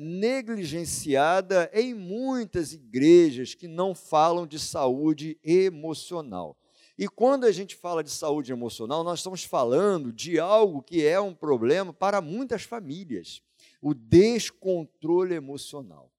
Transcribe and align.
negligenciada 0.00 1.70
em 1.72 1.94
muitas 1.94 2.72
igrejas 2.72 3.54
que 3.54 3.68
não 3.68 3.94
falam 3.94 4.46
de 4.46 4.58
saúde 4.58 5.38
emocional. 5.42 6.56
E 6.98 7.08
quando 7.08 7.44
a 7.44 7.52
gente 7.52 7.76
fala 7.76 8.02
de 8.02 8.10
saúde 8.10 8.52
emocional, 8.52 9.04
nós 9.04 9.18
estamos 9.18 9.44
falando 9.44 10.12
de 10.12 10.38
algo 10.38 10.82
que 10.82 11.04
é 11.04 11.20
um 11.20 11.34
problema 11.34 11.92
para 11.92 12.20
muitas 12.20 12.62
famílias: 12.62 13.42
o 13.82 13.92
descontrole 13.92 15.34
emocional. 15.34 16.10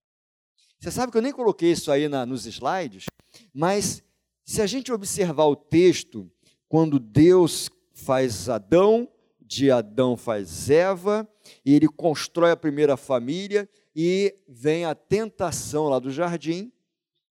Você 0.80 0.92
sabe 0.92 1.12
que 1.12 1.18
eu 1.18 1.24
nem 1.24 1.34
coloquei 1.34 1.72
isso 1.72 1.92
aí 1.92 2.08
na, 2.08 2.26
nos 2.26 2.46
slides, 2.46 3.06
mas 3.52 4.04
se 4.46 4.62
a 4.62 4.68
gente 4.68 4.92
observar 4.92 5.46
o 5.46 5.56
texto, 5.56 6.32
quando 6.70 7.00
Deus 7.00 7.70
faz 7.94 8.48
Adão, 8.48 9.10
de 9.42 9.72
Adão 9.72 10.16
faz 10.16 10.70
Eva, 10.70 11.28
e 11.66 11.76
ele 11.76 11.88
constrói 11.88 12.52
a 12.52 12.58
primeira 12.58 12.98
família, 12.98 13.70
e 13.96 14.36
vem 14.48 14.86
a 14.86 14.94
tentação 14.94 15.90
lá 15.90 16.00
do 16.00 16.12
jardim, 16.12 16.72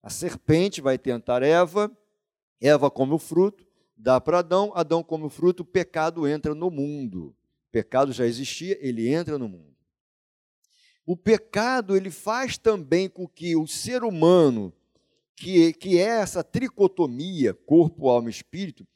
a 0.02 0.10
serpente 0.10 0.80
vai 0.80 0.98
tentar 0.98 1.42
Eva, 1.42 1.90
Eva 2.60 2.90
come 2.90 3.14
o 3.14 3.18
fruto, 3.18 3.66
dá 3.96 4.20
para 4.20 4.38
Adão, 4.38 4.72
Adão 4.74 5.02
come 5.02 5.24
o 5.24 5.30
fruto, 5.30 5.62
o 5.62 5.66
pecado 5.66 6.26
entra 6.26 6.54
no 6.54 6.70
mundo. 6.70 7.34
O 7.68 7.72
pecado 7.72 8.12
já 8.12 8.26
existia, 8.26 8.78
ele 8.80 9.08
entra 9.08 9.38
no 9.38 9.48
mundo. 9.48 9.76
O 11.04 11.16
pecado 11.16 11.96
ele 11.96 12.10
faz 12.10 12.58
também 12.58 13.08
com 13.08 13.28
que 13.28 13.54
o 13.54 13.66
ser 13.66 14.02
humano, 14.02 14.72
que, 15.36 15.72
que 15.72 15.98
é 15.98 16.20
essa 16.20 16.42
tricotomia, 16.42 17.54
corpo, 17.54 18.08
alma 18.08 18.28
e 18.28 18.32
espírito, 18.32 18.86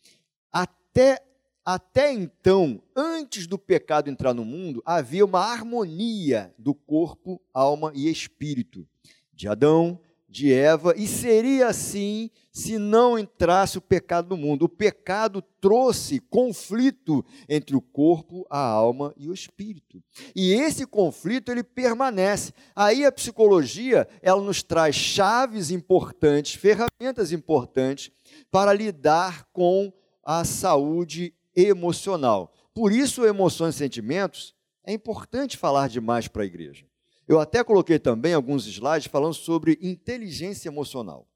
até, 0.51 1.25
até 1.65 2.13
então, 2.13 2.83
antes 2.97 3.47
do 3.47 3.59
pecado 3.59 4.09
entrar 4.09 4.35
no 4.35 4.45
mundo, 4.45 4.83
havia 4.85 5.25
uma 5.25 5.41
harmonia 5.41 6.55
do 6.59 6.75
corpo, 6.75 7.41
alma 7.53 7.93
e 7.95 8.11
espírito. 8.11 8.87
De 9.33 9.49
Adão, 9.49 10.01
de 10.31 10.53
Eva, 10.53 10.95
e 10.97 11.09
seria 11.09 11.67
assim 11.67 12.31
se 12.53 12.79
não 12.79 13.19
entrasse 13.19 13.79
o 13.79 13.81
pecado 13.81 14.31
no 14.31 14.37
mundo. 14.37 14.65
O 14.65 14.69
pecado 14.69 15.43
trouxe 15.61 16.21
conflito 16.21 17.25
entre 17.49 17.75
o 17.75 17.81
corpo, 17.81 18.47
a 18.49 18.61
alma 18.61 19.13
e 19.17 19.29
o 19.29 19.35
espírito. 19.35 20.03
E 20.35 20.53
esse 20.53 20.87
conflito 20.87 21.51
ele 21.51 21.65
permanece. 21.65 22.53
Aí 22.77 23.05
a 23.05 23.11
psicologia, 23.11 24.09
ela 24.23 24.41
nos 24.41 24.63
traz 24.63 24.95
chaves 24.95 25.71
importantes, 25.71 26.55
ferramentas 26.55 27.33
importantes 27.33 28.13
para 28.51 28.73
lidar 28.73 29.49
com 29.53 29.93
a 30.23 30.45
saúde 30.45 31.35
emocional. 31.55 32.53
Por 32.75 32.93
isso, 32.93 33.25
emoções 33.25 33.75
e 33.75 33.79
sentimentos 33.79 34.55
é 34.85 34.93
importante 34.93 35.57
falar 35.57 35.89
demais 35.89 36.29
para 36.29 36.43
a 36.43 36.47
igreja. 36.47 36.87
Eu 37.27 37.39
até 37.39 37.63
coloquei 37.63 37.99
também 37.99 38.35
alguns 38.35 38.67
slides 38.67 39.07
falando 39.07 39.35
sobre 39.35 39.79
inteligência 39.81 40.69
emocional. 40.69 41.29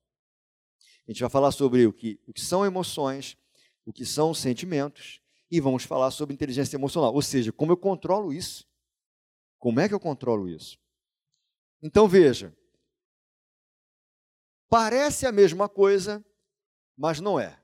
A 1.07 1.11
gente 1.13 1.21
vai 1.21 1.31
falar 1.31 1.53
sobre 1.53 1.87
o 1.87 1.93
que, 1.93 2.19
o 2.27 2.33
que 2.33 2.41
são 2.41 2.65
emoções, 2.65 3.37
o 3.85 3.93
que 3.93 4.05
são 4.05 4.33
sentimentos, 4.33 5.21
e 5.51 5.61
vamos 5.61 5.85
falar 5.85 6.11
sobre 6.11 6.35
inteligência 6.35 6.77
emocional, 6.77 7.15
ou 7.15 7.23
seja, 7.23 7.53
como 7.53 7.71
eu 7.71 7.77
controlo 7.77 8.33
isso. 8.33 8.67
Como 9.59 9.79
é 9.79 9.89
que 9.89 9.95
eu 9.95 10.01
controlo 10.01 10.49
isso? 10.49 10.79
Então 11.83 12.09
veja, 12.09 12.57
parece 14.69 15.27
a 15.27 15.33
mesma 15.33 15.69
coisa, 15.69 16.25
mas 16.97 17.21
não 17.21 17.39
é. 17.39 17.63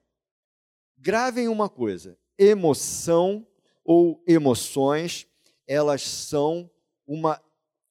Gravem 0.96 1.48
uma 1.48 1.68
coisa: 1.68 2.18
emoção 2.40 3.46
ou 3.84 4.22
emoções, 4.26 5.26
elas 5.66 6.02
são 6.02 6.70
uma 7.06 7.40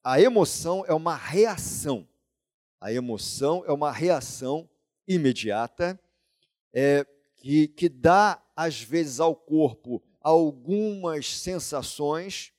a 0.02 0.20
emoção 0.20 0.82
é 0.86 0.94
uma 0.94 1.14
reação. 1.14 2.08
A 2.80 2.90
emoção 2.90 3.62
é 3.66 3.72
uma 3.72 3.92
reação 3.92 4.68
imediata 5.06 6.00
é, 6.72 7.06
que, 7.36 7.68
que 7.68 7.88
dá, 7.88 8.42
às 8.56 8.80
vezes, 8.80 9.20
ao 9.20 9.36
corpo 9.36 10.02
algumas 10.22 11.38
sensações 11.38 12.52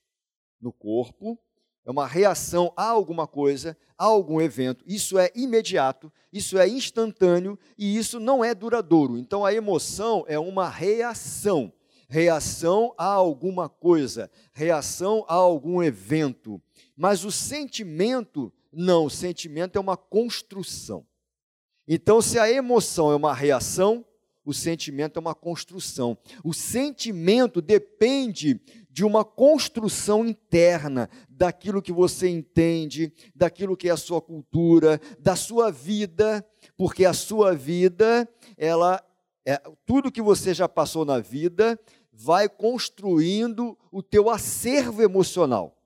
no 0.60 0.72
corpo, 0.72 1.40
é 1.86 1.90
uma 1.90 2.08
reação 2.08 2.72
a 2.76 2.86
alguma 2.86 3.28
coisa, 3.28 3.76
a 3.98 4.06
algum 4.06 4.40
evento. 4.40 4.84
Isso 4.88 5.18
é 5.18 5.32
imediato, 5.36 6.12
isso 6.32 6.58
é 6.58 6.68
instantâneo 6.68 7.58
e 7.78 7.98
isso 7.98 8.20
não 8.20 8.44
é 8.44 8.54
duradouro. 8.54 9.18
Então 9.18 9.44
a 9.44 9.54
emoção 9.54 10.24
é 10.28 10.38
uma 10.38 10.70
reação, 10.70 11.74
reação 12.12 12.94
a 12.98 13.06
alguma 13.06 13.70
coisa, 13.70 14.30
reação 14.52 15.24
a 15.30 15.34
algum 15.36 15.82
evento. 15.82 16.62
Mas 16.94 17.24
o 17.24 17.32
sentimento, 17.32 18.52
não, 18.70 19.06
o 19.06 19.10
sentimento 19.10 19.78
é 19.78 19.80
uma 19.80 19.96
construção. 19.96 21.06
Então, 21.88 22.22
se 22.22 22.38
a 22.38 22.52
emoção 22.52 23.14
é 23.14 23.16
uma 23.16 23.34
reação, 23.34 24.06
o 24.44 24.54
sentimento 24.54 25.18
é 25.18 25.22
uma 25.22 25.34
construção. 25.34 26.18
O 26.44 26.54
sentimento 26.54 27.62
depende 27.62 28.60
de 28.90 29.06
uma 29.06 29.24
construção 29.24 30.26
interna, 30.26 31.10
daquilo 31.30 31.82
que 31.82 31.94
você 31.94 32.28
entende, 32.28 33.14
daquilo 33.34 33.78
que 33.78 33.88
é 33.88 33.92
a 33.92 33.98
sua 33.98 34.22
cultura, 34.22 35.00
da 35.18 35.38
sua 35.38 35.72
vida, 35.72 36.46
porque 36.76 37.06
a 37.06 37.14
sua 37.14 37.56
vida, 37.56 38.28
ela 38.58 39.02
é, 39.46 39.60
tudo 39.86 40.12
que 40.12 40.22
você 40.22 40.54
já 40.54 40.70
passou 40.70 41.04
na 41.04 41.20
vida 41.20 41.80
vai 42.12 42.50
construindo 42.50 43.78
o 43.92 44.04
teu 44.04 44.30
acervo 44.30 45.02
emocional 45.02 45.78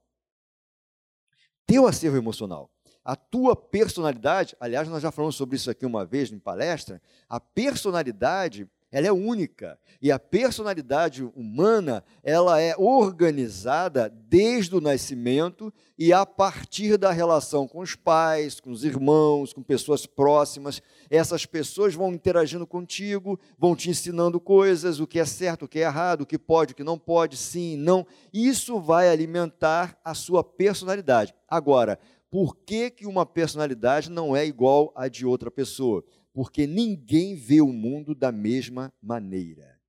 teu 1.65 1.87
acervo 1.87 2.17
emocional. 2.17 2.69
A 3.03 3.15
tua 3.15 3.55
personalidade, 3.55 4.55
aliás, 4.59 4.87
nós 4.87 5.01
já 5.01 5.11
falamos 5.11 5.35
sobre 5.35 5.55
isso 5.55 5.69
aqui 5.69 5.85
uma 5.85 6.05
vez 6.05 6.31
em 6.31 6.39
palestra, 6.39 7.01
a 7.29 7.39
personalidade, 7.39 8.67
ela 8.91 9.07
é 9.07 9.11
única. 9.11 9.77
E 10.01 10.11
a 10.11 10.19
personalidade 10.19 11.23
humana, 11.35 12.03
ela 12.23 12.61
é 12.61 12.75
organizada 12.77 14.09
desde 14.09 14.75
o 14.75 14.81
nascimento 14.81 15.73
e 15.97 16.13
a 16.13 16.25
partir 16.25 16.97
da 16.97 17.11
relação 17.11 17.67
com 17.67 17.79
os 17.79 17.95
pais, 17.95 18.59
com 18.59 18.71
os 18.71 18.83
irmãos, 18.83 19.51
com 19.53 19.63
pessoas 19.63 20.05
próximas. 20.05 20.81
Essas 21.09 21.45
pessoas 21.45 21.93
vão 21.93 22.13
interagindo 22.13 22.65
contigo, 22.67 23.39
vão 23.57 23.75
te 23.75 23.89
ensinando 23.89 24.39
coisas, 24.39 24.99
o 24.99 25.07
que 25.07 25.19
é 25.19 25.25
certo, 25.25 25.65
o 25.65 25.67
que 25.67 25.79
é 25.79 25.83
errado, 25.83 26.21
o 26.21 26.25
que 26.25 26.37
pode, 26.37 26.73
o 26.73 26.75
que 26.75 26.83
não 26.83 26.97
pode, 26.97 27.37
sim, 27.37 27.75
não. 27.75 28.05
Isso 28.33 28.79
vai 28.79 29.09
alimentar 29.09 29.99
a 30.03 30.13
sua 30.13 30.43
personalidade. 30.43 31.33
Agora, 31.47 31.99
por 32.29 32.55
que, 32.57 32.89
que 32.89 33.07
uma 33.07 33.25
personalidade 33.25 34.11
não 34.11 34.35
é 34.35 34.45
igual 34.45 34.91
à 34.95 35.07
de 35.07 35.25
outra 35.25 35.49
pessoa? 35.49 36.03
Porque 36.35 36.67
ninguém 36.67 37.33
vê 37.33 37.61
o 37.61 37.71
mundo 37.71 38.13
da 38.13 38.29
mesma 38.29 38.93
maneira. 39.01 39.79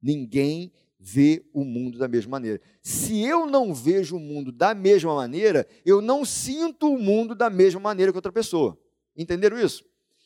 Ninguém 0.00 0.72
vê 0.98 1.44
o 1.52 1.62
mundo 1.62 1.98
da 1.98 2.08
mesma 2.08 2.30
maneira. 2.30 2.58
Se 2.80 3.22
eu 3.22 3.46
não 3.46 3.74
vejo 3.74 4.16
o 4.16 4.18
mundo 4.18 4.50
da 4.50 4.74
mesma 4.74 5.14
maneira, 5.14 5.68
eu 5.84 6.00
não 6.00 6.24
sinto 6.24 6.90
o 6.90 6.98
mundo 6.98 7.34
da 7.34 7.50
mesma 7.50 7.78
maneira 7.78 8.10
que 8.10 8.16
outra 8.16 8.32
pessoa. 8.32 8.80
Entenderam 9.14 9.60
isso? 9.60 9.84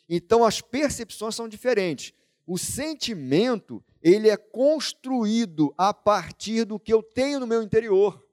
Então 0.08 0.44
as 0.44 0.60
percepções 0.60 1.34
são 1.34 1.48
diferentes. 1.48 2.12
O 2.46 2.56
sentimento, 2.56 3.84
ele 4.00 4.30
é 4.30 4.36
construído 4.36 5.74
a 5.76 5.92
partir 5.92 6.66
do 6.66 6.78
que 6.78 6.94
eu 6.94 7.02
tenho 7.02 7.40
no 7.40 7.48
meu 7.48 7.64
interior, 7.64 8.24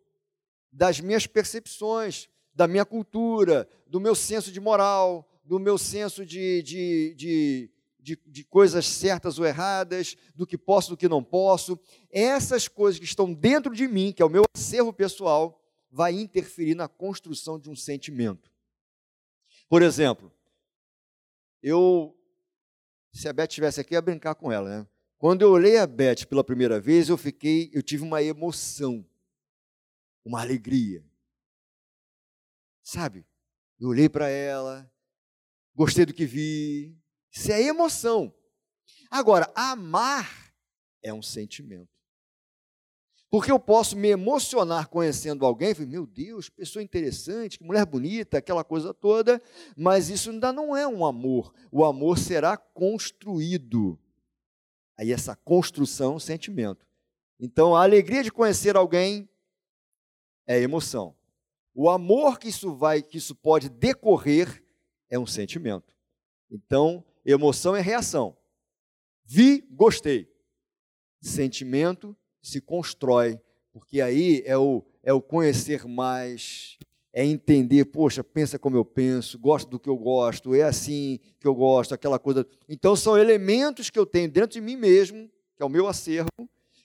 das 0.72 1.00
minhas 1.00 1.26
percepções, 1.26 2.30
da 2.54 2.68
minha 2.68 2.86
cultura, 2.86 3.68
do 3.88 4.00
meu 4.00 4.14
senso 4.14 4.52
de 4.52 4.60
moral, 4.60 5.28
do 5.46 5.60
meu 5.60 5.78
senso 5.78 6.26
de, 6.26 6.64
de, 6.64 7.14
de, 7.16 7.72
de, 8.00 8.20
de 8.26 8.44
coisas 8.44 8.86
certas 8.88 9.38
ou 9.38 9.46
erradas, 9.46 10.18
do 10.34 10.46
que 10.46 10.58
posso, 10.58 10.90
do 10.90 10.98
que 10.98 11.08
não 11.08 11.24
posso. 11.24 11.80
Essas 12.10 12.68
coisas 12.68 13.00
que 13.00 13.06
estão 13.06 13.34
dentro 13.34 13.74
de 13.74 13.88
mim, 13.88 14.12
que 14.12 14.22
é 14.22 14.26
o 14.26 14.30
meu 14.30 14.44
acervo 14.56 14.92
pessoal, 14.92 15.62
vai 15.92 16.14
interferir 16.14 16.76
na 16.76 16.88
construção 16.88 17.60
de 17.60 17.70
um 17.70 17.76
sentimento. 17.76 18.52
Por 19.70 19.82
exemplo, 19.82 20.32
eu, 21.62 22.16
se 23.14 23.30
a 23.30 23.34
Beth 23.34 23.46
estivesse 23.46 23.80
aqui, 23.80 23.94
ia 23.94 24.02
brincar 24.02 24.36
com 24.36 24.52
ela, 24.52 24.82
né? 24.82 24.88
Quando 25.18 25.42
eu 25.42 25.52
olhei 25.52 25.78
a 25.78 25.88
Beth 25.88 26.26
pela 26.28 26.44
primeira 26.44 26.80
vez, 26.80 27.08
eu 27.08 27.18
fiquei, 27.18 27.72
eu 27.74 27.82
tive 27.82 28.04
uma 28.04 28.22
emoção, 28.22 29.06
uma 30.24 30.42
alegria. 30.42 31.04
Sabe? 32.84 33.26
Eu 33.80 33.90
olhei 33.90 34.10
para 34.10 34.28
ela, 34.28 34.92
gostei 35.76 36.06
do 36.06 36.14
que 36.14 36.26
vi. 36.26 36.98
Isso 37.32 37.52
é 37.52 37.62
emoção. 37.62 38.34
Agora, 39.12 39.52
amar 39.56 40.54
é 41.04 41.14
um 41.14 41.22
sentimento. 41.22 41.96
Porque 43.30 43.52
eu 43.52 43.60
posso 43.60 43.98
me 43.98 44.08
emocionar 44.08 44.88
conhecendo 44.88 45.46
alguém, 45.46 45.74
falei, 45.74 45.90
meu 45.90 46.06
Deus, 46.06 46.50
pessoa 46.50 46.82
interessante, 46.82 47.62
mulher 47.62 47.86
bonita, 47.86 48.38
aquela 48.38 48.64
coisa 48.64 48.94
toda, 48.94 49.42
mas 49.76 50.10
isso 50.10 50.30
ainda 50.30 50.54
não 50.54 50.76
é 50.76 50.88
um 50.88 51.06
amor. 51.06 51.54
O 51.72 51.84
amor 51.84 52.18
será 52.18 52.56
construído. 52.56 54.00
Aí 54.98 55.12
essa 55.12 55.36
construção 55.36 56.14
é 56.14 56.16
um 56.16 56.20
sentimento. 56.20 56.88
Então, 57.38 57.76
a 57.76 57.84
alegria 57.84 58.24
de 58.24 58.32
conhecer 58.32 58.78
alguém 58.78 59.30
é 60.48 60.60
emoção. 60.60 61.14
O 61.74 61.90
amor 61.90 62.40
que 62.40 62.48
isso 62.48 62.74
vai, 62.74 63.02
que 63.02 63.18
isso 63.18 63.36
pode 63.36 63.68
decorrer 63.68 64.65
é 65.10 65.18
um 65.20 65.26
sentimento. 65.26 65.96
Então, 66.50 67.04
emoção 67.26 67.76
é 67.76 67.82
reação. 67.82 68.38
Vi, 69.26 69.68
gostei. 69.72 70.30
Sentimento 71.22 72.16
se 72.42 72.62
constrói, 72.62 73.40
porque 73.74 74.00
aí 74.00 74.44
é 74.46 74.58
o, 74.58 74.86
é 75.02 75.12
o 75.12 75.22
conhecer 75.22 75.86
mais, 75.88 76.78
é 77.12 77.26
entender, 77.26 77.86
poxa, 77.86 78.24
pensa 78.24 78.60
como 78.60 78.78
eu 78.78 78.86
penso, 78.86 79.40
gosta 79.40 79.70
do 79.70 79.80
que 79.80 79.90
eu 79.90 79.98
gosto, 79.98 80.54
é 80.54 80.62
assim 80.62 81.20
que 81.40 81.48
eu 81.48 81.56
gosto, 81.56 81.94
aquela 81.94 82.20
coisa. 82.20 82.46
Então, 82.70 82.96
são 82.96 83.18
elementos 83.18 83.90
que 83.90 83.98
eu 83.98 84.06
tenho 84.06 84.30
dentro 84.30 84.52
de 84.52 84.62
mim 84.62 84.76
mesmo, 84.76 85.30
que 85.56 85.64
é 85.64 85.66
o 85.66 85.70
meu 85.70 85.88
acervo, 85.88 86.30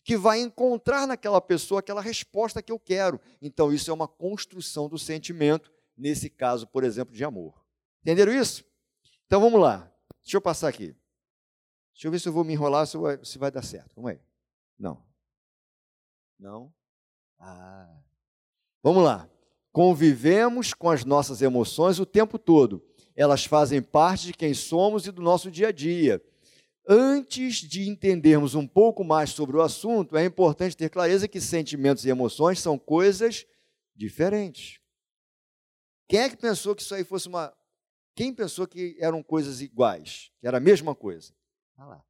que 0.02 0.16
vai 0.16 0.40
encontrar 0.40 1.06
naquela 1.06 1.40
pessoa 1.40 1.80
aquela 1.80 2.00
resposta 2.00 2.62
que 2.62 2.72
eu 2.72 2.78
quero. 2.78 3.20
Então, 3.42 3.72
isso 3.72 3.90
é 3.90 3.94
uma 3.94 4.08
construção 4.08 4.88
do 4.88 4.98
sentimento, 4.98 5.70
nesse 5.96 6.30
caso, 6.30 6.66
por 6.66 6.84
exemplo, 6.84 7.14
de 7.14 7.22
amor. 7.22 7.59
Entenderam 8.02 8.32
isso? 8.32 8.64
Então, 9.26 9.40
vamos 9.40 9.60
lá. 9.60 9.90
Deixa 10.22 10.36
eu 10.36 10.40
passar 10.40 10.68
aqui. 10.68 10.94
Deixa 11.92 12.08
eu 12.08 12.10
ver 12.10 12.18
se 12.18 12.28
eu 12.28 12.32
vou 12.32 12.44
me 12.44 12.52
enrolar, 12.52 12.86
se 12.86 12.96
vai, 12.96 13.24
se 13.24 13.38
vai 13.38 13.50
dar 13.50 13.62
certo. 13.62 13.94
Vamos 13.94 14.12
aí. 14.12 14.20
Não. 14.78 15.02
Não? 16.38 16.72
Ah. 17.38 18.00
Vamos 18.82 19.04
lá. 19.04 19.28
Convivemos 19.72 20.74
com 20.74 20.90
as 20.90 21.04
nossas 21.04 21.42
emoções 21.42 22.00
o 22.00 22.06
tempo 22.06 22.38
todo. 22.38 22.82
Elas 23.14 23.44
fazem 23.44 23.82
parte 23.82 24.26
de 24.26 24.32
quem 24.32 24.54
somos 24.54 25.06
e 25.06 25.12
do 25.12 25.20
nosso 25.22 25.50
dia 25.50 25.68
a 25.68 25.72
dia. 25.72 26.22
Antes 26.88 27.56
de 27.56 27.88
entendermos 27.88 28.54
um 28.54 28.66
pouco 28.66 29.04
mais 29.04 29.30
sobre 29.30 29.56
o 29.56 29.62
assunto, 29.62 30.16
é 30.16 30.24
importante 30.24 30.76
ter 30.76 30.88
clareza 30.88 31.28
que 31.28 31.40
sentimentos 31.40 32.04
e 32.04 32.08
emoções 32.08 32.58
são 32.58 32.78
coisas 32.78 33.46
diferentes. 33.94 34.80
Quem 36.08 36.20
é 36.20 36.28
que 36.28 36.36
pensou 36.36 36.74
que 36.74 36.82
isso 36.82 36.94
aí 36.94 37.04
fosse 37.04 37.28
uma. 37.28 37.54
Quem 38.20 38.34
pensou 38.34 38.66
que 38.66 38.98
eram 39.00 39.22
coisas 39.22 39.62
iguais, 39.62 40.30
que 40.38 40.46
era 40.46 40.58
a 40.58 40.60
mesma 40.60 40.94
coisa? 40.94 41.32
Ah 41.74 41.86
lá. 41.86 42.04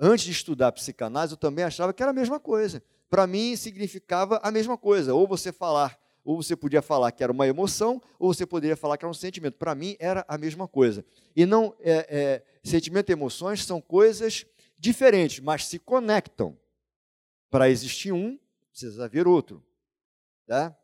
Antes 0.00 0.24
de 0.24 0.32
estudar 0.32 0.72
psicanálise, 0.72 1.32
eu 1.32 1.36
também 1.36 1.64
achava 1.64 1.94
que 1.94 2.02
era 2.02 2.10
a 2.10 2.12
mesma 2.12 2.40
coisa. 2.40 2.82
Para 3.08 3.24
mim, 3.24 3.54
significava 3.54 4.40
a 4.42 4.50
mesma 4.50 4.76
coisa. 4.76 5.14
Ou 5.14 5.24
você 5.24 5.52
falar, 5.52 5.96
ou 6.24 6.42
você 6.42 6.56
podia 6.56 6.82
falar 6.82 7.12
que 7.12 7.22
era 7.22 7.30
uma 7.30 7.46
emoção, 7.46 8.02
ou 8.18 8.34
você 8.34 8.44
poderia 8.44 8.76
falar 8.76 8.96
que 8.96 9.04
era 9.04 9.10
um 9.10 9.14
sentimento. 9.14 9.56
Para 9.56 9.76
mim, 9.76 9.96
era 10.00 10.24
a 10.26 10.36
mesma 10.36 10.66
coisa. 10.66 11.04
E 11.36 11.46
não, 11.46 11.72
é, 11.78 12.08
é, 12.10 12.42
sentimento 12.64 13.08
e 13.08 13.12
emoções 13.12 13.64
são 13.64 13.80
coisas 13.80 14.44
diferentes, 14.76 15.38
mas 15.38 15.66
se 15.66 15.78
conectam. 15.78 16.58
Para 17.48 17.70
existir 17.70 18.10
um, 18.10 18.36
precisa 18.72 19.04
haver 19.04 19.28
outro. 19.28 19.64
Tá? 20.48 20.76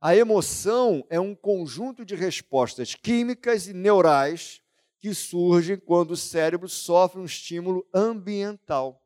A 0.00 0.16
emoção 0.16 1.04
é 1.10 1.20
um 1.20 1.34
conjunto 1.34 2.06
de 2.06 2.14
respostas 2.14 2.94
químicas 2.94 3.66
e 3.66 3.74
neurais 3.74 4.62
que 4.98 5.14
surgem 5.14 5.76
quando 5.76 6.12
o 6.12 6.16
cérebro 6.16 6.70
sofre 6.70 7.20
um 7.20 7.26
estímulo 7.26 7.86
ambiental. 7.92 9.02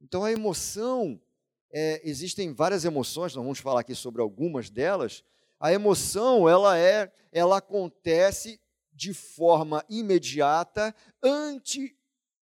Então, 0.00 0.24
a 0.24 0.32
emoção, 0.32 1.20
é, 1.72 2.00
existem 2.08 2.52
várias 2.52 2.84
emoções, 2.84 3.36
nós 3.36 3.44
vamos 3.44 3.60
falar 3.60 3.80
aqui 3.80 3.94
sobre 3.94 4.20
algumas 4.20 4.68
delas. 4.68 5.22
A 5.60 5.72
emoção, 5.72 6.48
ela 6.48 6.76
é, 6.76 7.12
ela 7.30 7.58
acontece 7.58 8.60
de 8.92 9.14
forma 9.14 9.84
imediata, 9.88 10.92
ante, 11.22 11.96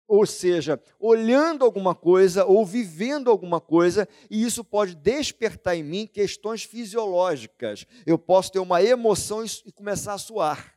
ou 0.07 0.27
seja, 0.27 0.81
olhando 0.99 1.65
alguma 1.65 1.95
coisa 1.95 2.45
ou 2.45 2.65
vivendo 2.65 3.31
alguma 3.31 3.61
coisa, 3.61 4.09
e 4.31 4.45
isso 4.45 4.63
pode 4.63 4.95
despertar 4.95 5.77
em 5.77 5.83
mim 5.83 6.07
questões 6.07 6.63
fisiológicas. 6.63 7.87
Eu 8.07 8.19
posso 8.19 8.53
ter 8.53 8.59
uma 8.59 8.83
emoção 8.83 9.45
e 9.45 9.73
começar 9.73 10.15
a 10.15 10.19
suar. 10.19 10.75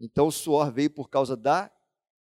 Então 0.00 0.26
o 0.26 0.32
suor 0.32 0.72
veio 0.72 0.90
por 0.90 1.08
causa 1.08 1.36
da 1.36 1.70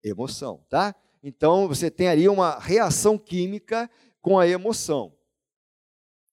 emoção, 0.03 0.65
tá? 0.69 0.95
Então 1.23 1.67
você 1.67 1.91
tem 1.91 2.09
ali 2.09 2.29
uma 2.29 2.59
reação 2.59 3.17
química 3.17 3.91
com 4.21 4.39
a 4.39 4.47
emoção. 4.47 5.13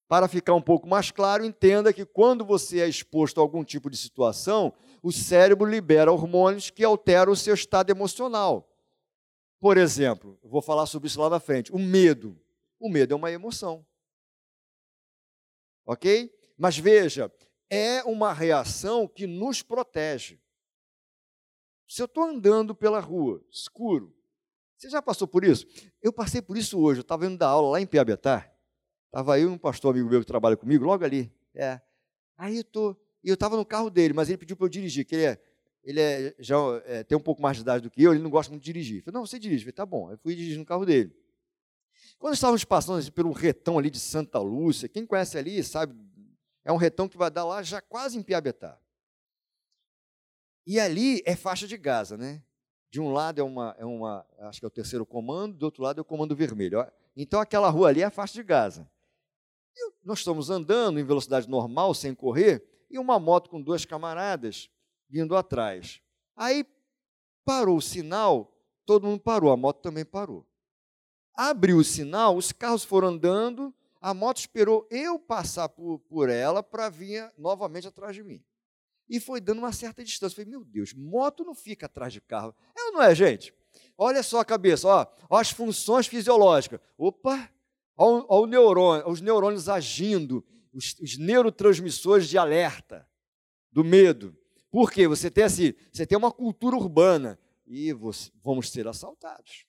Para 0.08 0.28
ficar 0.28 0.54
um 0.54 0.62
pouco 0.62 0.90
mais 0.90 1.10
claro, 1.10 1.46
entenda 1.46 1.94
que 1.94 2.06
quando 2.06 2.44
você 2.44 2.82
é 2.82 2.88
exposto 2.88 3.40
a 3.40 3.42
algum 3.42 3.64
tipo 3.64 3.90
de 3.90 3.96
situação, 3.96 4.74
o 5.02 5.10
cérebro 5.10 5.66
libera 5.66 6.12
hormônios 6.12 6.70
que 6.70 6.84
alteram 6.84 7.32
o 7.32 7.36
seu 7.36 7.54
estado 7.54 7.90
emocional. 7.90 8.71
Por 9.62 9.78
exemplo, 9.78 10.40
vou 10.42 10.60
falar 10.60 10.88
sobre 10.88 11.08
isso 11.08 11.22
lá 11.22 11.30
na 11.30 11.40
frente, 11.40 11.72
o 11.72 11.78
medo. 11.78 12.36
O 12.80 12.90
medo 12.90 13.14
é 13.14 13.16
uma 13.16 13.32
emoção. 13.32 13.86
Ok? 15.86 16.36
Mas 16.58 16.80
veja, 16.80 17.32
é 17.70 18.04
uma 18.04 18.34
reação 18.34 19.08
que 19.08 19.28
nos 19.28 19.62
protege. 19.62 20.42
Se 21.88 22.02
eu 22.02 22.08
estou 22.08 22.24
andando 22.24 22.74
pela 22.74 23.00
rua, 23.00 23.46
escuro, 23.52 24.16
você 24.76 24.90
já 24.90 25.00
passou 25.00 25.28
por 25.28 25.44
isso? 25.44 25.68
Eu 26.02 26.12
passei 26.12 26.42
por 26.42 26.58
isso 26.58 26.80
hoje, 26.80 27.02
eu 27.02 27.04
estava 27.04 27.28
indo 27.28 27.38
dar 27.38 27.50
aula 27.50 27.74
lá 27.74 27.82
em 27.82 27.86
Piabetá, 27.86 28.52
estava 29.06 29.40
eu 29.40 29.48
e 29.48 29.52
um 29.52 29.60
pastor 29.60 29.94
amigo 29.94 30.10
meu 30.10 30.22
que 30.22 30.26
trabalha 30.26 30.58
comigo, 30.58 30.84
logo 30.84 31.06
ali. 31.06 31.32
É. 31.54 31.80
Aí 32.36 32.58
eu 32.58 32.64
tô, 32.64 32.98
eu 33.24 33.36
estava 33.36 33.56
no 33.56 33.66
carro 33.66 33.92
dele, 33.92 34.12
mas 34.12 34.28
ele 34.28 34.40
pediu 34.40 34.58
para 34.58 34.66
eu 34.66 34.70
dirigir, 34.70 35.06
que 35.06 35.14
ele 35.14 35.26
é, 35.26 35.42
ele 35.84 36.00
é, 36.00 36.36
já 36.40 36.56
é, 36.86 37.04
tem 37.04 37.18
um 37.18 37.22
pouco 37.22 37.42
mais 37.42 37.58
de 37.58 37.64
idade 37.64 37.84
do 37.84 37.90
que 37.90 38.04
eu, 38.04 38.14
ele 38.14 38.22
não 38.22 38.30
gosta 38.30 38.52
muito 38.52 38.64
de 38.64 38.72
dirigir. 38.72 38.98
Eu 38.98 39.04
falei, 39.04 39.20
não, 39.20 39.26
você 39.26 39.40
dirige. 39.40 39.64
Eu 39.64 39.66
falei, 39.66 39.74
tá 39.74 39.86
bom. 39.86 40.12
Eu 40.12 40.18
fui 40.18 40.36
dirigir 40.36 40.60
no 40.60 40.66
carro 40.66 40.86
dele. 40.86 41.16
Quando 42.20 42.36
estávamos 42.36 42.64
passando 42.64 43.00
assim, 43.00 43.12
pelo 43.12 43.32
retão 43.32 43.80
ali 43.80 43.90
de 43.90 44.00
Santa 44.00 44.40
Lúcia, 44.40 44.88
quem 44.88 45.06
conhece 45.06 45.38
ali 45.38 45.64
sabe, 45.64 45.96
é 46.64 46.72
um 46.72 46.78
retão 46.78 47.08
que 47.10 47.18
vai 47.18 47.32
dar 47.32 47.44
lá 47.44 47.64
já 47.64 47.82
quase 47.82 48.18
em 48.18 48.22
Piabetá. 48.22 48.80
E 50.66 50.80
ali 50.80 51.22
é 51.26 51.36
faixa 51.36 51.68
de 51.68 51.76
Gaza, 51.76 52.16
né? 52.16 52.44
De 52.92 53.02
um 53.02 53.12
lado 53.12 53.40
é 53.40 53.44
uma, 53.44 53.76
é 53.80 53.86
uma, 53.86 54.26
acho 54.40 54.60
que 54.60 54.66
é 54.66 54.68
o 54.68 54.72
terceiro 54.72 55.06
comando, 55.06 55.58
do 55.58 55.64
outro 55.64 55.82
lado 55.82 56.00
é 56.00 56.02
o 56.02 56.06
comando 56.06 56.36
vermelho. 56.36 56.86
Então 57.16 57.40
aquela 57.40 57.70
rua 57.70 57.88
ali 57.88 58.02
é 58.02 58.06
a 58.06 58.12
faixa 58.12 58.34
de 58.34 58.44
Gaza. 58.44 58.88
E 59.76 59.94
nós 60.04 60.20
estamos 60.20 60.50
andando 60.50 61.00
em 61.00 61.04
velocidade 61.04 61.50
normal, 61.50 61.94
sem 61.94 62.14
correr, 62.14 62.64
e 62.90 63.00
uma 63.00 63.18
moto 63.18 63.50
com 63.50 63.60
duas 63.60 63.86
camaradas 63.86 64.70
vindo 65.12 65.36
atrás. 65.36 66.02
Aí 66.36 66.66
parou 67.46 67.78
o 67.78 67.82
sinal, 67.82 68.58
todo 68.86 69.06
mundo 69.06 69.20
parou, 69.20 69.52
a 69.52 69.58
moto 69.58 69.82
também 69.82 70.06
parou. 70.06 70.48
Abriu 71.36 71.78
o 71.78 71.84
sinal, 71.84 72.36
os 72.36 72.52
carros 72.52 72.84
foram 72.84 73.10
andando, 73.10 73.74
a 74.00 74.14
moto 74.14 74.38
esperou 74.38 74.88
eu 74.90 75.20
passar 75.20 75.70
por, 75.70 76.00
por 76.00 76.30
ela 76.30 76.64
para 76.64 76.90
vir 76.90 77.32
novamente 77.38 77.88
atrás 77.88 78.16
de 78.16 78.24
mim 78.24 78.44
e 79.12 79.20
foi 79.20 79.42
dando 79.42 79.60
uma 79.60 79.74
certa 79.74 80.02
distância. 80.06 80.38
Falei, 80.38 80.50
meu 80.50 80.64
Deus, 80.64 80.94
moto 80.94 81.44
não 81.44 81.54
fica 81.54 81.86
atrás 81.86 82.14
de 82.14 82.22
carro. 82.22 82.56
É 82.74 82.92
não 82.92 83.02
é, 83.02 83.14
gente? 83.14 83.54
Olha 83.98 84.24
só 84.24 84.40
a 84.40 84.46
cabeça, 84.46 84.88
ó, 84.88 85.06
ó 85.30 85.38
as 85.38 85.52
funções 85.52 86.08
fisiológicas. 86.08 86.80
Opa, 86.98 87.52
ó, 87.98 88.26
ó 88.30 88.46
neurônio, 88.48 89.10
os 89.10 89.20
neurônios 89.20 89.68
agindo, 89.68 90.46
os, 90.74 90.96
os 91.02 91.18
neurotransmissores 91.18 92.30
de 92.30 92.38
alerta, 92.38 93.06
do 93.70 93.84
medo. 93.84 94.34
Por 94.72 94.92
quê? 94.92 95.08
Você 95.08 95.30
tem 95.30 95.44
assim, 95.44 95.74
você 95.92 96.06
tem 96.06 96.18
uma 96.18 96.32
cultura 96.32 96.76
urbana 96.76 97.38
e 97.68 97.94
você, 97.94 98.32
vamos 98.44 98.70
ser 98.70 98.88
assaltados. 98.88 99.66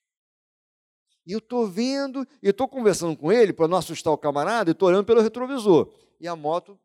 E 1.25 1.31
eu 1.33 1.39
estou 1.39 1.67
vendo, 1.67 2.27
e 2.41 2.49
estou 2.49 2.67
conversando 2.67 3.15
com 3.15 3.31
ele 3.31 3.53
para 3.53 3.67
não 3.67 3.77
assustar 3.77 4.11
o 4.11 4.17
camarada, 4.17 4.71
estou 4.71 4.89
olhando 4.89 5.05
pelo 5.05 5.21
retrovisor. 5.21 5.93
E 6.19 6.27
a 6.27 6.35
moto 6.35 6.79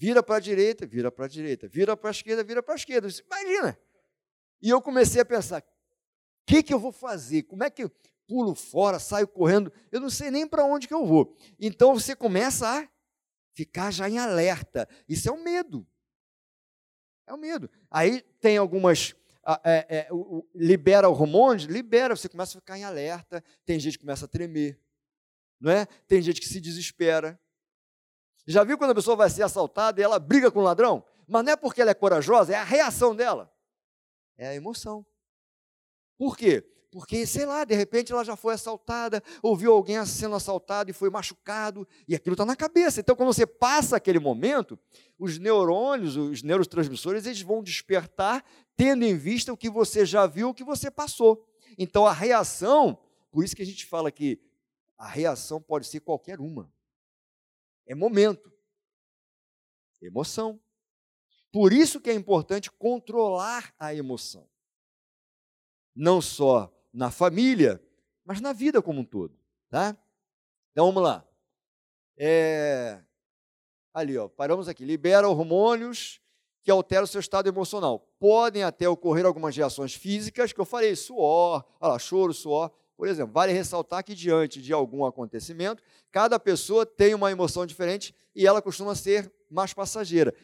Vira 0.00 0.22
para 0.22 0.36
a 0.36 0.40
direita, 0.40 0.86
vira 0.86 1.12
para 1.12 1.26
a 1.26 1.28
direita, 1.28 1.68
vira 1.68 1.94
para 1.94 2.08
a 2.08 2.10
esquerda, 2.10 2.42
vira 2.42 2.62
para 2.62 2.72
a 2.72 2.76
esquerda. 2.76 3.06
Disse, 3.06 3.22
Imagina! 3.22 3.78
E 4.62 4.70
eu 4.70 4.80
comecei 4.80 5.20
a 5.20 5.26
pensar: 5.26 5.60
o 5.60 5.64
que, 6.46 6.62
que 6.62 6.72
eu 6.72 6.78
vou 6.78 6.90
fazer? 6.90 7.42
Como 7.42 7.62
é 7.62 7.68
que 7.68 7.84
eu 7.84 7.90
pulo 8.26 8.54
fora, 8.54 8.98
saio 8.98 9.28
correndo? 9.28 9.70
Eu 9.92 10.00
não 10.00 10.08
sei 10.08 10.30
nem 10.30 10.46
para 10.46 10.64
onde 10.64 10.88
que 10.88 10.94
eu 10.94 11.04
vou. 11.04 11.36
Então 11.58 11.92
você 11.92 12.16
começa 12.16 12.66
a 12.66 12.88
ficar 13.52 13.90
já 13.90 14.08
em 14.08 14.16
alerta. 14.16 14.88
Isso 15.06 15.28
é 15.28 15.32
o 15.32 15.44
medo. 15.44 15.86
É 17.30 17.32
o 17.32 17.38
medo. 17.38 17.70
Aí 17.88 18.22
tem 18.40 18.56
algumas. 18.56 19.14
É, 19.64 19.86
é, 19.88 20.08
libera 20.54 21.08
hormônios, 21.08 21.64
libera, 21.64 22.14
você 22.14 22.28
começa 22.28 22.58
a 22.58 22.60
ficar 22.60 22.76
em 22.76 22.84
alerta. 22.84 23.42
Tem 23.64 23.78
gente 23.78 23.96
que 23.96 24.04
começa 24.04 24.24
a 24.24 24.28
tremer, 24.28 24.78
não 25.60 25.70
é? 25.70 25.86
Tem 26.06 26.20
gente 26.20 26.40
que 26.40 26.48
se 26.48 26.60
desespera. 26.60 27.40
Já 28.46 28.64
viu 28.64 28.76
quando 28.76 28.90
a 28.90 28.94
pessoa 28.94 29.16
vai 29.16 29.30
ser 29.30 29.44
assaltada 29.44 30.00
e 30.00 30.04
ela 30.04 30.18
briga 30.18 30.50
com 30.50 30.58
o 30.58 30.62
ladrão? 30.62 31.04
Mas 31.26 31.44
não 31.44 31.52
é 31.52 31.56
porque 31.56 31.80
ela 31.80 31.92
é 31.92 31.94
corajosa, 31.94 32.52
é 32.52 32.56
a 32.56 32.64
reação 32.64 33.14
dela. 33.14 33.50
É 34.36 34.48
a 34.48 34.54
emoção. 34.54 35.06
Por 36.18 36.36
quê? 36.36 36.68
Porque, 36.90 37.24
sei 37.24 37.46
lá, 37.46 37.64
de 37.64 37.74
repente 37.74 38.10
ela 38.10 38.24
já 38.24 38.34
foi 38.34 38.54
assaltada, 38.54 39.22
ouviu 39.40 39.72
alguém 39.72 40.04
sendo 40.04 40.34
assaltado 40.34 40.90
e 40.90 40.92
foi 40.92 41.08
machucado, 41.08 41.86
e 42.08 42.16
aquilo 42.16 42.34
está 42.34 42.44
na 42.44 42.56
cabeça. 42.56 43.00
Então, 43.00 43.14
quando 43.14 43.32
você 43.32 43.46
passa 43.46 43.96
aquele 43.96 44.18
momento, 44.18 44.76
os 45.16 45.38
neurônios, 45.38 46.16
os 46.16 46.42
neurotransmissores, 46.42 47.26
eles 47.26 47.42
vão 47.42 47.62
despertar, 47.62 48.44
tendo 48.76 49.04
em 49.04 49.16
vista 49.16 49.52
o 49.52 49.56
que 49.56 49.70
você 49.70 50.04
já 50.04 50.26
viu, 50.26 50.48
o 50.48 50.54
que 50.54 50.64
você 50.64 50.90
passou. 50.90 51.46
Então, 51.78 52.04
a 52.06 52.12
reação, 52.12 52.98
por 53.30 53.44
isso 53.44 53.54
que 53.54 53.62
a 53.62 53.66
gente 53.66 53.86
fala 53.86 54.10
que 54.10 54.40
a 54.98 55.06
reação 55.06 55.62
pode 55.62 55.86
ser 55.86 56.00
qualquer 56.00 56.40
uma 56.40 56.72
É 57.86 57.94
momento. 57.94 58.52
Emoção. 60.02 60.60
Por 61.52 61.72
isso 61.72 62.00
que 62.00 62.10
é 62.10 62.14
importante 62.14 62.70
controlar 62.70 63.74
a 63.78 63.94
emoção. 63.94 64.48
Não 65.94 66.20
só 66.20 66.72
na 66.92 67.10
família, 67.10 67.82
mas 68.24 68.40
na 68.40 68.52
vida 68.52 68.82
como 68.82 69.00
um 69.00 69.04
todo, 69.04 69.36
tá? 69.68 69.96
Então 70.72 70.86
vamos 70.86 71.02
lá. 71.02 71.24
É... 72.16 73.00
Ali, 73.92 74.16
ó, 74.16 74.28
paramos 74.28 74.68
aqui. 74.68 74.84
Libera 74.84 75.28
hormônios 75.28 76.20
que 76.62 76.70
alteram 76.70 77.04
o 77.04 77.06
seu 77.06 77.20
estado 77.20 77.48
emocional. 77.48 77.98
Podem 78.18 78.62
até 78.62 78.88
ocorrer 78.88 79.24
algumas 79.24 79.56
reações 79.56 79.94
físicas, 79.94 80.52
que 80.52 80.60
eu 80.60 80.64
falei, 80.64 80.94
suor, 80.94 81.64
lá, 81.80 81.98
choro, 81.98 82.32
suor. 82.32 82.70
Por 82.96 83.08
exemplo, 83.08 83.32
vale 83.32 83.52
ressaltar 83.52 84.04
que 84.04 84.14
diante 84.14 84.60
de 84.60 84.72
algum 84.72 85.04
acontecimento, 85.04 85.82
cada 86.12 86.38
pessoa 86.38 86.84
tem 86.84 87.14
uma 87.14 87.32
emoção 87.32 87.64
diferente 87.64 88.14
e 88.34 88.46
ela 88.46 88.60
costuma 88.60 88.94
ser 88.94 89.32
mais 89.50 89.72
passageira. 89.72 90.34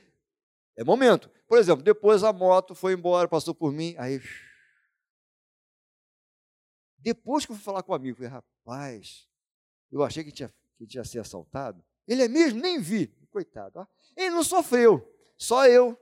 É 0.74 0.82
momento. 0.82 1.30
Por 1.46 1.58
exemplo, 1.58 1.82
depois 1.82 2.24
a 2.24 2.32
moto 2.32 2.74
foi 2.74 2.94
embora, 2.94 3.28
passou 3.28 3.54
por 3.54 3.72
mim, 3.72 3.94
aí. 3.98 4.20
Depois 6.98 7.46
que 7.46 7.52
eu 7.52 7.56
fui 7.56 7.64
falar 7.64 7.82
com 7.82 7.92
o 7.92 7.94
amigo, 7.94 8.16
falei, 8.16 8.30
rapaz, 8.30 9.28
eu 9.90 10.02
achei 10.02 10.24
que 10.24 10.32
tinha, 10.32 10.52
que 10.76 10.86
tinha 10.86 11.04
sido 11.04 11.20
assaltado. 11.20 11.84
Ele 12.06 12.22
é 12.22 12.28
mesmo? 12.28 12.60
Nem 12.60 12.80
vi. 12.80 13.08
Coitado. 13.30 13.86
Ele 14.16 14.30
não 14.30 14.42
sofreu, 14.42 15.06
só 15.36 15.66
eu. 15.66 15.98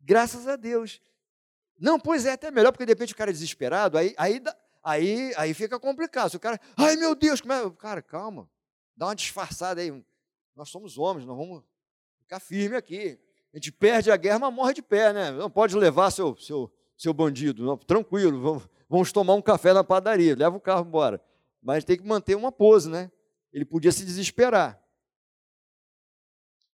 Graças 0.00 0.46
a 0.46 0.54
Deus. 0.54 1.00
Não, 1.78 1.98
pois 1.98 2.24
é, 2.24 2.32
até 2.32 2.50
melhor, 2.50 2.72
porque 2.72 2.86
de 2.86 2.92
repente 2.92 3.12
o 3.12 3.16
cara 3.16 3.30
é 3.30 3.32
desesperado, 3.32 3.98
aí, 3.98 4.14
aí, 4.16 4.40
aí, 4.82 5.32
aí 5.36 5.52
fica 5.52 5.78
complicado. 5.78 6.30
Se 6.30 6.36
o 6.36 6.40
cara, 6.40 6.60
ai 6.76 6.96
meu 6.96 7.14
Deus, 7.14 7.40
como 7.40 7.52
é? 7.52 7.70
Cara, 7.72 8.00
calma, 8.00 8.48
dá 8.96 9.06
uma 9.06 9.16
disfarçada 9.16 9.80
aí. 9.80 9.92
Nós 10.54 10.70
somos 10.70 10.96
homens, 10.96 11.26
nós 11.26 11.36
vamos 11.36 11.62
ficar 12.20 12.40
firme 12.40 12.76
aqui. 12.76 13.18
A 13.52 13.56
gente 13.56 13.72
perde 13.72 14.10
a 14.10 14.16
guerra, 14.16 14.38
mas 14.38 14.54
morre 14.54 14.74
de 14.74 14.82
pé, 14.82 15.12
né? 15.12 15.30
Não 15.32 15.50
pode 15.50 15.76
levar 15.76 16.10
seu, 16.10 16.36
seu, 16.36 16.72
seu 16.96 17.12
bandido, 17.12 17.64
não, 17.64 17.76
tranquilo, 17.76 18.40
vamos, 18.40 18.68
vamos 18.88 19.12
tomar 19.12 19.34
um 19.34 19.42
café 19.42 19.72
na 19.72 19.84
padaria, 19.84 20.36
leva 20.36 20.56
o 20.56 20.60
carro 20.60 20.86
embora. 20.86 21.20
Mas 21.62 21.84
tem 21.84 21.96
que 21.96 22.06
manter 22.06 22.34
uma 22.34 22.52
pose, 22.52 22.88
né? 22.88 23.10
Ele 23.52 23.64
podia 23.64 23.92
se 23.92 24.04
desesperar. 24.04 24.80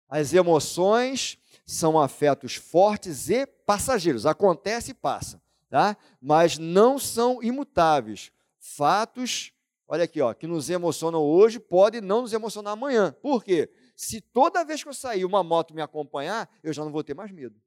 As 0.08 0.34
emoções 0.34 1.38
são 1.64 1.98
afetos 1.98 2.54
fortes 2.56 3.30
e 3.30 3.46
passageiros, 3.46 4.26
acontece 4.26 4.90
e 4.90 4.94
passa, 4.94 5.42
tá? 5.70 5.96
Mas 6.20 6.58
não 6.58 6.98
são 6.98 7.42
imutáveis. 7.42 8.30
Fatos, 8.58 9.52
olha 9.88 10.04
aqui, 10.04 10.20
ó, 10.20 10.34
que 10.34 10.46
nos 10.46 10.68
emocionam 10.68 11.22
hoje 11.22 11.58
podem 11.58 12.00
não 12.00 12.22
nos 12.22 12.32
emocionar 12.32 12.74
amanhã. 12.74 13.12
Por 13.22 13.42
quê? 13.42 13.70
Se 13.96 14.20
toda 14.20 14.64
vez 14.64 14.82
que 14.82 14.88
eu 14.88 14.94
sair 14.94 15.24
uma 15.24 15.42
moto 15.42 15.74
me 15.74 15.80
acompanhar, 15.80 16.50
eu 16.62 16.72
já 16.72 16.84
não 16.84 16.92
vou 16.92 17.02
ter 17.02 17.14
mais 17.14 17.30
medo. 17.30 17.58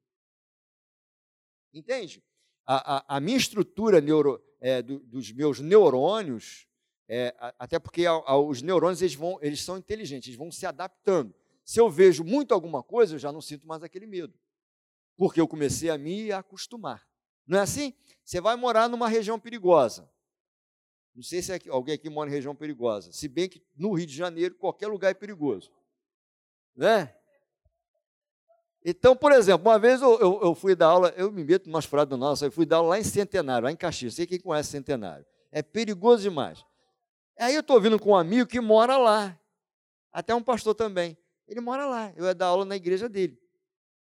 Entende? 1.73 2.23
A, 2.65 2.97
a, 2.97 3.17
a 3.17 3.19
minha 3.19 3.37
estrutura 3.37 4.01
neuro, 4.01 4.43
é, 4.59 4.81
do, 4.81 4.99
dos 4.99 5.31
meus 5.31 5.59
neurônios, 5.59 6.67
é, 7.07 7.35
até 7.59 7.77
porque 7.77 8.05
a, 8.05 8.37
os 8.37 8.61
neurônios 8.61 9.01
eles, 9.01 9.13
vão, 9.13 9.37
eles 9.41 9.61
são 9.61 9.77
inteligentes, 9.77 10.27
eles 10.27 10.37
vão 10.37 10.51
se 10.51 10.65
adaptando. 10.65 11.33
Se 11.63 11.79
eu 11.79 11.89
vejo 11.89 12.23
muito 12.23 12.53
alguma 12.53 12.83
coisa, 12.83 13.15
eu 13.15 13.19
já 13.19 13.31
não 13.31 13.41
sinto 13.41 13.67
mais 13.67 13.83
aquele 13.83 14.05
medo. 14.05 14.33
Porque 15.15 15.39
eu 15.39 15.47
comecei 15.47 15.89
a 15.89 15.97
me 15.97 16.31
acostumar. 16.31 17.07
Não 17.47 17.59
é 17.59 17.61
assim? 17.61 17.93
Você 18.23 18.41
vai 18.41 18.55
morar 18.55 18.89
numa 18.89 19.07
região 19.07 19.39
perigosa. 19.39 20.09
Não 21.15 21.23
sei 21.23 21.41
se 21.41 21.53
é 21.53 21.59
alguém 21.69 21.95
aqui 21.95 22.09
mora 22.09 22.29
em 22.29 22.33
região 22.33 22.55
perigosa. 22.55 23.11
Se 23.11 23.27
bem 23.27 23.47
que 23.47 23.63
no 23.75 23.93
Rio 23.93 24.05
de 24.05 24.15
Janeiro, 24.15 24.55
qualquer 24.55 24.87
lugar 24.87 25.11
é 25.11 25.13
perigoso. 25.13 25.71
Né? 26.75 27.15
Então, 28.87 29.15
por 29.15 29.31
exemplo, 29.31 29.67
uma 29.67 29.79
vez 29.79 29.99
eu, 29.99 30.19
eu, 30.19 30.39
eu 30.43 30.53
fui 30.53 30.75
dar 30.75 30.89
aula, 30.89 31.11
eu 31.17 31.31
me 31.31 31.43
meto 31.43 31.65
umas 31.65 31.85
furadas 31.85 32.19
nossa, 32.19 32.45
eu 32.45 32.51
fui 32.51 32.67
dar 32.67 32.77
aula 32.77 32.89
lá 32.89 32.99
em 32.99 33.03
Centenário, 33.03 33.65
lá 33.65 33.71
em 33.71 33.75
Caxias. 33.75 34.13
Sei 34.13 34.27
quem 34.27 34.39
conhece 34.39 34.69
Centenário. 34.69 35.25
É 35.51 35.63
perigoso 35.63 36.21
demais. 36.21 36.63
Aí 37.39 37.55
eu 37.55 37.61
estou 37.61 37.81
vindo 37.81 37.97
com 37.97 38.11
um 38.11 38.15
amigo 38.15 38.47
que 38.47 38.61
mora 38.61 38.95
lá. 38.95 39.39
Até 40.11 40.35
um 40.35 40.43
pastor 40.43 40.75
também. 40.75 41.17
Ele 41.47 41.61
mora 41.61 41.87
lá, 41.87 42.13
eu 42.15 42.25
ia 42.25 42.35
dar 42.35 42.45
aula 42.45 42.63
na 42.63 42.75
igreja 42.75 43.09
dele. 43.09 43.41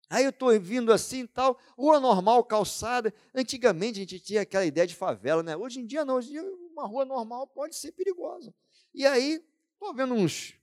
Aí 0.10 0.26
eu 0.26 0.30
estou 0.30 0.60
vindo 0.60 0.92
assim 0.92 1.26
tal, 1.26 1.58
rua 1.78 2.02
normal, 2.02 2.44
calçada. 2.44 3.14
Antigamente 3.34 4.00
a 4.00 4.02
gente 4.02 4.20
tinha 4.20 4.42
aquela 4.42 4.66
ideia 4.66 4.86
de 4.86 4.94
favela, 4.94 5.42
né? 5.42 5.56
Hoje 5.56 5.80
em 5.80 5.86
dia 5.86 6.04
não, 6.04 6.16
hoje 6.16 6.30
em 6.30 6.34
dia 6.34 6.44
uma 6.44 6.86
rua 6.86 7.06
normal 7.06 7.48
pode 7.48 7.78
ser 7.78 7.94
perigosa. 7.94 8.54
E 8.94 9.06
aí, 9.06 9.42
estou 9.74 9.94
vendo 9.94 10.14
uns. 10.14 10.54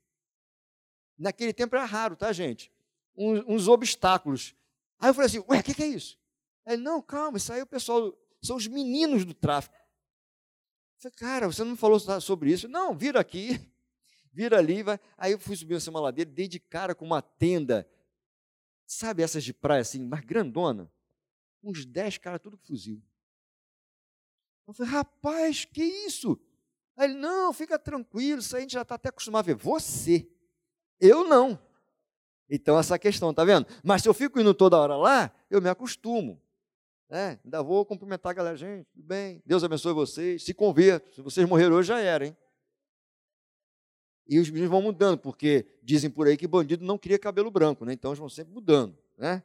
Naquele 1.19 1.55
tempo 1.55 1.75
era 1.75 1.87
raro, 1.87 2.15
tá, 2.15 2.31
gente? 2.31 2.72
Uns, 3.17 3.45
uns 3.47 3.69
obstáculos. 3.69 4.55
Aí 4.99 5.11
eu 5.11 5.15
falei 5.15 5.27
assim: 5.27 5.45
ué, 5.49 5.61
o 5.61 5.63
que, 5.63 5.75
que, 5.75 5.83
é 5.83 5.87
isso? 5.87 6.19
Ele, 6.67 6.83
não, 6.83 7.03
calma, 7.03 7.39
isso 7.39 7.53
aí 7.53 7.61
é 7.61 7.63
o 7.63 7.67
pessoal, 7.67 8.17
são 8.43 8.57
os 8.57 8.67
meninos 8.67 9.25
do 9.25 9.35
tráfico. 9.35 9.75
Eu 9.75 11.11
falei, 11.11 11.17
cara, 11.17 11.47
você 11.47 11.65
não 11.65 11.77
falou 11.77 11.99
sobre 12.21 12.53
isso? 12.53 12.69
Não, 12.69 12.97
vira 12.97 13.21
aqui 13.21 13.59
vira 14.33 14.59
ali, 14.59 14.83
vai. 14.83 14.99
Aí 15.17 15.33
eu 15.33 15.39
fui 15.39 15.55
subir 15.55 15.77
uma 15.89 16.01
ladeira, 16.01 16.31
dei 16.31 16.49
de 16.49 16.59
cara 16.59 16.95
com 16.95 17.05
uma 17.05 17.21
tenda, 17.21 17.89
sabe 18.87 19.23
essas 19.23 19.45
de 19.45 19.53
praia 19.53 19.83
assim, 19.83 20.03
mais 20.03 20.25
grandona? 20.25 20.91
Uns 21.63 21.85
dez 21.85 22.19
caras, 22.19 22.41
tudo 22.41 22.57
com 22.57 22.65
fuzil. 22.65 23.01
Eu 24.67 24.75
falei, 24.75 24.93
rapaz, 24.93 25.65
que 25.65 25.85
isso? 25.85 26.41
Aí 26.97 27.11
ele, 27.11 27.19
não, 27.19 27.53
fica 27.53 27.79
tranquilo, 27.79 28.41
isso 28.41 28.57
aí 28.57 28.61
a 28.61 28.63
gente 28.63 28.73
já 28.73 28.83
está 28.83 28.95
até 28.95 29.11
acostumado 29.11 29.45
a 29.45 29.55
ver. 29.55 29.55
Você, 29.55 30.29
eu 30.99 31.29
não. 31.29 31.61
Então, 32.55 32.79
essa 32.79 32.99
questão, 32.99 33.33
tá 33.33 33.47
vendo? 33.47 33.67
Mas 33.83 34.03
se 34.03 34.09
eu 34.11 34.13
fico 34.13 34.39
indo 34.39 34.53
toda 34.53 34.77
hora 34.77 34.95
lá, 34.95 35.33
eu 35.51 35.63
me 35.63 35.71
acostumo. 35.71 36.39
É, 37.09 37.39
ainda 37.43 37.63
vou 37.63 37.83
cumprimentar 37.87 38.31
a 38.31 38.35
galera, 38.35 38.57
gente, 38.57 38.87
tudo 38.93 39.07
bem, 39.07 39.43
Deus 39.45 39.65
abençoe 39.65 39.95
vocês, 39.95 40.45
se 40.45 40.53
convertam. 40.53 41.11
Se 41.15 41.23
vocês 41.23 41.49
morreram 41.49 41.77
hoje, 41.77 41.89
já 41.89 41.99
era, 41.99 42.27
hein? 42.27 42.37
E 44.29 44.39
os 44.39 44.51
meninos 44.51 44.71
vão 44.71 44.83
mudando, 44.83 45.17
porque 45.17 45.67
dizem 45.83 46.11
por 46.11 46.27
aí 46.27 46.37
que 46.37 46.47
bandido 46.47 46.85
não 46.85 46.99
cria 46.99 47.19
cabelo 47.19 47.51
branco, 47.51 47.87
né? 47.87 47.95
Então 47.95 48.11
eles 48.11 48.19
vão 48.19 48.29
sempre 48.29 48.53
mudando, 48.53 48.99
né? 49.17 49.43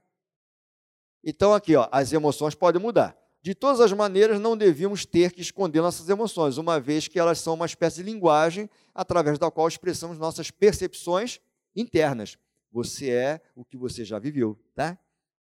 Então 1.24 1.54
aqui, 1.54 1.78
ó, 1.78 1.88
as 1.90 2.12
emoções 2.12 2.56
podem 2.56 2.82
mudar. 2.82 3.18
De 3.42 3.56
todas 3.56 3.80
as 3.80 3.94
maneiras, 3.94 4.38
não 4.38 4.58
devíamos 4.58 5.06
ter 5.06 5.32
que 5.32 5.40
esconder 5.40 5.80
nossas 5.80 6.10
emoções, 6.10 6.58
uma 6.58 6.78
vez 6.78 7.08
que 7.08 7.18
elas 7.18 7.40
são 7.40 7.54
uma 7.54 7.66
espécie 7.66 8.04
de 8.04 8.04
linguagem 8.04 8.70
através 8.94 9.40
da 9.40 9.50
qual 9.50 9.66
expressamos 9.66 10.18
nossas 10.18 10.52
percepções 10.52 11.40
internas. 11.74 12.38
Você 12.72 13.10
é 13.10 13.42
o 13.56 13.64
que 13.64 13.78
você 13.78 14.04
já 14.04 14.20
viveu, 14.20 14.60
tá? 14.76 14.98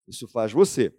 Isso 0.06 0.28
faz 0.28 0.52
você. 0.52 0.94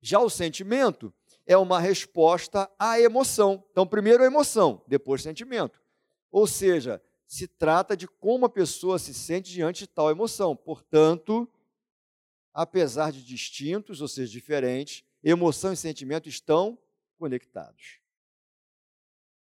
Já 0.00 0.20
o 0.20 0.30
sentimento 0.30 1.12
é 1.46 1.56
uma 1.56 1.80
resposta 1.80 2.70
à 2.78 3.00
emoção. 3.00 3.64
Então, 3.70 3.86
primeiro 3.86 4.22
a 4.22 4.26
emoção, 4.26 4.82
depois 4.86 5.22
sentimento. 5.22 5.82
Ou 6.30 6.46
seja, 6.46 7.02
se 7.26 7.46
trata 7.46 7.96
de 7.96 8.06
como 8.06 8.46
a 8.46 8.50
pessoa 8.50 8.98
se 8.98 9.12
sente 9.12 9.50
diante 9.50 9.80
de 9.80 9.86
tal 9.86 10.10
emoção. 10.10 10.56
Portanto, 10.56 11.50
apesar 12.52 13.12
de 13.12 13.24
distintos, 13.24 14.00
ou 14.00 14.08
seja, 14.08 14.32
diferentes, 14.32 15.04
emoção 15.22 15.72
e 15.72 15.76
sentimento 15.76 16.28
estão 16.28 16.78
conectados. 17.18 18.00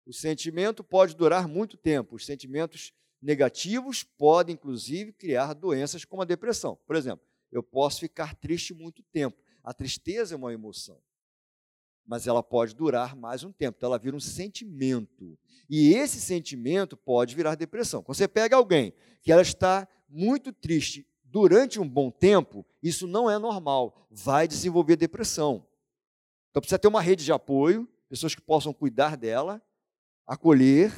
O 0.06 0.12
sentimento 0.12 0.84
pode 0.84 1.16
durar 1.16 1.48
muito 1.48 1.76
tempo. 1.76 2.16
Os 2.16 2.26
sentimentos 2.26 2.92
negativos 3.24 4.02
podem, 4.02 4.54
inclusive, 4.54 5.12
criar 5.12 5.54
doenças 5.54 6.04
como 6.04 6.22
a 6.22 6.26
depressão. 6.26 6.78
Por 6.86 6.94
exemplo, 6.94 7.24
eu 7.50 7.62
posso 7.62 8.00
ficar 8.00 8.34
triste 8.34 8.74
muito 8.74 9.02
tempo. 9.02 9.42
A 9.62 9.72
tristeza 9.72 10.34
é 10.34 10.36
uma 10.36 10.52
emoção 10.52 11.00
mas 12.06 12.26
ela 12.26 12.42
pode 12.42 12.74
durar 12.74 13.16
mais 13.16 13.42
um 13.44 13.52
tempo. 13.52 13.76
Então, 13.78 13.88
ela 13.88 13.98
vira 13.98 14.16
um 14.16 14.20
sentimento. 14.20 15.38
E 15.68 15.94
esse 15.94 16.20
sentimento 16.20 16.96
pode 16.96 17.34
virar 17.34 17.54
depressão. 17.54 18.02
Quando 18.02 18.16
você 18.16 18.28
pega 18.28 18.56
alguém 18.56 18.92
que 19.22 19.32
ela 19.32 19.42
está 19.42 19.88
muito 20.08 20.52
triste 20.52 21.06
durante 21.24 21.80
um 21.80 21.88
bom 21.88 22.10
tempo, 22.10 22.64
isso 22.82 23.06
não 23.06 23.30
é 23.30 23.38
normal. 23.38 24.06
Vai 24.10 24.46
desenvolver 24.46 24.96
depressão. 24.96 25.66
Então, 26.50 26.60
precisa 26.60 26.78
ter 26.78 26.88
uma 26.88 27.00
rede 27.00 27.24
de 27.24 27.32
apoio, 27.32 27.88
pessoas 28.08 28.34
que 28.34 28.40
possam 28.40 28.72
cuidar 28.72 29.16
dela, 29.16 29.62
acolher, 30.26 30.92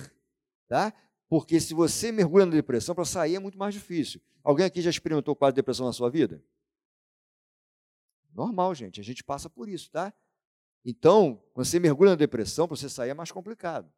tá? 0.69 0.93
Porque 1.29 1.61
se 1.61 1.75
você 1.75 2.13
mergulha 2.13 2.47
na 2.47 2.53
depressão, 2.53 2.95
para 2.95 3.05
sair 3.05 3.35
é 3.35 3.39
muito 3.39 3.59
mais 3.59 3.75
difícil. 3.75 4.21
Alguém 4.43 4.65
aqui 4.65 4.81
já 4.81 4.91
experimentou 4.91 5.35
quase 5.35 5.55
depressão 5.55 5.87
na 5.87 5.93
sua 5.93 6.09
vida? 6.09 6.43
Normal, 8.33 8.75
gente. 8.75 9.01
A 9.01 9.05
gente 9.05 9.25
passa 9.25 9.51
por 9.51 9.69
isso, 9.69 9.91
tá? 9.91 10.13
Então, 10.85 11.43
quando 11.53 11.67
você 11.67 11.81
mergulha 11.81 12.11
na 12.11 12.17
depressão, 12.17 12.69
para 12.69 12.77
você 12.77 12.89
sair 12.89 13.11
é 13.11 13.15
mais 13.15 13.33
complicado. 13.33 13.93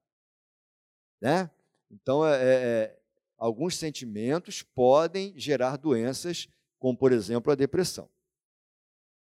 Né? 1.20 1.50
Então, 1.90 2.26
é, 2.26 2.36
é, 2.36 2.44
é, 2.44 2.98
alguns 3.36 3.76
sentimentos 3.76 4.62
podem 4.62 5.38
gerar 5.38 5.76
doenças, 5.76 6.48
como, 6.78 6.96
por 6.96 7.12
exemplo, 7.12 7.52
a 7.52 7.54
depressão. 7.54 8.08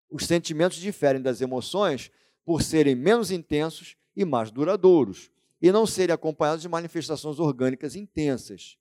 Os 0.09 0.27
sentimentos 0.27 0.79
diferem 0.79 1.21
das 1.21 1.41
emoções 1.41 2.11
por 2.45 2.63
serem 2.63 2.95
menos 2.95 3.31
intensos 3.31 3.97
e 4.15 4.25
mais 4.25 4.51
duradouros, 4.51 5.31
e 5.61 5.71
não 5.71 5.87
serem 5.87 6.15
acompanhados 6.15 6.63
de 6.63 6.69
manifestações 6.69 7.39
orgânicas 7.39 7.95
intensas. 7.95 8.77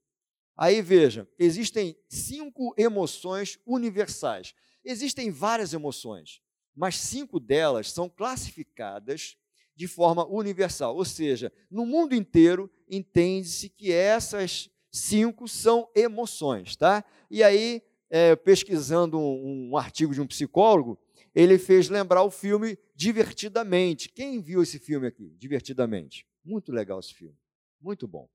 Aí 0.57 0.81
veja, 0.81 1.27
existem 1.37 1.95
cinco 2.07 2.73
emoções 2.77 3.57
universais. 3.65 4.53
Existem 4.83 5.31
várias 5.31 5.73
emoções, 5.73 6.41
mas 6.75 6.97
cinco 6.97 7.39
delas 7.39 7.91
são 7.91 8.09
classificadas 8.09 9.37
de 9.75 9.87
forma 9.87 10.25
universal. 10.27 10.95
Ou 10.95 11.05
seja, 11.05 11.51
no 11.71 11.85
mundo 11.85 12.13
inteiro 12.13 12.69
entende-se 12.89 13.69
que 13.69 13.91
essas 13.91 14.69
cinco 14.91 15.47
são 15.47 15.89
emoções, 15.95 16.75
tá? 16.75 17.03
E 17.29 17.43
aí, 17.43 17.81
é, 18.09 18.35
pesquisando 18.35 19.17
um, 19.17 19.69
um 19.71 19.77
artigo 19.77 20.13
de 20.13 20.19
um 20.19 20.27
psicólogo, 20.27 20.99
ele 21.33 21.57
fez 21.57 21.89
lembrar 21.89 22.23
o 22.23 22.31
filme 22.31 22.77
Divertidamente. 22.95 24.09
Quem 24.09 24.41
viu 24.41 24.61
esse 24.61 24.77
filme 24.77 25.07
aqui? 25.07 25.33
Divertidamente. 25.37 26.27
Muito 26.43 26.71
legal 26.71 26.99
esse 26.99 27.13
filme. 27.13 27.37
Muito 27.81 28.07
bom. 28.07 28.29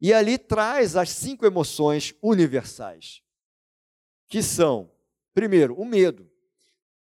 E 0.00 0.12
ali 0.12 0.38
traz 0.38 0.96
as 0.96 1.10
cinco 1.10 1.44
emoções 1.44 2.14
universais, 2.22 3.22
que 4.28 4.42
são, 4.42 4.90
primeiro, 5.34 5.74
o 5.74 5.84
medo. 5.84 6.30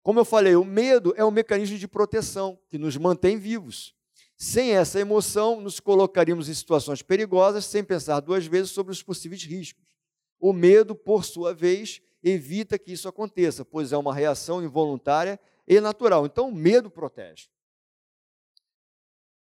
Como 0.02 0.20
eu 0.20 0.26
falei, 0.26 0.56
o 0.56 0.64
medo 0.64 1.14
é 1.16 1.24
um 1.24 1.32
mecanismo 1.32 1.78
de 1.78 1.88
proteção 1.88 2.60
que 2.70 2.78
nos 2.78 2.98
mantém 2.98 3.38
vivos. 3.38 3.94
Sem 4.36 4.72
essa 4.72 5.00
emoção, 5.00 5.60
nos 5.60 5.80
colocaríamos 5.80 6.48
em 6.48 6.54
situações 6.54 7.02
perigosas 7.02 7.66
sem 7.66 7.84
pensar 7.84 8.20
duas 8.20 8.46
vezes 8.46 8.72
sobre 8.72 8.92
os 8.92 9.04
possíveis 9.04 9.44
riscos. 9.44 9.98
O 10.40 10.54
medo, 10.54 10.96
por 10.96 11.26
sua 11.26 11.54
vez, 11.54 12.02
evita 12.24 12.78
que 12.80 12.92
isso 12.92 13.08
aconteça, 13.08 13.66
pois 13.66 13.92
é 13.92 13.98
uma 13.98 14.14
reação 14.14 14.64
involuntária 14.64 15.40
e 15.68 15.80
natural. 15.82 16.26
Então, 16.26 16.50
o 16.50 16.56
medo 16.56 16.90
protege. 16.90 17.50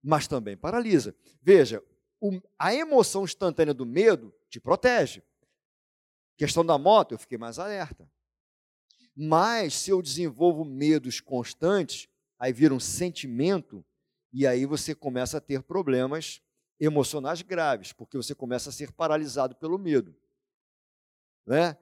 Mas 0.03 0.29
também 0.29 0.57
paralisa. 0.57 1.15
Veja, 1.43 1.83
o, 2.21 2.41
a 2.59 2.75
emoção 2.75 3.25
instantânea 3.25 3.75
do 3.75 3.87
medo 3.87 4.35
te 4.49 4.61
protege. 4.61 5.23
Questão 6.37 6.65
da 6.65 6.79
moto, 6.79 7.13
eu 7.13 7.19
fiquei 7.19 7.37
mais 7.37 7.59
alerta. 7.59 8.11
Mas 9.15 9.75
se 9.75 9.91
eu 9.91 10.01
desenvolvo 10.01 10.65
medos 10.65 11.21
constantes, 11.21 12.09
aí 12.39 12.53
vira 12.53 12.73
um 12.73 12.81
sentimento, 12.81 13.85
e 14.33 14.47
aí 14.47 14.65
você 14.65 14.95
começa 14.95 15.39
a 15.39 15.41
ter 15.41 15.63
problemas 15.63 16.41
emocionais 16.79 17.43
graves, 17.43 17.93
porque 17.93 18.17
você 18.17 18.35
começa 18.35 18.71
a 18.71 18.73
ser 18.73 18.93
paralisado 18.93 19.57
pelo 19.57 19.79
medo. 19.79 20.15
Né? 21.45 21.77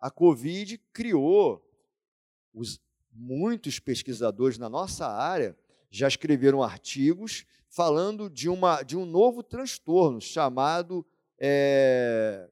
A 0.00 0.10
Covid 0.10 0.78
criou, 0.92 1.62
os, 2.54 2.80
muitos 3.18 3.78
pesquisadores 3.78 4.58
na 4.58 4.68
nossa 4.68 5.06
área 5.06 5.58
já 5.90 6.06
escreveram 6.06 6.62
artigos 6.62 7.44
falando 7.68 8.28
de, 8.30 8.48
uma, 8.48 8.82
de 8.82 8.96
um 8.96 9.04
novo 9.04 9.42
transtorno 9.42 10.20
chamado 10.20 11.06
é, 11.38 12.48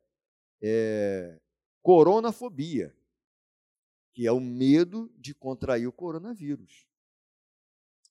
é, 0.63 1.41
coronafobia, 1.83 2.95
que 4.13 4.27
é 4.27 4.33
o 4.33 4.41
medo 4.41 5.11
de 5.17 5.35
contrair 5.35 5.87
o 5.87 5.93
coronavírus. 5.93 6.87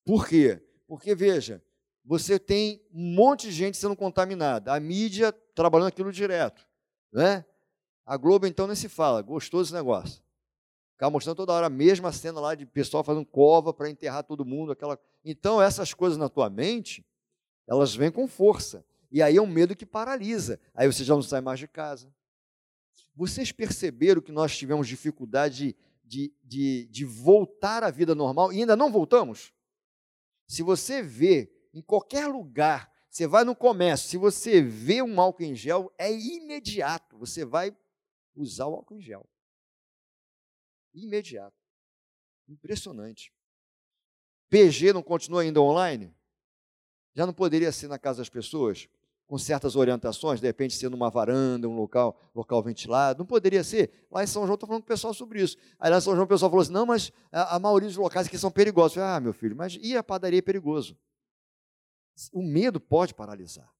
Por 0.03 0.27
quê? 0.27 0.61
Porque, 0.87 1.15
veja, 1.15 1.63
você 2.03 2.37
tem 2.37 2.85
um 2.93 3.15
monte 3.15 3.47
de 3.47 3.53
gente 3.53 3.77
sendo 3.77 3.95
contaminada, 3.95 4.73
a 4.73 4.79
mídia 4.79 5.31
trabalhando 5.31 5.87
aquilo 5.87 6.11
direto. 6.11 6.67
Né? 7.11 7.43
A 8.05 8.17
Globo, 8.17 8.45
então, 8.45 8.67
nem 8.67 8.75
se 8.75 8.87
fala, 8.87 9.21
gostoso 9.21 9.73
negócio. 9.73 10.24
Ficava 10.95 11.11
mostrando 11.11 11.35
toda 11.35 11.51
hora 11.51 11.67
a 11.67 11.69
mesma 11.69 12.13
cena 12.13 12.39
lá 12.39 12.55
de 12.55 12.65
pessoal 12.65 13.03
fazendo 13.03 13.25
cova 13.25 13.73
para 13.73 13.89
enterrar 13.89 14.23
todo 14.23 14.45
mundo. 14.45 14.71
aquela. 14.71 14.97
Então, 15.25 15.61
essas 15.61 15.93
coisas 15.93 16.17
na 16.17 16.29
tua 16.29 16.49
mente, 16.49 17.05
elas 17.67 17.93
vêm 17.93 18.09
com 18.09 18.25
força. 18.29 18.85
E 19.11 19.21
aí 19.21 19.35
é 19.35 19.41
um 19.41 19.47
medo 19.47 19.75
que 19.75 19.85
paralisa. 19.85 20.57
Aí 20.73 20.87
você 20.87 21.03
já 21.03 21.13
não 21.13 21.21
sai 21.21 21.41
mais 21.41 21.59
de 21.59 21.67
casa. 21.67 22.09
Vocês 23.13 23.51
perceberam 23.51 24.21
que 24.21 24.31
nós 24.31 24.55
tivemos 24.57 24.87
dificuldade 24.87 25.75
de, 26.01 26.33
de, 26.41 26.85
de 26.85 27.03
voltar 27.03 27.83
à 27.83 27.91
vida 27.91 28.15
normal 28.15 28.53
e 28.53 28.61
ainda 28.61 28.75
não 28.77 28.89
voltamos? 28.89 29.53
Se 30.47 30.63
você 30.63 31.01
vê 31.01 31.51
em 31.73 31.81
qualquer 31.81 32.27
lugar, 32.27 32.89
você 33.09 33.27
vai 33.27 33.43
no 33.43 33.55
comércio, 33.55 34.07
se 34.07 34.15
você 34.15 34.61
vê 34.61 35.01
um 35.01 35.19
álcool 35.19 35.43
em 35.43 35.55
gel, 35.55 35.93
é 35.97 36.09
imediato. 36.09 37.17
Você 37.17 37.43
vai 37.43 37.75
usar 38.33 38.67
o 38.67 38.75
álcool 38.75 38.95
em 38.95 39.01
gel 39.01 39.27
imediato. 41.03 41.55
Impressionante. 42.47 43.33
PG 44.49 44.93
não 44.93 45.03
continua 45.03 45.41
ainda 45.41 45.61
online? 45.61 46.15
Já 47.13 47.25
não 47.25 47.33
poderia 47.33 47.71
ser 47.71 47.87
na 47.87 47.97
casa 47.97 48.19
das 48.19 48.29
pessoas? 48.29 48.87
Com 49.25 49.37
certas 49.39 49.75
orientações, 49.75 50.39
de 50.39 50.45
repente 50.45 50.75
ser 50.75 50.87
numa 50.89 51.09
varanda, 51.09 51.67
um 51.67 51.75
local, 51.75 52.15
local 52.35 52.61
ventilado, 52.61 53.19
não 53.19 53.25
poderia 53.25 53.63
ser. 53.63 54.05
Lá 54.11 54.23
em 54.23 54.27
São 54.27 54.43
João, 54.43 54.53
estou 54.53 54.67
falando 54.67 54.83
com 54.83 54.85
o 54.85 54.87
pessoal 54.87 55.13
sobre 55.15 55.41
isso. 55.41 55.57
Aí 55.79 55.89
lá 55.89 55.97
em 55.97 56.01
São 56.01 56.13
João 56.13 56.25
o 56.25 56.27
pessoal 56.27 56.51
falou 56.51 56.61
assim: 56.61 56.71
não, 56.71 56.85
mas 56.85 57.11
a, 57.31 57.55
a 57.55 57.59
maioria 57.59 57.87
dos 57.87 57.97
locais 57.97 58.27
aqui 58.27 58.37
são 58.37 58.51
perigosos. 58.51 58.93
Falei, 58.95 59.09
ah, 59.09 59.19
meu 59.19 59.33
filho, 59.33 59.55
mas 59.55 59.79
e 59.81 59.97
a 59.97 60.03
padaria 60.03 60.39
é 60.39 60.41
perigoso? 60.43 60.95
O 62.31 62.43
medo 62.43 62.79
pode 62.79 63.15
paralisar. 63.15 63.73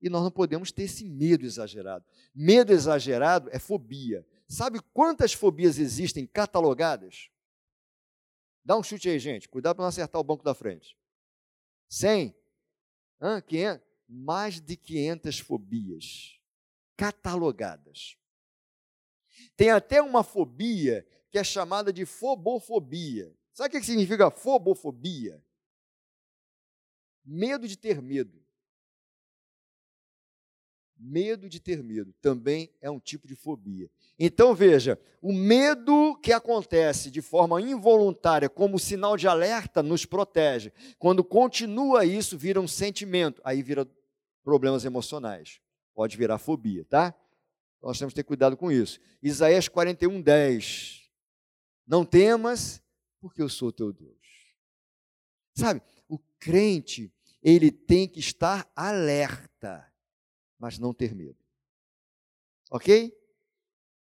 E 0.00 0.08
nós 0.08 0.22
não 0.22 0.30
podemos 0.30 0.70
ter 0.70 0.84
esse 0.84 1.04
medo 1.04 1.44
exagerado. 1.44 2.04
Medo 2.32 2.72
exagerado 2.72 3.48
é 3.50 3.58
fobia. 3.58 4.24
Sabe 4.48 4.80
quantas 4.94 5.34
fobias 5.34 5.78
existem 5.78 6.26
catalogadas? 6.26 7.30
Dá 8.64 8.76
um 8.76 8.82
chute 8.82 9.08
aí, 9.08 9.18
gente. 9.18 9.48
Cuidado 9.48 9.76
para 9.76 9.82
não 9.82 9.88
acertar 9.88 10.18
o 10.20 10.24
banco 10.24 10.42
da 10.42 10.54
frente. 10.54 10.96
100? 11.90 12.34
Hã? 13.20 13.40
500? 13.42 13.86
Mais 14.08 14.60
de 14.60 14.74
500 14.74 15.38
fobias 15.40 16.40
catalogadas. 16.96 18.16
Tem 19.54 19.70
até 19.70 20.00
uma 20.00 20.24
fobia 20.24 21.06
que 21.30 21.38
é 21.38 21.44
chamada 21.44 21.92
de 21.92 22.06
fobofobia. 22.06 23.36
Sabe 23.52 23.76
o 23.76 23.80
que 23.80 23.86
significa 23.86 24.30
fobofobia? 24.30 25.44
Medo 27.22 27.68
de 27.68 27.76
ter 27.76 28.00
medo. 28.00 28.42
Medo 30.98 31.48
de 31.48 31.60
ter 31.60 31.82
medo 31.82 32.12
também 32.20 32.72
é 32.80 32.90
um 32.90 32.98
tipo 32.98 33.28
de 33.28 33.36
fobia. 33.36 33.88
Então 34.18 34.52
veja, 34.52 34.98
o 35.22 35.32
medo 35.32 36.18
que 36.20 36.32
acontece 36.32 37.08
de 37.08 37.22
forma 37.22 37.60
involuntária, 37.60 38.48
como 38.48 38.80
sinal 38.80 39.16
de 39.16 39.28
alerta, 39.28 39.80
nos 39.80 40.04
protege. 40.04 40.72
Quando 40.98 41.22
continua 41.22 42.04
isso, 42.04 42.36
vira 42.36 42.60
um 42.60 42.66
sentimento, 42.66 43.40
aí 43.44 43.62
vira 43.62 43.88
problemas 44.42 44.84
emocionais. 44.84 45.60
Pode 45.94 46.16
virar 46.16 46.38
fobia, 46.38 46.84
tá? 46.84 47.14
Nós 47.80 47.96
temos 47.96 48.12
que 48.12 48.16
ter 48.16 48.24
cuidado 48.24 48.56
com 48.56 48.72
isso. 48.72 48.98
Isaías 49.22 49.68
41, 49.68 50.20
10. 50.20 51.08
Não 51.86 52.04
temas, 52.04 52.82
porque 53.20 53.40
eu 53.40 53.48
sou 53.48 53.70
teu 53.70 53.92
Deus. 53.92 54.16
Sabe, 55.54 55.80
o 56.08 56.18
crente, 56.38 57.12
ele 57.42 57.70
tem 57.70 58.08
que 58.08 58.18
estar 58.18 58.70
alerta 58.74 59.87
mas 60.58 60.78
não 60.78 60.92
ter 60.92 61.14
medo. 61.14 61.38
Ok? 62.70 63.16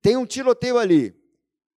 Tem 0.00 0.16
um 0.16 0.26
tiroteio 0.26 0.78
ali. 0.78 1.16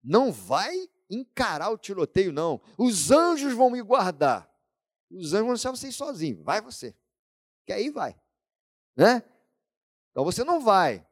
Não 0.03 0.33
vai 0.33 0.75
encarar 1.09 1.71
o 1.71 1.79
tiroteio, 1.79 2.33
não. 2.33 2.61
Os 2.77 3.11
anjos 3.11 3.55
vão 3.55 3.71
me 3.71 3.83
guardar. 3.83 4.51
Os 5.11 5.33
anjos 5.33 5.47
vão 5.47 5.55
deixar 5.55 5.71
você 5.71 5.93
sozinho. 5.93 6.43
Vai 6.43 6.61
você. 6.61 6.95
Que 7.67 7.73
aí 7.73 7.91
vai. 7.91 8.19
Né? 8.97 9.23
Então 10.11 10.25
você 10.25 10.45
não 10.45 10.61
vai, 10.61 11.07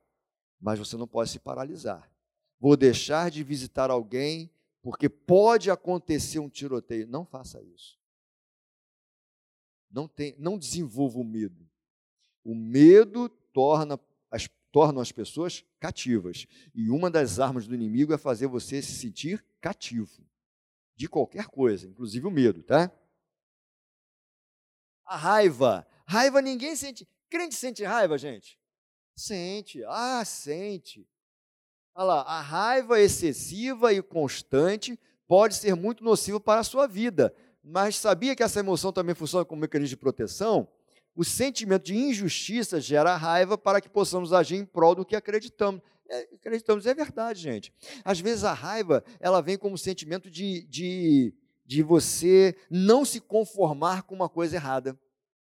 mas 0.60 0.78
você 0.78 0.96
não 0.96 1.08
pode 1.08 1.30
se 1.30 1.38
paralisar. 1.38 2.10
Vou 2.60 2.76
deixar 2.76 3.30
de 3.30 3.42
visitar 3.42 3.90
alguém 3.90 4.50
porque 4.80 5.08
pode 5.08 5.70
acontecer 5.70 6.38
um 6.38 6.48
tiroteio. 6.48 7.08
Não 7.08 7.24
faça 7.24 7.60
isso. 7.62 7.98
Não, 9.90 10.08
tem, 10.08 10.34
não 10.38 10.56
desenvolva 10.56 11.18
o 11.18 11.24
medo. 11.24 11.68
O 12.44 12.54
medo 12.54 13.28
torna 13.52 13.98
as, 14.30 14.48
tornam 14.70 15.00
as 15.00 15.12
pessoas 15.12 15.64
cativas. 15.78 16.46
E 16.74 16.90
uma 16.90 17.10
das 17.10 17.38
armas 17.38 17.66
do 17.66 17.74
inimigo 17.74 18.12
é 18.12 18.18
fazer 18.18 18.46
você 18.46 18.80
se 18.82 18.92
sentir 18.92 19.44
cativo 19.60 20.24
de 20.96 21.08
qualquer 21.08 21.46
coisa, 21.46 21.86
inclusive 21.86 22.26
o 22.26 22.30
medo, 22.30 22.62
tá? 22.62 22.90
A 25.04 25.16
raiva. 25.16 25.86
Raiva 26.06 26.40
ninguém 26.40 26.76
sente. 26.76 27.06
Crente 27.28 27.54
sente 27.54 27.82
raiva, 27.84 28.16
gente? 28.18 28.58
Sente. 29.14 29.82
Ah, 29.84 30.24
sente. 30.24 31.06
Olha 31.94 32.04
lá, 32.06 32.20
a 32.22 32.40
raiva 32.40 33.00
excessiva 33.00 33.92
e 33.92 34.02
constante 34.02 34.98
pode 35.26 35.54
ser 35.54 35.74
muito 35.74 36.02
nociva 36.02 36.40
para 36.40 36.60
a 36.60 36.64
sua 36.64 36.86
vida. 36.86 37.34
Mas 37.62 37.96
sabia 37.96 38.34
que 38.34 38.42
essa 38.42 38.60
emoção 38.60 38.92
também 38.92 39.14
funciona 39.14 39.44
como 39.44 39.60
mecanismo 39.60 39.90
de 39.90 39.96
proteção? 39.96 40.68
O 41.14 41.24
sentimento 41.24 41.84
de 41.84 41.94
injustiça 41.94 42.80
gera 42.80 43.16
raiva 43.16 43.58
para 43.58 43.80
que 43.80 43.88
possamos 43.88 44.32
agir 44.32 44.56
em 44.56 44.64
prol 44.64 44.94
do 44.94 45.04
que 45.04 45.14
acreditamos. 45.14 45.82
É, 46.08 46.28
acreditamos, 46.34 46.86
é 46.86 46.94
verdade, 46.94 47.40
gente. 47.40 47.72
Às 48.04 48.20
vezes 48.20 48.44
a 48.44 48.52
raiva, 48.52 49.04
ela 49.20 49.40
vem 49.40 49.56
como 49.56 49.76
sentimento 49.78 50.30
de, 50.30 50.64
de, 50.64 51.34
de 51.64 51.82
você 51.82 52.56
não 52.70 53.04
se 53.04 53.20
conformar 53.20 54.02
com 54.02 54.14
uma 54.14 54.28
coisa 54.28 54.56
errada. 54.56 54.98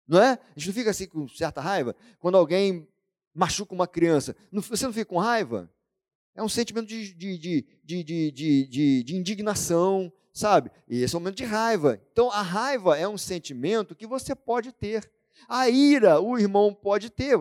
Não 0.07 0.21
é? 0.21 0.31
A 0.31 0.59
gente 0.59 0.67
não 0.67 0.73
fica 0.73 0.89
assim 0.89 1.07
com 1.07 1.27
certa 1.27 1.61
raiva? 1.61 1.95
Quando 2.19 2.37
alguém 2.37 2.87
machuca 3.33 3.73
uma 3.73 3.87
criança, 3.87 4.35
você 4.51 4.85
não 4.85 4.93
fica 4.93 5.05
com 5.05 5.17
raiva? 5.17 5.71
É 6.35 6.41
um 6.41 6.49
sentimento 6.49 6.87
de, 6.87 7.13
de, 7.13 7.37
de, 7.37 8.03
de, 8.03 8.31
de, 8.31 9.03
de 9.03 9.15
indignação, 9.15 10.11
sabe? 10.33 10.71
E 10.87 11.01
esse 11.01 11.13
é 11.13 11.17
um 11.17 11.21
momento 11.21 11.37
de 11.37 11.43
raiva. 11.43 12.01
Então, 12.11 12.31
a 12.31 12.41
raiva 12.41 12.97
é 12.97 13.07
um 13.07 13.17
sentimento 13.17 13.95
que 13.95 14.07
você 14.07 14.33
pode 14.33 14.71
ter. 14.71 15.09
A 15.47 15.69
ira, 15.69 16.19
o 16.19 16.37
irmão 16.37 16.73
pode 16.73 17.09
ter. 17.09 17.37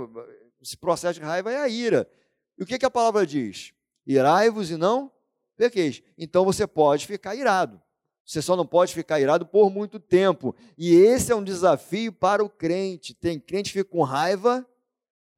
Esse 0.60 0.76
processo 0.76 1.20
de 1.20 1.24
raiva 1.26 1.52
é 1.52 1.56
a 1.56 1.68
ira. 1.68 2.08
E 2.56 2.62
o 2.62 2.66
que, 2.66 2.78
que 2.78 2.86
a 2.86 2.90
palavra 2.90 3.26
diz? 3.26 3.72
Irai-vos 4.06 4.70
e 4.70 4.76
não 4.76 5.12
pequeis. 5.56 6.02
Então, 6.16 6.44
você 6.44 6.66
pode 6.66 7.06
ficar 7.06 7.34
irado. 7.34 7.82
Você 8.24 8.40
só 8.40 8.54
não 8.54 8.66
pode 8.66 8.94
ficar 8.94 9.20
irado 9.20 9.46
por 9.46 9.70
muito 9.70 9.98
tempo. 9.98 10.54
E 10.76 10.94
esse 10.94 11.32
é 11.32 11.34
um 11.34 11.42
desafio 11.42 12.12
para 12.12 12.44
o 12.44 12.48
crente. 12.48 13.14
Tem 13.14 13.40
crente 13.40 13.72
que 13.72 13.78
fica 13.78 13.90
com 13.90 14.02
raiva 14.02 14.66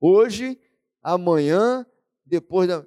hoje, 0.01 0.59
amanhã, 1.03 1.87
depois 2.27 2.68
da. 2.68 2.85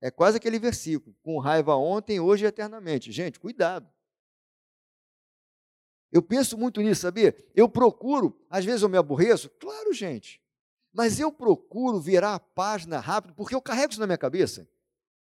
É 0.00 0.10
quase 0.10 0.36
aquele 0.36 0.58
versículo, 0.58 1.16
com 1.22 1.38
raiva 1.38 1.76
ontem, 1.76 2.20
hoje 2.20 2.44
e 2.44 2.48
eternamente. 2.48 3.12
Gente, 3.12 3.38
cuidado. 3.38 3.88
Eu 6.14 6.22
penso 6.22 6.56
muito 6.56 6.80
nisso, 6.80 7.00
sabia? 7.00 7.36
Eu 7.56 7.68
procuro, 7.68 8.40
às 8.48 8.64
vezes 8.64 8.82
eu 8.82 8.88
me 8.88 8.96
aborreço, 8.96 9.50
claro, 9.58 9.92
gente, 9.92 10.40
mas 10.92 11.18
eu 11.18 11.32
procuro 11.32 12.00
virar 12.00 12.36
a 12.36 12.38
página 12.38 13.00
rápido, 13.00 13.34
porque 13.34 13.52
eu 13.52 13.60
carrego 13.60 13.90
isso 13.90 14.00
na 14.00 14.06
minha 14.06 14.16
cabeça. 14.16 14.68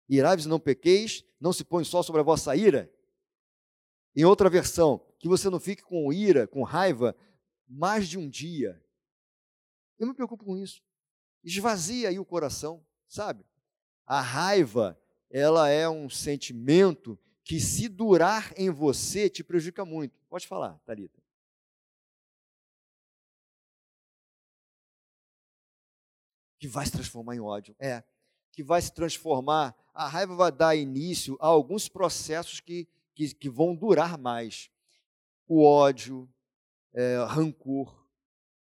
Irai-vos 0.09 0.47
não 0.47 0.59
pequeis, 0.59 1.25
não 1.41 1.53
se 1.53 1.63
põe 1.63 1.85
só 1.85 2.03
sobre 2.03 2.23
a 2.23 2.25
vossa 2.25 2.57
ira. 2.57 2.93
Em 4.17 4.25
outra 4.25 4.51
versão, 4.51 5.01
que 5.21 5.29
você 5.29 5.49
não 5.49 5.61
fique 5.61 5.85
com 5.85 6.13
ira, 6.13 6.45
com 6.45 6.65
raiva, 6.65 7.17
mais 7.69 8.09
de 8.09 8.19
um 8.19 8.29
dia. 8.29 8.83
Eu 9.97 10.09
me 10.09 10.15
preocupo 10.15 10.45
com 10.45 10.57
isso. 10.57 10.83
Esvazia 11.45 12.09
aí 12.09 12.19
o 12.19 12.25
coração, 12.25 12.85
sabe? 13.07 13.47
A 14.05 14.21
raiva, 14.21 15.01
ela 15.31 15.69
é 15.69 15.89
um 15.89 16.11
sentimento 16.11 17.17
que, 17.45 17.61
se 17.61 17.89
durar 17.89 18.53
em 18.57 18.71
você, 18.71 19.29
te 19.29 19.45
prejudica 19.45 19.85
muito. 19.85 20.19
Pode 20.31 20.47
falar, 20.47 20.79
Thalita. 20.87 21.23
Que 26.59 26.67
vai 26.67 26.87
se 26.87 26.93
transformar 26.93 27.37
em 27.37 27.41
ódio. 27.41 27.77
É. 27.79 28.03
Que 28.51 28.63
vai 28.63 28.81
se 28.81 28.93
transformar. 28.93 29.77
A 29.93 30.09
raiva 30.09 30.35
vai 30.35 30.51
dar 30.51 30.75
início 30.75 31.37
a 31.39 31.47
alguns 31.47 31.89
processos 31.89 32.61
que, 32.61 32.89
que, 33.15 33.35
que 33.35 33.51
vão 33.51 33.77
durar 33.77 34.17
mais. 34.17 34.71
O 35.47 35.63
ódio, 35.63 36.27
é, 36.95 37.23
rancor. 37.29 38.09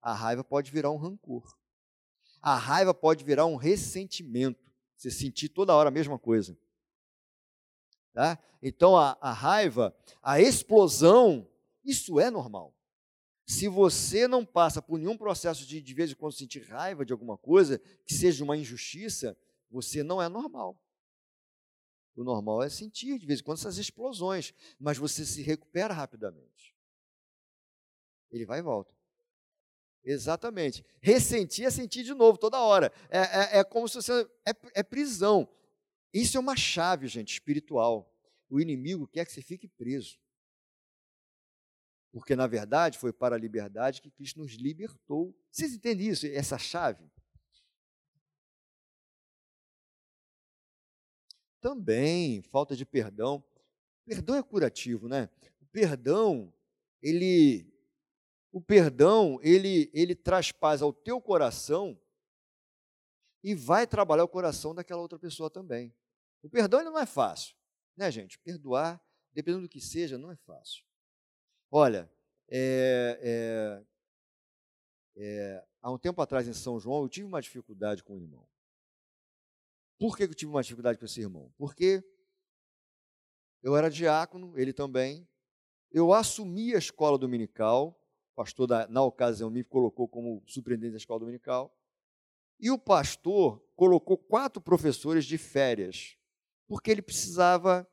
A 0.02 0.14
raiva 0.14 0.44
pode 0.44 0.70
virar 0.70 0.92
um 0.92 0.98
rancor. 0.98 1.58
A 2.42 2.58
raiva 2.58 2.94
pode 2.94 3.24
virar 3.24 3.46
um 3.46 3.56
ressentimento. 3.56 4.70
Você 4.98 5.10
sentir 5.10 5.48
toda 5.48 5.74
hora 5.74 5.88
a 5.88 5.92
mesma 5.92 6.20
coisa. 6.20 6.58
Tá? 8.14 8.40
Então, 8.62 8.96
a, 8.96 9.18
a 9.20 9.34
raiva, 9.34 9.96
a 10.22 10.40
explosão, 10.40 11.48
isso 11.84 12.20
é 12.20 12.30
normal. 12.30 12.74
Se 13.46 13.68
você 13.68 14.28
não 14.28 14.46
passa 14.46 14.82
por 14.82 14.98
nenhum 14.98 15.18
processo 15.18 15.66
de, 15.66 15.82
de 15.82 15.94
vez 15.94 16.12
em 16.12 16.16
quando, 16.16 16.34
sentir 16.34 16.64
raiva 16.64 17.06
de 17.06 17.12
alguma 17.12 17.38
coisa, 17.38 17.80
que 18.06 18.14
seja 18.14 18.44
uma 18.44 18.56
injustiça, 18.56 19.38
você 19.70 20.04
não 20.04 20.22
é 20.22 20.30
normal. 20.30 20.80
O 22.16 22.24
normal 22.24 22.62
é 22.62 22.70
sentir 22.70 23.18
de 23.18 23.26
vez 23.26 23.40
em 23.40 23.44
quando 23.44 23.58
essas 23.58 23.78
explosões, 23.78 24.54
mas 24.80 24.98
você 24.98 25.26
se 25.26 25.42
recupera 25.42 25.94
rapidamente. 25.94 26.76
Ele 28.32 28.46
vai 28.46 28.60
e 28.60 28.62
volta. 28.62 28.94
Exatamente. 30.04 30.86
Ressentir 31.02 31.66
é 31.66 31.72
sentir 31.72 32.04
de 32.04 32.14
novo, 32.14 32.38
toda 32.38 32.60
hora. 32.60 32.92
É, 33.10 33.20
é, 33.20 33.60
é 33.60 33.64
como 33.64 33.88
se 33.88 33.96
você. 33.96 34.28
É, 34.46 34.52
é, 34.76 34.84
prisão. 34.84 35.48
Isso 36.14 36.38
é 36.38 36.40
uma 36.40 36.56
chave, 36.56 37.08
gente, 37.08 37.34
espiritual. 37.34 38.14
O 38.50 38.60
inimigo 38.60 39.08
quer 39.08 39.26
que 39.26 39.32
você 39.32 39.42
fique 39.42 39.68
preso. 39.68 40.20
Porque, 42.12 42.36
na 42.36 42.46
verdade, 42.46 43.00
foi 43.00 43.12
para 43.12 43.36
a 43.36 43.40
liberdade 43.40 44.00
que 44.00 44.12
Cristo 44.12 44.40
nos 44.40 44.54
libertou. 44.54 45.36
Vocês 45.50 45.74
entendem 45.74 46.10
isso, 46.10 46.28
essa 46.28 46.60
chave? 46.60 47.10
Também, 51.60 52.44
falta 52.44 52.76
de 52.76 52.86
perdão. 52.86 53.44
Perdão 54.06 54.36
é 54.36 54.44
curativo, 54.44 55.08
né? 55.08 55.30
O 55.60 55.66
perdão, 55.66 56.54
ele 57.02 57.74
o 58.52 58.62
perdão, 58.62 59.40
ele, 59.42 59.90
ele 59.92 60.14
traz 60.14 60.52
paz 60.52 60.84
ao 60.84 60.94
teu 60.94 61.20
coração 61.20 62.00
e 63.44 63.56
vai 63.56 63.88
trabalhar 63.88 64.24
o 64.24 64.28
coração 64.28 64.76
daquela 64.76 65.02
outra 65.02 65.18
pessoa 65.18 65.50
também. 65.50 65.92
O 66.44 66.50
perdão 66.50 66.84
não 66.84 67.00
é 67.00 67.06
fácil, 67.06 67.56
né, 67.96 68.12
gente? 68.12 68.38
Perdoar, 68.40 69.02
dependendo 69.32 69.64
do 69.64 69.70
que 69.70 69.80
seja, 69.80 70.18
não 70.18 70.30
é 70.30 70.36
fácil. 70.36 70.84
Olha, 71.72 72.12
é, 72.50 73.18
é, 73.22 73.86
é, 75.16 75.66
há 75.82 75.90
um 75.90 75.98
tempo 75.98 76.22
atrás 76.22 76.48
em 76.48 76.54
São 76.54 76.80
João, 76.80 77.02
eu 77.02 77.10
tive 77.10 77.26
uma 77.26 77.42
dificuldade 77.42 78.04
com 78.04 78.14
o 78.14 78.20
irmão. 78.20 78.48
Por 79.98 80.18
que 80.18 80.24
eu 80.24 80.34
tive 80.36 80.52
uma 80.52 80.62
dificuldade 80.62 81.00
com 81.00 81.06
esse 81.06 81.22
irmão? 81.22 81.52
Porque 81.58 82.04
eu 83.62 83.78
era 83.78 83.90
diácono, 83.90 84.60
ele 84.60 84.74
também. 84.74 85.28
Eu 85.90 86.12
assumi 86.12 86.76
a 86.76 86.78
escola 86.78 87.18
dominical, 87.18 87.98
pastor, 88.36 88.68
da, 88.68 88.88
na 88.88 89.02
ocasião, 89.02 89.50
me 89.50 89.64
colocou 89.64 90.08
como 90.08 90.44
superintendente 90.46 90.92
da 90.92 90.98
escola 90.98 91.22
dominical. 91.22 91.74
E 92.60 92.70
o 92.70 92.78
pastor 92.78 93.64
colocou 93.76 94.18
quatro 94.18 94.62
professores 94.62 95.26
de 95.26 95.38
férias, 95.38 96.18
porque 96.68 96.92
ele 96.92 97.02
precisava 97.02 97.88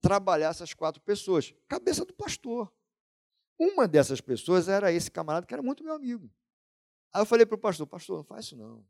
trabalhar 0.00 0.50
essas 0.50 0.74
quatro 0.74 1.00
pessoas. 1.02 1.54
Cabeça 1.68 2.04
do 2.04 2.12
pastor. 2.12 2.72
Uma 3.58 3.86
dessas 3.86 4.20
pessoas 4.20 4.68
era 4.68 4.92
esse 4.92 5.10
camarada 5.10 5.46
que 5.46 5.54
era 5.54 5.62
muito 5.62 5.84
meu 5.84 5.94
amigo. 5.94 6.30
Aí 7.12 7.22
eu 7.22 7.26
falei 7.26 7.46
para 7.46 7.54
o 7.54 7.58
pastor: 7.58 7.86
Pastor, 7.86 8.18
não 8.18 8.24
faz 8.24 8.46
isso 8.46 8.56
não. 8.56 8.84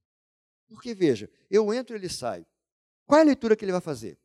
Porque, 0.67 0.95
veja, 0.95 1.31
eu 1.51 1.73
entro 1.73 1.95
e 1.95 1.99
ele 1.99 2.09
sai. 2.09 2.47
Qual 3.07 3.19
é 3.19 3.23
a 3.23 3.27
leitura 3.27 3.55
que 3.55 3.65
ele 3.65 3.73
vai 3.73 3.81
fazer? 3.81 4.19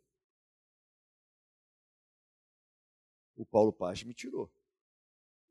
O 3.36 3.46
Paulo 3.46 3.74
Paz 3.74 4.04
me 4.04 4.14
tirou. 4.14 4.52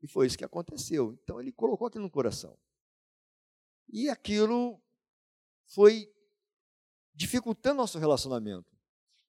E 0.01 0.07
foi 0.07 0.27
isso 0.27 0.37
que 0.37 0.45
aconteceu. 0.45 1.13
Então 1.23 1.39
ele 1.39 1.51
colocou 1.51 1.87
aquilo 1.87 2.03
no 2.03 2.09
coração. 2.09 2.57
E 3.87 4.09
aquilo 4.09 4.81
foi 5.65 6.11
dificultando 7.13 7.77
nosso 7.77 7.99
relacionamento. 7.99 8.78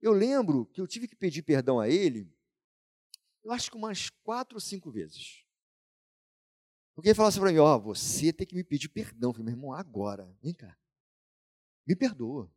Eu 0.00 0.12
lembro 0.12 0.66
que 0.66 0.80
eu 0.80 0.86
tive 0.86 1.06
que 1.06 1.16
pedir 1.16 1.42
perdão 1.42 1.78
a 1.78 1.88
ele, 1.88 2.32
eu 3.42 3.52
acho 3.52 3.70
que 3.70 3.76
umas 3.76 4.10
quatro 4.22 4.56
ou 4.56 4.60
cinco 4.60 4.90
vezes. 4.90 5.44
Porque 6.94 7.08
ele 7.08 7.14
falava 7.14 7.30
assim 7.30 7.40
para 7.40 7.52
mim: 7.52 7.58
Ó, 7.58 7.76
oh, 7.76 7.80
você 7.80 8.32
tem 8.32 8.46
que 8.46 8.54
me 8.54 8.64
pedir 8.64 8.88
perdão. 8.88 9.30
Eu 9.30 9.34
falei, 9.34 9.46
meu 9.46 9.54
irmão, 9.54 9.72
agora, 9.72 10.34
vem 10.42 10.54
cá, 10.54 10.76
me 11.86 11.96
perdoa. 11.96 12.50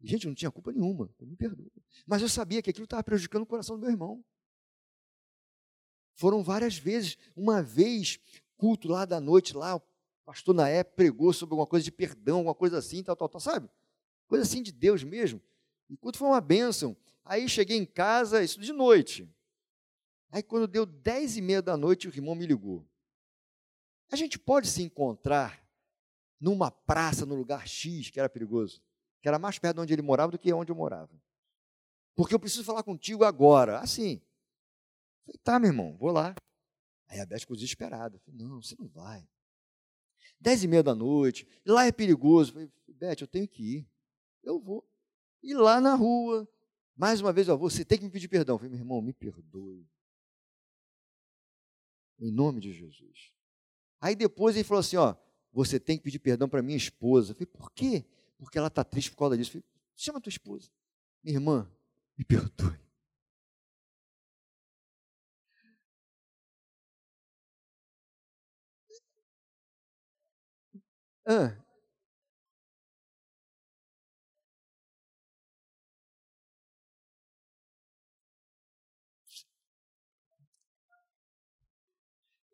Gente, 0.00 0.24
eu 0.24 0.30
não 0.30 0.34
tinha 0.34 0.50
culpa 0.50 0.72
nenhuma, 0.72 1.08
então 1.14 1.28
me 1.28 1.36
perdoa. 1.36 1.70
Mas 2.06 2.22
eu 2.22 2.28
sabia 2.28 2.60
que 2.60 2.70
aquilo 2.70 2.84
estava 2.84 3.04
prejudicando 3.04 3.42
o 3.42 3.46
coração 3.46 3.76
do 3.76 3.82
meu 3.82 3.90
irmão. 3.90 4.24
Foram 6.14 6.42
várias 6.42 6.76
vezes. 6.76 7.16
Uma 7.36 7.62
vez, 7.62 8.18
culto 8.56 8.88
lá 8.88 9.04
da 9.04 9.20
noite, 9.20 9.56
lá, 9.56 9.76
o 9.76 9.82
pastor 10.24 10.54
Naé 10.54 10.82
pregou 10.82 11.32
sobre 11.32 11.52
alguma 11.52 11.66
coisa 11.66 11.84
de 11.84 11.92
perdão, 11.92 12.38
alguma 12.38 12.54
coisa 12.54 12.78
assim, 12.78 13.02
tal, 13.02 13.14
tal, 13.14 13.28
tal, 13.28 13.40
sabe? 13.40 13.70
Coisa 14.26 14.42
assim 14.42 14.62
de 14.62 14.72
Deus 14.72 15.04
mesmo. 15.04 15.40
E 15.92 15.96
culto 15.98 16.16
foi 16.16 16.28
uma 16.28 16.40
bênção. 16.40 16.96
Aí 17.22 17.46
cheguei 17.46 17.76
em 17.76 17.84
casa, 17.84 18.42
isso 18.42 18.58
de 18.58 18.72
noite. 18.72 19.30
Aí 20.30 20.42
quando 20.42 20.66
deu 20.66 20.86
dez 20.86 21.36
e 21.36 21.42
meia 21.42 21.60
da 21.60 21.76
noite, 21.76 22.08
o 22.08 22.14
irmão 22.14 22.34
me 22.34 22.46
ligou. 22.46 22.88
A 24.10 24.16
gente 24.16 24.38
pode 24.38 24.68
se 24.68 24.82
encontrar 24.82 25.62
numa 26.40 26.70
praça, 26.70 27.26
no 27.26 27.34
lugar 27.34 27.68
X, 27.68 28.08
que 28.10 28.18
era 28.18 28.28
perigoso, 28.28 28.82
que 29.20 29.28
era 29.28 29.38
mais 29.38 29.58
perto 29.58 29.76
de 29.76 29.82
onde 29.82 29.92
ele 29.92 30.02
morava 30.02 30.32
do 30.32 30.38
que 30.38 30.50
onde 30.52 30.72
eu 30.72 30.76
morava. 30.76 31.12
Porque 32.16 32.34
eu 32.34 32.40
preciso 32.40 32.64
falar 32.64 32.82
contigo 32.82 33.24
agora. 33.24 33.78
Assim, 33.78 34.20
Falei, 35.26 35.38
tá, 35.44 35.58
meu 35.58 35.68
irmão, 35.68 35.96
vou 35.98 36.10
lá. 36.10 36.34
Aí 37.08 37.20
a 37.20 37.26
Beth 37.26 37.40
ficou 37.40 37.54
desesperada. 37.54 38.18
Falei, 38.20 38.40
não, 38.40 38.62
você 38.62 38.74
não 38.78 38.88
vai. 38.88 39.26
Dez 40.40 40.64
e 40.64 40.68
meia 40.68 40.82
da 40.82 40.94
noite, 40.94 41.46
lá 41.64 41.86
é 41.86 41.92
perigoso. 41.92 42.54
Falei, 42.54 42.70
Beth, 42.88 43.20
eu 43.20 43.28
tenho 43.28 43.46
que 43.46 43.76
ir. 43.76 43.90
Eu 44.42 44.58
vou. 44.58 44.84
E 45.42 45.54
lá 45.54 45.80
na 45.80 45.94
rua, 45.94 46.48
mais 46.96 47.20
uma 47.20 47.32
vez, 47.32 47.48
ó, 47.48 47.56
você 47.56 47.84
tem 47.84 47.98
que 47.98 48.04
me 48.04 48.10
pedir 48.10 48.28
perdão. 48.28 48.56
Falei, 48.58 48.70
meu 48.70 48.80
irmão, 48.80 49.02
me 49.02 49.12
perdoe. 49.12 49.88
Em 52.18 52.30
nome 52.30 52.60
de 52.60 52.72
Jesus. 52.72 53.32
Aí 54.00 54.14
depois 54.14 54.54
ele 54.54 54.64
falou 54.64 54.80
assim, 54.80 54.96
ó, 54.96 55.16
você 55.52 55.80
tem 55.80 55.96
que 55.96 56.04
pedir 56.04 56.18
perdão 56.18 56.48
para 56.48 56.62
minha 56.62 56.76
esposa. 56.76 57.34
falei, 57.34 57.46
por 57.46 57.70
quê? 57.72 58.04
Porque 58.38 58.58
ela 58.58 58.68
está 58.68 58.84
triste 58.84 59.10
por 59.10 59.18
causa 59.18 59.36
disso. 59.36 59.52
falei, 59.52 59.64
chama 59.96 60.20
tua 60.20 60.30
esposa. 60.30 60.70
Minha 61.22 61.36
irmã, 61.36 61.70
me 62.16 62.24
perdoe. 62.24 62.80
Ah, 71.26 71.61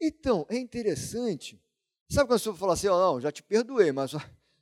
Então, 0.00 0.46
é 0.48 0.56
interessante. 0.56 1.60
Sabe 2.10 2.28
quando 2.28 2.38
pessoa 2.38 2.56
fala 2.56 2.72
assim, 2.72 2.88
oh, 2.88 2.98
não, 2.98 3.20
já 3.20 3.30
te 3.30 3.42
perdoei, 3.42 3.92
mas 3.92 4.12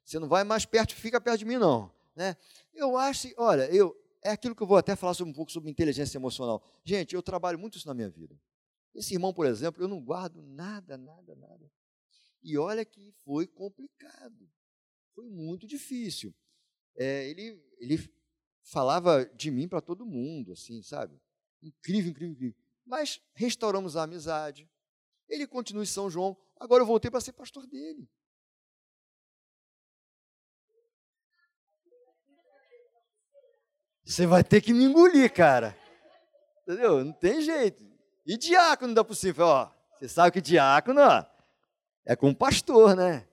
você 0.05 0.19
não 0.19 0.29
vai 0.29 0.45
mais 0.45 0.65
perto, 0.65 0.95
fica 0.95 1.21
perto 1.21 1.39
de 1.39 1.45
mim, 1.45 1.57
não. 1.57 1.93
Né? 2.15 2.37
Eu 2.75 2.97
acho, 2.97 3.29
olha, 3.37 3.71
eu, 3.75 3.97
é 4.23 4.31
aquilo 4.31 4.55
que 4.55 4.63
eu 4.63 4.67
vou 4.67 4.77
até 4.77 4.97
falar 4.97 5.15
sobre, 5.15 5.31
um 5.31 5.35
pouco 5.35 5.53
sobre 5.53 5.71
inteligência 5.71 6.19
emocional. 6.19 6.63
Gente, 6.85 7.15
eu 7.15 7.23
trabalho 7.23 7.59
muito 7.59 7.77
isso 7.77 7.87
na 7.87 7.95
minha 7.95 8.09
vida. 8.09 8.39
Esse 8.95 9.15
irmão, 9.15 9.33
por 9.33 9.47
exemplo, 9.47 9.83
eu 9.83 9.89
não 9.89 10.01
guardo 10.01 10.43
nada, 10.43 10.97
nada, 10.97 11.37
nada. 11.37 11.71
E 12.43 12.57
olha 12.57 12.85
que 12.85 13.13
foi 13.25 13.47
complicado. 13.47 14.51
Foi 15.15 15.25
muito 15.27 15.67
difícil. 15.67 16.35
É, 16.97 17.29
ele, 17.29 17.63
ele 17.79 18.11
falava 18.63 19.25
de 19.27 19.51
mim 19.51 19.69
para 19.69 19.81
todo 19.81 20.07
mundo, 20.07 20.53
assim, 20.53 20.83
sabe? 20.83 21.21
Incrível, 21.63 22.11
incrível, 22.11 22.33
incrível. 22.33 22.57
Mas 22.85 23.21
restauramos 23.35 23.97
a 23.97 24.05
amizade. 24.05 24.69
Ele 25.29 25.47
continua 25.47 25.83
em 25.83 25.87
São 25.87 26.09
João. 26.09 26.37
Agora 26.59 26.83
eu 26.83 26.87
voltei 26.87 27.11
para 27.11 27.21
ser 27.21 27.33
pastor 27.33 27.67
dele. 27.67 28.09
Você 34.05 34.25
vai 34.25 34.45
ter 34.45 34.61
que 34.61 34.73
me 34.73 34.85
engolir, 34.85 35.33
cara. 35.33 35.77
Entendeu? 36.63 37.05
Não 37.05 37.13
tem 37.13 37.43
jeito. 37.43 37.85
E 38.25 38.37
diácono 38.37 38.95
da 38.95 39.05
possível, 39.05 39.47
ó. 39.47 39.71
Você 39.99 40.09
sabe 40.09 40.33
que 40.33 40.41
diácono, 40.41 41.01
ó, 41.01 41.25
é 42.05 42.15
com 42.15 42.35
pastor, 42.35 42.95
né? 42.95 43.27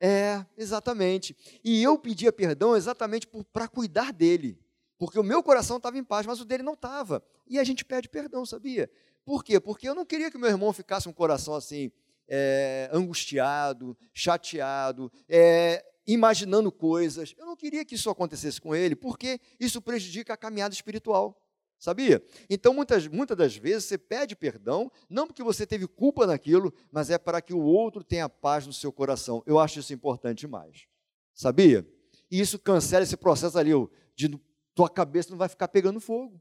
É, 0.00 0.44
exatamente. 0.56 1.34
E 1.64 1.82
eu 1.82 1.98
pedia 1.98 2.32
perdão 2.32 2.76
exatamente 2.76 3.26
para 3.52 3.68
cuidar 3.68 4.12
dele. 4.12 4.62
Porque 5.04 5.18
o 5.18 5.22
meu 5.22 5.42
coração 5.42 5.76
estava 5.76 5.98
em 5.98 6.02
paz, 6.02 6.24
mas 6.24 6.40
o 6.40 6.46
dele 6.46 6.62
não 6.62 6.72
estava. 6.72 7.22
E 7.46 7.58
a 7.58 7.64
gente 7.64 7.84
pede 7.84 8.08
perdão, 8.08 8.46
sabia? 8.46 8.90
Por 9.22 9.44
quê? 9.44 9.60
Porque 9.60 9.86
eu 9.86 9.94
não 9.94 10.06
queria 10.06 10.30
que 10.30 10.38
meu 10.38 10.48
irmão 10.48 10.72
ficasse 10.72 11.06
um 11.06 11.12
coração 11.12 11.54
assim, 11.54 11.92
é, 12.26 12.88
angustiado, 12.90 13.94
chateado, 14.14 15.12
é, 15.28 15.84
imaginando 16.06 16.72
coisas. 16.72 17.34
Eu 17.36 17.44
não 17.44 17.54
queria 17.54 17.84
que 17.84 17.96
isso 17.96 18.08
acontecesse 18.08 18.58
com 18.58 18.74
ele, 18.74 18.96
porque 18.96 19.38
isso 19.60 19.82
prejudica 19.82 20.32
a 20.32 20.38
caminhada 20.38 20.74
espiritual. 20.74 21.38
Sabia? 21.78 22.24
Então, 22.48 22.72
muitas, 22.72 23.06
muitas 23.06 23.36
das 23.36 23.54
vezes, 23.54 23.84
você 23.84 23.98
pede 23.98 24.34
perdão, 24.34 24.90
não 25.06 25.26
porque 25.26 25.42
você 25.42 25.66
teve 25.66 25.86
culpa 25.86 26.26
naquilo, 26.26 26.72
mas 26.90 27.10
é 27.10 27.18
para 27.18 27.42
que 27.42 27.52
o 27.52 27.60
outro 27.60 28.02
tenha 28.02 28.26
paz 28.26 28.66
no 28.66 28.72
seu 28.72 28.90
coração. 28.90 29.42
Eu 29.44 29.58
acho 29.58 29.80
isso 29.80 29.92
importante 29.92 30.40
demais. 30.40 30.86
Sabia? 31.34 31.86
E 32.30 32.40
isso 32.40 32.58
cancela 32.58 33.02
esse 33.02 33.18
processo 33.18 33.58
ali, 33.58 33.72
de 34.16 34.30
tua 34.74 34.90
cabeça 34.90 35.30
não 35.30 35.38
vai 35.38 35.48
ficar 35.48 35.68
pegando 35.68 36.00
fogo. 36.00 36.40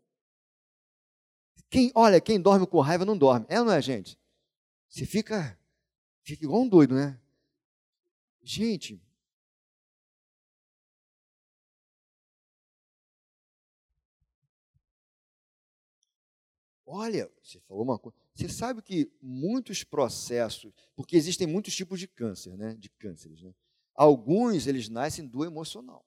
Quem, 1.70 1.92
olha, 1.96 2.20
quem 2.22 2.40
dorme 2.40 2.68
com 2.68 2.80
raiva 2.80 3.06
não 3.06 3.18
dorme. 3.18 3.46
É 3.50 3.58
não 3.58 3.72
é, 3.72 3.82
gente? 3.82 4.18
Você 4.90 5.06
fica, 5.06 5.58
fica 6.22 6.44
igual 6.44 6.62
um 6.62 6.70
doido, 6.70 6.96
né? 6.96 7.20
Gente, 8.42 9.02
Olha, 16.96 17.28
você 17.42 17.60
falou 17.62 17.84
uma 17.84 17.98
coisa. 17.98 18.16
Você 18.36 18.48
sabe 18.48 18.80
que 18.80 19.12
muitos 19.20 19.84
processos, 19.84 20.72
porque 20.96 21.16
existem 21.16 21.48
muitos 21.48 21.76
tipos 21.76 22.00
de 22.00 22.08
câncer, 22.08 22.56
né? 22.56 22.76
De 22.76 22.88
cânceres, 22.88 23.42
né? 23.42 23.52
Alguns 23.96 24.68
eles 24.68 24.90
nascem 24.90 25.26
do 25.26 25.44
emocional. 25.44 26.06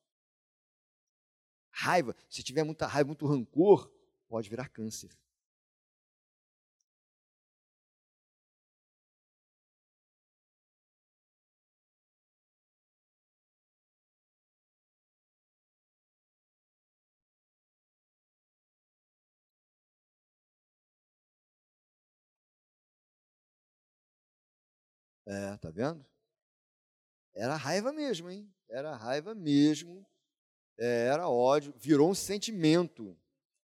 Raiva, 1.79 2.17
se 2.31 2.43
tiver 2.43 2.65
muita 2.65 2.87
raiva, 2.87 3.09
muito 3.09 3.27
rancor, 3.27 3.93
pode 4.29 4.49
virar 4.49 4.69
câncer. 4.71 5.11
É, 25.27 25.57
tá 25.59 25.71
vendo? 25.71 26.05
Era 27.35 27.55
raiva 27.57 27.93
mesmo, 27.93 28.29
hein? 28.31 28.53
Era 28.69 28.97
raiva 28.97 29.35
mesmo. 29.35 30.05
É, 30.79 31.07
era 31.09 31.29
ódio. 31.29 31.73
Virou 31.77 32.11
um 32.11 32.15
sentimento. 32.15 33.17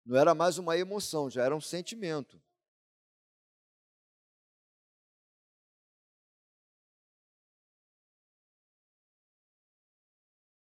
Não 0.05 0.19
era 0.19 0.35
mais 0.35 0.59
uma 0.59 0.77
emoção, 0.77 1.31
já 1.31 1.45
era 1.45 1.55
um 1.55 1.61
sentimento. 1.61 2.41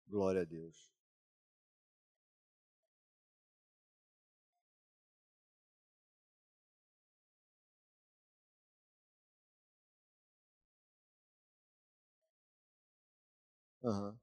Glória 0.09 0.43
a 0.43 0.45
Deus. 0.45 0.91
Aham. 13.83 14.19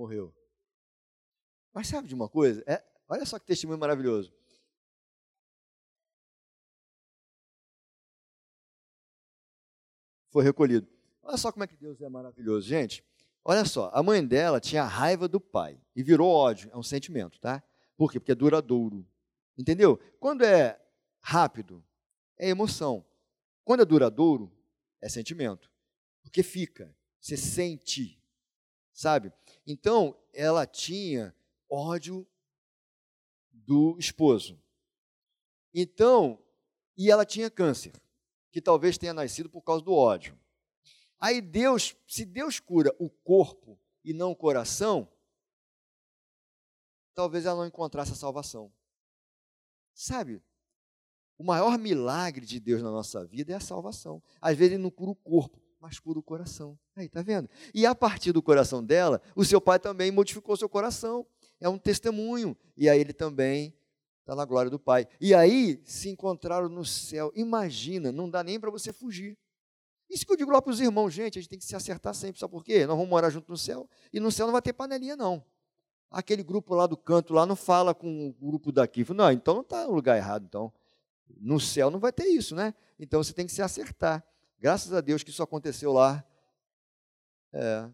Morreu. 0.00 0.34
Mas 1.74 1.88
sabe 1.88 2.08
de 2.08 2.14
uma 2.14 2.26
coisa? 2.26 2.64
É, 2.66 2.82
olha 3.06 3.26
só 3.26 3.38
que 3.38 3.44
testemunho 3.44 3.78
maravilhoso. 3.78 4.32
Foi 10.30 10.42
recolhido. 10.42 10.88
Olha 11.22 11.36
só 11.36 11.52
como 11.52 11.64
é 11.64 11.66
que 11.66 11.76
Deus 11.76 12.00
é 12.00 12.08
maravilhoso, 12.08 12.66
gente. 12.66 13.04
Olha 13.44 13.62
só, 13.66 13.90
a 13.92 14.02
mãe 14.02 14.26
dela 14.26 14.58
tinha 14.58 14.84
raiva 14.84 15.28
do 15.28 15.38
pai 15.38 15.78
e 15.94 16.02
virou 16.02 16.30
ódio, 16.30 16.70
é 16.72 16.78
um 16.78 16.82
sentimento, 16.82 17.38
tá? 17.38 17.62
Por 17.94 18.10
quê? 18.10 18.18
Porque 18.18 18.32
é 18.32 18.34
duradouro. 18.34 19.06
Entendeu? 19.58 19.98
Quando 20.18 20.44
é 20.44 20.80
rápido, 21.20 21.84
é 22.38 22.48
emoção. 22.48 23.04
Quando 23.64 23.82
é 23.82 23.84
duradouro, 23.84 24.50
é 24.98 25.10
sentimento. 25.10 25.70
Porque 26.22 26.42
fica, 26.42 26.96
você 27.20 27.36
sente, 27.36 28.18
sabe? 28.94 29.30
Então, 29.70 30.16
ela 30.32 30.66
tinha 30.66 31.32
ódio 31.70 32.26
do 33.52 33.96
esposo. 34.00 34.60
Então, 35.72 36.42
e 36.96 37.08
ela 37.08 37.24
tinha 37.24 37.48
câncer, 37.48 37.92
que 38.50 38.60
talvez 38.60 38.98
tenha 38.98 39.14
nascido 39.14 39.48
por 39.48 39.62
causa 39.62 39.84
do 39.84 39.92
ódio. 39.92 40.36
Aí 41.20 41.40
Deus, 41.40 41.94
se 42.04 42.24
Deus 42.24 42.58
cura 42.58 42.92
o 42.98 43.08
corpo 43.08 43.78
e 44.04 44.12
não 44.12 44.32
o 44.32 44.36
coração, 44.36 45.08
talvez 47.14 47.46
ela 47.46 47.58
não 47.58 47.66
encontrasse 47.66 48.10
a 48.10 48.16
salvação. 48.16 48.72
Sabe? 49.94 50.42
O 51.38 51.44
maior 51.44 51.78
milagre 51.78 52.44
de 52.44 52.58
Deus 52.58 52.82
na 52.82 52.90
nossa 52.90 53.24
vida 53.24 53.52
é 53.52 53.54
a 53.54 53.60
salvação. 53.60 54.20
Às 54.40 54.56
vezes 54.56 54.72
ele 54.72 54.82
não 54.82 54.90
cura 54.90 55.12
o 55.12 55.14
corpo, 55.14 55.62
mas 55.80 55.98
cura 55.98 56.18
o 56.18 56.22
coração. 56.22 56.78
Aí, 56.94 57.08
tá 57.08 57.22
vendo? 57.22 57.48
E 57.74 57.86
a 57.86 57.94
partir 57.94 58.32
do 58.32 58.42
coração 58.42 58.84
dela, 58.84 59.20
o 59.34 59.44
seu 59.44 59.60
pai 59.60 59.78
também 59.78 60.10
modificou 60.10 60.56
seu 60.56 60.68
coração. 60.68 61.26
É 61.58 61.68
um 61.68 61.78
testemunho. 61.78 62.56
E 62.76 62.88
aí 62.88 63.00
ele 63.00 63.12
também 63.12 63.74
está 64.20 64.34
na 64.34 64.44
glória 64.44 64.70
do 64.70 64.78
Pai. 64.78 65.08
E 65.20 65.34
aí 65.34 65.80
se 65.84 66.08
encontraram 66.08 66.68
no 66.68 66.84
céu. 66.84 67.32
Imagina, 67.34 68.12
não 68.12 68.30
dá 68.30 68.44
nem 68.44 68.60
para 68.60 68.70
você 68.70 68.92
fugir. 68.92 69.36
Isso 70.08 70.26
que 70.26 70.32
eu 70.32 70.36
digo 70.36 70.50
lá 70.50 70.60
para 70.60 70.72
os 70.72 70.80
irmãos, 70.80 71.10
gente, 71.10 71.38
a 71.38 71.40
gente 71.40 71.50
tem 71.50 71.58
que 71.58 71.64
se 71.64 71.76
acertar 71.76 72.12
sempre, 72.14 72.40
sabe 72.40 72.50
por 72.50 72.64
quê? 72.64 72.84
Nós 72.84 72.96
vamos 72.96 73.08
morar 73.08 73.30
junto 73.30 73.48
no 73.48 73.56
céu, 73.56 73.88
e 74.12 74.18
no 74.18 74.32
céu 74.32 74.44
não 74.44 74.52
vai 74.52 74.60
ter 74.60 74.72
panelinha, 74.72 75.14
não. 75.14 75.44
Aquele 76.10 76.42
grupo 76.42 76.74
lá 76.74 76.88
do 76.88 76.96
canto 76.96 77.32
lá 77.32 77.46
não 77.46 77.54
fala 77.54 77.94
com 77.94 78.26
o 78.26 78.32
grupo 78.32 78.72
daqui. 78.72 79.06
Não, 79.14 79.30
então 79.30 79.54
não 79.54 79.62
está 79.62 79.86
no 79.86 79.92
lugar 79.92 80.16
errado, 80.16 80.44
então. 80.44 80.72
No 81.38 81.60
céu 81.60 81.92
não 81.92 82.00
vai 82.00 82.12
ter 82.12 82.26
isso, 82.26 82.56
né? 82.56 82.74
Então 82.98 83.22
você 83.22 83.32
tem 83.32 83.46
que 83.46 83.52
se 83.52 83.62
acertar. 83.62 84.24
Graças 84.60 84.92
a 84.92 85.00
Deus 85.00 85.22
que 85.22 85.30
isso 85.30 85.42
aconteceu 85.42 85.92
lá. 85.92 86.22
É, 87.52 87.90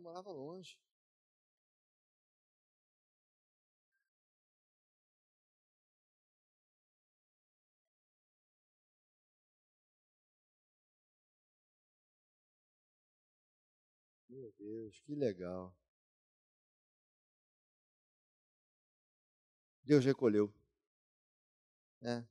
morava 0.00 0.30
longe. 0.32 0.76
Meu 14.30 14.52
Deus, 14.56 15.00
que 15.00 15.14
legal. 15.16 15.74
Deus 19.82 20.04
recolheu. 20.04 20.52
É. 22.00 22.22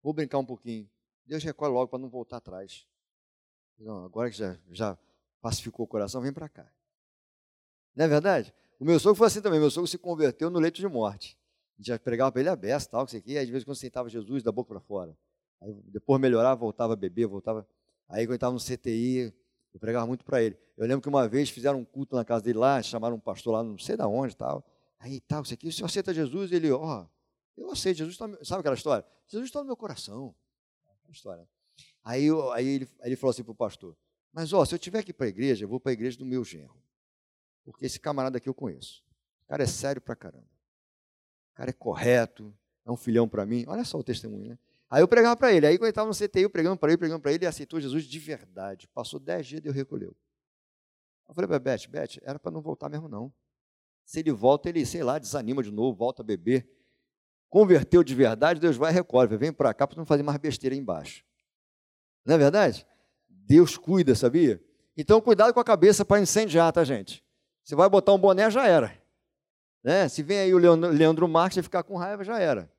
Vou 0.00 0.12
brincar 0.12 0.38
um 0.38 0.46
pouquinho. 0.46 0.88
Deus 1.26 1.42
recolhe 1.42 1.72
logo 1.72 1.88
para 1.88 1.98
não 1.98 2.08
voltar 2.08 2.36
atrás. 2.36 2.86
Não, 3.76 4.04
agora 4.04 4.30
que 4.30 4.36
já, 4.36 4.56
já 4.70 4.98
pacificou 5.40 5.84
o 5.84 5.88
coração, 5.88 6.20
vem 6.22 6.32
para 6.32 6.48
cá. 6.48 6.72
Não 7.96 8.04
é 8.04 8.08
verdade? 8.08 8.54
O 8.78 8.84
meu 8.84 9.00
sogro 9.00 9.16
foi 9.16 9.26
assim 9.26 9.42
também. 9.42 9.58
Meu 9.58 9.72
sogro 9.72 9.88
se 9.88 9.98
converteu 9.98 10.50
no 10.50 10.60
leito 10.60 10.80
de 10.80 10.86
morte. 10.86 11.36
Já 11.80 11.98
pregava 11.98 12.30
para 12.30 12.42
ele 12.42 12.48
a 12.48 12.56
beça, 12.56 12.88
tal, 12.88 13.04
que 13.06 13.16
aqui. 13.16 13.36
Aí, 13.36 13.44
de 13.44 13.50
vez 13.50 13.64
em 13.64 13.66
quando, 13.66 13.76
sentava 13.76 14.08
Jesus 14.08 14.42
da 14.44 14.52
boca 14.52 14.68
para 14.68 14.80
fora. 14.80 15.18
Aí, 15.60 15.72
depois 15.86 16.20
melhorava, 16.20 16.60
voltava 16.60 16.92
a 16.92 16.96
beber, 16.96 17.26
voltava. 17.26 17.66
Aí, 18.08 18.24
quando 18.24 18.36
estava 18.36 18.52
no 18.52 18.60
CTI, 18.60 19.34
eu 19.72 19.80
pregava 19.80 20.06
muito 20.06 20.24
para 20.24 20.42
ele. 20.42 20.58
Eu 20.76 20.86
lembro 20.86 21.02
que 21.02 21.08
uma 21.08 21.28
vez 21.28 21.50
fizeram 21.50 21.78
um 21.78 21.84
culto 21.84 22.16
na 22.16 22.24
casa 22.24 22.44
dele 22.44 22.58
lá, 22.58 22.82
chamaram 22.82 23.16
um 23.16 23.20
pastor 23.20 23.54
lá, 23.54 23.62
não 23.62 23.78
sei 23.78 23.96
de 23.96 24.02
onde 24.02 24.36
tal. 24.36 24.64
Aí, 24.98 25.20
tal, 25.20 25.42
isso 25.42 25.54
aqui, 25.54 25.68
o 25.68 25.72
senhor 25.72 25.86
aceita 25.86 26.12
Jesus? 26.12 26.52
Ele, 26.52 26.70
ó, 26.70 27.02
oh, 27.02 27.60
eu 27.60 27.70
aceito, 27.70 27.98
Jesus 27.98 28.14
está, 28.14 28.26
sabe 28.44 28.60
aquela 28.60 28.74
história? 28.74 29.04
Jesus 29.26 29.48
está 29.48 29.60
no 29.60 29.66
meu 29.66 29.76
coração. 29.76 30.34
Aquela 30.98 31.12
história. 31.12 31.48
Aí, 32.02 32.26
aí, 32.52 32.66
ele, 32.66 32.88
aí 33.00 33.08
ele 33.08 33.16
falou 33.16 33.30
assim 33.30 33.42
para 33.42 33.52
o 33.52 33.54
pastor, 33.54 33.96
mas 34.32 34.52
ó, 34.52 34.64
se 34.64 34.74
eu 34.74 34.78
tiver 34.78 35.02
que 35.02 35.10
ir 35.10 35.14
para 35.14 35.26
a 35.26 35.28
igreja, 35.28 35.64
eu 35.64 35.68
vou 35.68 35.80
para 35.80 35.92
a 35.92 35.94
igreja 35.94 36.18
do 36.18 36.24
meu 36.24 36.44
genro. 36.44 36.82
Porque 37.64 37.86
esse 37.86 38.00
camarada 38.00 38.38
aqui 38.38 38.48
eu 38.48 38.54
conheço. 38.54 39.04
O 39.44 39.48
cara 39.48 39.62
é 39.62 39.66
sério 39.66 40.00
pra 40.00 40.16
caramba. 40.16 40.48
O 41.52 41.54
cara 41.54 41.70
é 41.70 41.72
correto, 41.72 42.54
é 42.84 42.90
um 42.90 42.96
filhão 42.96 43.28
para 43.28 43.44
mim. 43.44 43.64
Olha 43.68 43.84
só 43.84 43.98
o 43.98 44.04
testemunho, 44.04 44.50
né? 44.50 44.58
Aí 44.90 45.00
eu 45.00 45.08
pregava 45.08 45.36
para 45.36 45.52
ele. 45.52 45.66
Aí 45.66 45.78
quando 45.78 45.84
ele 45.84 45.90
estava 45.90 46.08
no 46.08 46.14
CTI, 46.14 46.42
eu 46.42 46.50
pregando 46.50 46.76
para 46.76 46.90
ele, 46.90 46.98
pregando 46.98 47.20
para 47.20 47.30
ele, 47.30 47.38
ele 47.38 47.46
aceitou 47.46 47.80
Jesus 47.80 48.04
de 48.04 48.18
verdade. 48.18 48.88
Passou 48.88 49.20
dez 49.20 49.46
dias 49.46 49.60
e 49.60 49.62
Deus 49.62 49.76
recolheu. 49.76 50.16
Eu 51.28 51.34
falei 51.34 51.46
para 51.46 51.60
Beth, 51.60 51.86
Beth, 51.88 52.18
era 52.22 52.40
para 52.40 52.50
não 52.50 52.60
voltar 52.60 52.88
mesmo 52.88 53.08
não. 53.08 53.32
Se 54.04 54.18
ele 54.18 54.32
volta, 54.32 54.68
ele, 54.68 54.84
sei 54.84 55.04
lá, 55.04 55.16
desanima 55.16 55.62
de 55.62 55.70
novo, 55.70 55.96
volta 55.96 56.22
a 56.22 56.24
beber. 56.24 56.68
Converteu 57.48 58.02
de 58.02 58.14
verdade, 58.16 58.58
Deus 58.58 58.76
vai 58.76 58.90
e 58.90 58.94
recolhe. 58.94 59.36
Vem 59.36 59.52
para 59.52 59.72
cá 59.72 59.86
para 59.86 59.96
não 59.96 60.04
fazer 60.04 60.24
mais 60.24 60.38
besteira 60.38 60.74
aí 60.74 60.80
embaixo. 60.80 61.24
Não 62.24 62.34
é 62.34 62.38
verdade? 62.38 62.84
Deus 63.28 63.76
cuida, 63.76 64.14
sabia? 64.16 64.60
Então, 64.96 65.20
cuidado 65.20 65.54
com 65.54 65.60
a 65.60 65.64
cabeça 65.64 66.04
para 66.04 66.20
incendiar, 66.20 66.72
tá, 66.72 66.82
gente? 66.82 67.24
Você 67.62 67.76
vai 67.76 67.88
botar 67.88 68.12
um 68.12 68.18
boné, 68.18 68.50
já 68.50 68.66
era. 68.66 69.00
Né? 69.84 70.08
Se 70.08 70.22
vem 70.22 70.40
aí 70.40 70.52
o 70.52 70.58
Leandro 70.58 71.28
Marques 71.28 71.58
e 71.58 71.62
ficar 71.62 71.84
com 71.84 71.96
raiva, 71.96 72.24
já 72.24 72.40
era. 72.40 72.70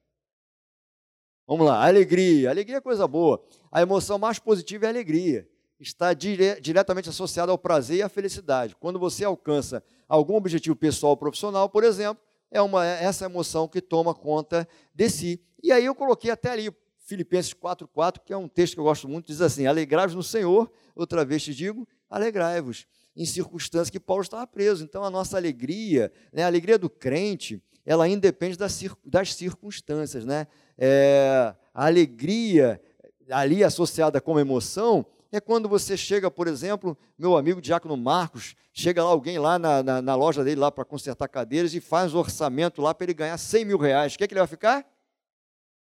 Vamos 1.47 1.65
lá, 1.65 1.85
alegria. 1.85 2.49
Alegria 2.49 2.77
é 2.77 2.81
coisa 2.81 3.07
boa. 3.07 3.43
A 3.71 3.81
emoção 3.81 4.17
mais 4.17 4.39
positiva 4.39 4.85
é 4.85 4.87
a 4.87 4.91
alegria. 4.91 5.47
Está 5.79 6.13
dire 6.13 6.59
diretamente 6.61 7.09
associada 7.09 7.51
ao 7.51 7.57
prazer 7.57 7.97
e 7.97 8.01
à 8.01 8.09
felicidade. 8.09 8.75
Quando 8.79 8.99
você 8.99 9.23
alcança 9.23 9.83
algum 10.07 10.35
objetivo 10.35 10.75
pessoal 10.75 11.11
ou 11.11 11.17
profissional, 11.17 11.67
por 11.69 11.83
exemplo, 11.83 12.23
é 12.51 12.61
uma, 12.61 12.85
é 12.85 13.03
essa 13.03 13.25
emoção 13.25 13.67
que 13.67 13.81
toma 13.81 14.13
conta 14.13 14.67
de 14.93 15.09
si. 15.09 15.41
E 15.63 15.71
aí 15.71 15.85
eu 15.85 15.95
coloquei 15.95 16.29
até 16.29 16.51
ali 16.51 16.69
Filipenses 16.99 17.53
4,4, 17.53 18.19
que 18.23 18.31
é 18.31 18.37
um 18.37 18.47
texto 18.47 18.75
que 18.75 18.79
eu 18.79 18.83
gosto 18.83 19.07
muito, 19.07 19.27
diz 19.27 19.41
assim: 19.41 19.65
Alegrai-vos 19.65 20.15
no 20.15 20.23
Senhor, 20.23 20.71
outra 20.95 21.25
vez 21.25 21.43
te 21.43 21.53
digo, 21.53 21.87
alegrai-vos, 22.09 22.85
em 23.15 23.25
circunstâncias 23.25 23.89
que 23.89 23.99
Paulo 23.99 24.21
estava 24.21 24.45
preso. 24.45 24.83
Então 24.83 25.03
a 25.03 25.09
nossa 25.09 25.37
alegria, 25.37 26.11
né, 26.31 26.43
a 26.43 26.47
alegria 26.47 26.77
do 26.77 26.89
crente, 26.89 27.61
ela 27.85 28.07
independe 28.07 28.57
das, 28.57 28.79
das 29.03 29.33
circunstâncias. 29.33 30.25
Né? 30.25 30.47
É, 30.83 31.53
a 31.75 31.85
alegria 31.85 32.81
ali 33.29 33.63
associada 33.63 34.19
com 34.19 34.39
emoção 34.39 35.05
é 35.31 35.39
quando 35.39 35.69
você 35.69 35.95
chega, 35.95 36.31
por 36.31 36.47
exemplo, 36.47 36.97
meu 37.15 37.37
amigo 37.37 37.61
Diácono 37.61 37.95
Marcos, 37.95 38.55
chega 38.73 39.03
lá 39.03 39.11
alguém 39.11 39.37
lá 39.37 39.59
na, 39.59 39.83
na, 39.83 40.01
na 40.01 40.15
loja 40.15 40.43
dele 40.43 40.59
lá 40.59 40.71
para 40.71 40.83
consertar 40.83 41.27
cadeiras 41.27 41.75
e 41.75 41.79
faz 41.79 42.15
um 42.15 42.17
orçamento 42.17 42.81
lá 42.81 42.95
para 42.95 43.05
ele 43.05 43.13
ganhar 43.13 43.37
100 43.37 43.63
mil 43.63 43.77
reais. 43.77 44.15
O 44.15 44.17
que, 44.17 44.23
é 44.23 44.27
que 44.27 44.33
ele 44.33 44.41
vai 44.41 44.47
ficar? 44.47 44.83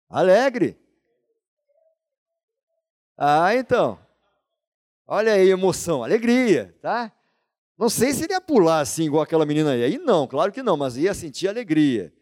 Alegre. 0.09 0.79
Ah, 3.19 3.53
então. 3.53 3.99
Olha 5.09 5.33
aí, 5.33 5.51
emoção, 5.51 6.05
alegria, 6.05 6.73
tá? 6.81 7.13
Não 7.77 7.89
sei 7.89 8.13
se 8.13 8.25
ele 8.25 8.33
ia 8.33 8.41
pular 8.41 8.79
assim, 8.79 9.07
igual 9.07 9.25
aquela 9.25 9.45
menina 9.45 9.73
aí. 9.73 9.83
Aí 9.83 9.99
não, 9.99 10.29
claro 10.29 10.53
que 10.53 10.63
não, 10.63 10.77
mas 10.77 10.97
ia 10.97 11.13
sentir 11.13 11.49
alegria. 11.49 12.15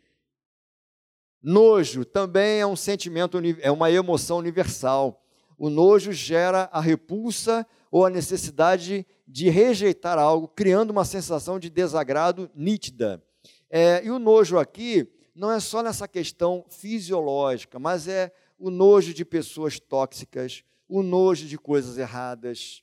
Nojo 1.43 2.05
também 2.05 2.61
é 2.61 2.67
um 2.67 2.77
sentimento, 2.77 3.39
é 3.61 3.71
uma 3.71 3.91
emoção 3.91 4.39
universal. 4.39 5.21
O 5.59 5.69
nojo 5.69 6.13
gera 6.13 6.69
a 6.73 6.81
repulsa 6.81 7.67
ou 7.91 8.07
a 8.07 8.11
necessidade 8.11 9.07
de 9.27 9.49
rejeitar 9.49 10.19
algo, 10.19 10.47
criando 10.49 10.91
uma 10.91 11.05
sensação 11.05 11.59
de 11.59 11.69
desagrado 11.69 12.51
nítida. 12.55 13.23
É, 13.69 14.05
e 14.05 14.11
o 14.11 14.19
nojo 14.19 14.59
aqui 14.59 15.09
não 15.35 15.51
é 15.51 15.59
só 15.59 15.83
nessa 15.83 16.07
questão 16.07 16.65
fisiológica, 16.69 17.79
mas 17.79 18.07
é 18.07 18.33
o 18.59 18.71
nojo 18.71 19.13
de 19.13 19.25
pessoas 19.25 19.81
tóxicas, 19.81 20.63
o 20.89 21.03
nojo 21.03 21.47
de 21.47 21.59
coisas 21.59 21.99
erradas. 21.99 22.83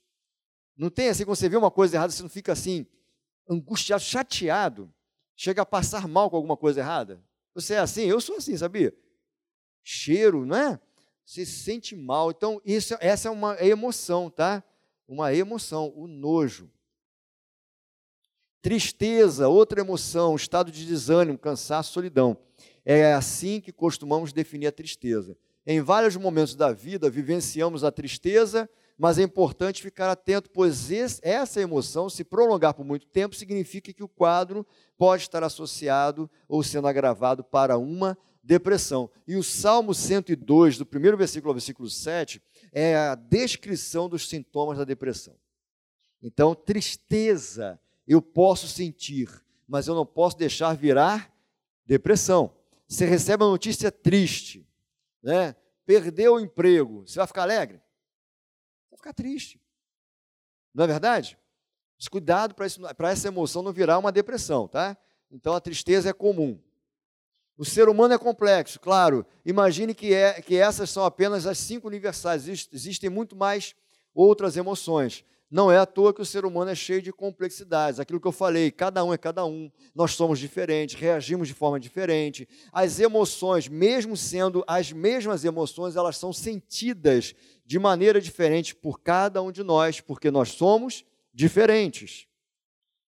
Não 0.75 0.89
tem 0.89 1.09
assim, 1.09 1.23
quando 1.23 1.37
você 1.37 1.47
vê 1.47 1.55
uma 1.55 1.71
coisa 1.71 1.95
errada, 1.95 2.11
você 2.11 2.23
não 2.23 2.29
fica 2.29 2.51
assim, 2.51 2.85
angustiado, 3.49 4.03
chateado, 4.03 4.91
chega 5.35 5.61
a 5.61 5.65
passar 5.65 6.07
mal 6.07 6.29
com 6.29 6.35
alguma 6.35 6.57
coisa 6.57 6.81
errada? 6.81 7.21
Você 7.59 7.73
é 7.73 7.79
assim? 7.79 8.03
Eu 8.03 8.21
sou 8.21 8.37
assim, 8.37 8.55
sabia? 8.57 8.93
Cheiro, 9.83 10.45
não 10.45 10.55
é? 10.55 10.79
Você 11.25 11.45
se 11.45 11.59
sente 11.59 11.95
mal. 11.95 12.31
Então, 12.31 12.61
isso, 12.65 12.95
essa 12.99 13.27
é 13.27 13.31
uma 13.31 13.61
emoção, 13.63 14.29
tá? 14.29 14.63
Uma 15.07 15.33
emoção, 15.33 15.91
o 15.95 16.07
nojo. 16.07 16.71
Tristeza, 18.61 19.47
outra 19.47 19.81
emoção, 19.81 20.35
estado 20.35 20.71
de 20.71 20.85
desânimo, 20.85 21.37
cansaço, 21.37 21.93
solidão. 21.93 22.37
É 22.83 23.13
assim 23.13 23.61
que 23.61 23.71
costumamos 23.71 24.33
definir 24.33 24.67
a 24.67 24.71
tristeza. 24.71 25.37
Em 25.65 25.81
vários 25.81 26.15
momentos 26.15 26.55
da 26.55 26.71
vida 26.71 27.09
vivenciamos 27.09 27.83
a 27.83 27.91
tristeza, 27.91 28.69
mas 28.99 29.17
é 29.17 29.23
importante 29.23 29.81
ficar 29.81 30.11
atento, 30.11 30.49
pois 30.49 30.91
esse, 30.91 31.21
essa 31.23 31.61
emoção, 31.61 32.09
se 32.09 32.21
prolongar 32.21 32.73
por 32.73 32.83
muito 32.83 33.07
tempo, 33.07 33.33
significa 33.33 33.93
que 33.93 34.03
o 34.03 34.09
quadro 34.09 34.67
pode 34.97 35.23
estar 35.23 35.41
associado 35.41 36.29
ou 36.49 36.61
sendo 36.61 36.85
agravado 36.85 37.41
para 37.41 37.77
uma 37.77 38.17
depressão. 38.43 39.09
E 39.25 39.37
o 39.37 39.43
Salmo 39.43 39.93
102, 39.93 40.77
do 40.77 40.85
primeiro 40.85 41.15
versículo 41.15 41.51
ao 41.51 41.55
versículo 41.55 41.89
7, 41.89 42.41
é 42.73 42.97
a 42.97 43.15
descrição 43.15 44.09
dos 44.09 44.27
sintomas 44.27 44.77
da 44.77 44.83
depressão. 44.83 45.37
Então, 46.21 46.53
tristeza 46.53 47.79
eu 48.05 48.21
posso 48.21 48.67
sentir, 48.67 49.29
mas 49.65 49.87
eu 49.87 49.95
não 49.95 50.05
posso 50.05 50.37
deixar 50.37 50.75
virar 50.75 51.33
depressão. 51.85 52.53
Você 52.85 53.05
recebe 53.05 53.45
uma 53.45 53.51
notícia 53.51 53.89
triste, 53.89 54.67
né? 55.23 55.55
Perdeu 55.85 56.33
o 56.33 56.39
emprego, 56.39 57.07
você 57.07 57.17
vai 57.17 57.27
ficar 57.27 57.43
alegre? 57.43 57.79
Ficar 58.99 59.13
triste. 59.13 59.61
Não 60.73 60.83
é 60.83 60.87
verdade? 60.87 61.37
Mas 61.97 62.09
cuidado 62.09 62.53
para 62.53 63.09
essa 63.09 63.29
emoção 63.29 63.63
não 63.63 63.71
virar 63.71 63.97
uma 63.97 64.11
depressão, 64.11 64.67
tá? 64.67 64.97
Então 65.31 65.53
a 65.53 65.61
tristeza 65.61 66.09
é 66.09 66.13
comum. 66.13 66.59
O 67.57 67.63
ser 67.63 67.87
humano 67.87 68.13
é 68.13 68.17
complexo, 68.17 68.77
claro. 68.77 69.25
Imagine 69.45 69.95
que, 69.95 70.13
é, 70.13 70.41
que 70.41 70.57
essas 70.57 70.89
são 70.89 71.05
apenas 71.05 71.47
as 71.47 71.57
cinco 71.57 71.87
universais. 71.87 72.45
Existem 72.73 73.09
muito 73.09 73.37
mais 73.37 73.73
outras 74.13 74.57
emoções. 74.57 75.23
Não 75.51 75.71
é 75.71 75.79
à 75.79 75.85
toa 75.85 76.13
que 76.13 76.21
o 76.21 76.25
ser 76.25 76.45
humano 76.45 76.69
é 76.69 76.75
cheio 76.75 77.01
de 77.01 77.11
complexidades. 77.11 77.99
Aquilo 77.99 78.19
que 78.19 78.27
eu 78.27 78.31
falei, 78.31 78.69
cada 78.69 79.03
um 79.03 79.11
é 79.11 79.17
cada 79.17 79.43
um, 79.45 79.71
nós 79.95 80.11
somos 80.11 80.37
diferentes, 80.37 80.99
reagimos 80.99 81.47
de 81.47 81.55
forma 81.55 81.79
diferente. 81.79 82.47
As 82.71 82.99
emoções, 82.99 83.67
mesmo 83.67 84.15
sendo 84.15 84.63
as 84.67 84.91
mesmas 84.91 85.43
emoções, 85.43 85.95
elas 85.95 86.17
são 86.17 86.31
sentidas 86.31 87.33
de 87.65 87.79
maneira 87.79 88.21
diferente 88.21 88.75
por 88.75 88.99
cada 88.99 89.41
um 89.41 89.51
de 89.51 89.63
nós, 89.63 89.99
porque 89.99 90.29
nós 90.29 90.49
somos 90.49 91.03
diferentes. 91.33 92.27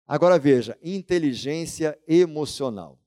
Agora 0.07 0.39
veja, 0.39 0.78
inteligência 0.82 1.99
emocional. 2.07 2.99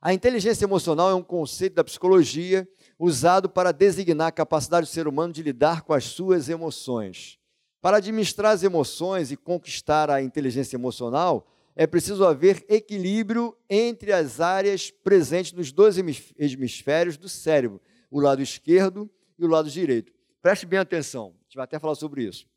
A 0.00 0.12
inteligência 0.12 0.64
emocional 0.64 1.10
é 1.10 1.14
um 1.14 1.22
conceito 1.22 1.74
da 1.74 1.84
psicologia 1.84 2.68
usado 2.98 3.48
para 3.48 3.72
designar 3.72 4.28
a 4.28 4.32
capacidade 4.32 4.86
do 4.86 4.90
ser 4.90 5.06
humano 5.06 5.32
de 5.32 5.42
lidar 5.42 5.82
com 5.82 5.92
as 5.92 6.04
suas 6.04 6.48
emoções. 6.48 7.38
Para 7.80 7.98
administrar 7.98 8.52
as 8.52 8.62
emoções 8.62 9.30
e 9.30 9.36
conquistar 9.36 10.10
a 10.10 10.22
inteligência 10.22 10.76
emocional, 10.76 11.46
é 11.76 11.86
preciso 11.86 12.24
haver 12.24 12.64
equilíbrio 12.68 13.56
entre 13.70 14.12
as 14.12 14.40
áreas 14.40 14.90
presentes 14.90 15.52
nos 15.52 15.70
dois 15.70 15.96
hemisférios 15.96 17.16
do 17.16 17.28
cérebro, 17.28 17.80
o 18.10 18.18
lado 18.18 18.42
esquerdo 18.42 19.08
e 19.38 19.44
o 19.44 19.48
lado 19.48 19.70
direito. 19.70 20.12
Preste 20.42 20.66
bem 20.66 20.80
atenção, 20.80 21.36
a 21.40 21.44
gente 21.44 21.54
vai 21.54 21.64
até 21.64 21.78
falar 21.78 21.94
sobre 21.94 22.24
isso. 22.24 22.48